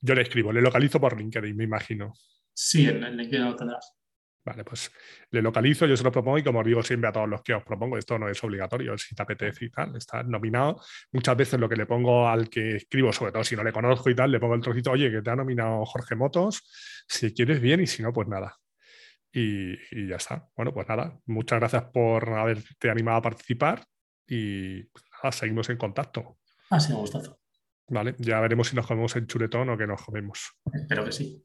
Yo 0.00 0.14
le 0.14 0.22
escribo, 0.22 0.52
le 0.52 0.62
localizo 0.62 1.00
por 1.00 1.18
LinkedIn, 1.18 1.56
me 1.56 1.64
imagino. 1.64 2.12
Sí, 2.54 2.88
en, 2.88 3.02
en 3.02 3.16
LinkedIn 3.16 3.44
lo 3.44 3.56
tendrás. 3.56 3.96
Vale, 4.44 4.64
pues 4.64 4.90
le 5.30 5.40
localizo, 5.40 5.86
yo 5.86 5.96
se 5.96 6.02
lo 6.02 6.10
propongo 6.10 6.38
y 6.38 6.42
como 6.42 6.60
os 6.60 6.66
digo 6.66 6.82
siempre 6.82 7.08
a 7.08 7.12
todos 7.12 7.28
los 7.28 7.42
que 7.42 7.54
os 7.54 7.62
propongo, 7.62 7.96
esto 7.96 8.18
no 8.18 8.28
es 8.28 8.42
obligatorio, 8.42 8.98
si 8.98 9.14
te 9.14 9.22
apetece 9.22 9.66
y 9.66 9.70
tal, 9.70 9.94
está 9.94 10.24
nominado. 10.24 10.80
Muchas 11.12 11.36
veces 11.36 11.60
lo 11.60 11.68
que 11.68 11.76
le 11.76 11.86
pongo 11.86 12.28
al 12.28 12.48
que 12.48 12.76
escribo, 12.76 13.12
sobre 13.12 13.30
todo 13.30 13.44
si 13.44 13.54
no 13.54 13.62
le 13.62 13.72
conozco 13.72 14.10
y 14.10 14.16
tal, 14.16 14.32
le 14.32 14.40
pongo 14.40 14.54
el 14.54 14.60
trocito, 14.60 14.90
oye, 14.90 15.12
que 15.12 15.22
te 15.22 15.30
ha 15.30 15.36
nominado 15.36 15.84
Jorge 15.84 16.16
Motos, 16.16 17.04
si 17.06 17.32
quieres 17.32 17.60
bien 17.60 17.80
y 17.82 17.86
si 17.86 18.02
no, 18.02 18.12
pues 18.12 18.26
nada. 18.26 18.56
Y, 19.32 19.76
ya 20.08 20.16
está. 20.16 20.48
Bueno, 20.56 20.74
pues 20.74 20.88
nada, 20.88 21.16
muchas 21.26 21.60
gracias 21.60 21.84
por 21.84 22.28
haberte 22.28 22.90
animado 22.90 23.18
a 23.18 23.22
participar 23.22 23.86
y 24.26 24.82
nada, 25.22 25.30
seguimos 25.30 25.70
en 25.70 25.76
contacto. 25.76 26.38
Ha 26.70 26.80
sido 26.80 26.96
un 26.96 27.02
gustazo. 27.02 27.38
Vale, 27.88 28.16
ya 28.18 28.40
veremos 28.40 28.68
si 28.68 28.74
nos 28.74 28.86
comemos 28.86 29.14
en 29.14 29.26
chuletón 29.28 29.70
o 29.70 29.78
que 29.78 29.86
nos 29.86 30.02
comemos. 30.02 30.52
Espero 30.72 31.04
que 31.04 31.12
sí. 31.12 31.42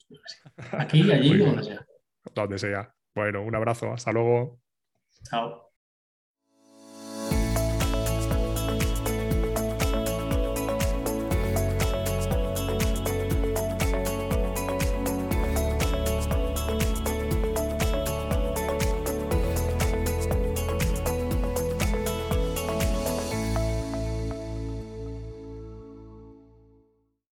Aquí, 0.72 1.12
allí, 1.12 1.38
donde 1.38 1.64
sea 1.64 1.86
donde 2.34 2.60
sea. 2.60 2.94
Bueno, 3.16 3.42
un 3.44 3.56
abrazo, 3.56 3.92
hasta 3.94 4.12
luego. 4.12 4.60
Chao. 5.24 5.67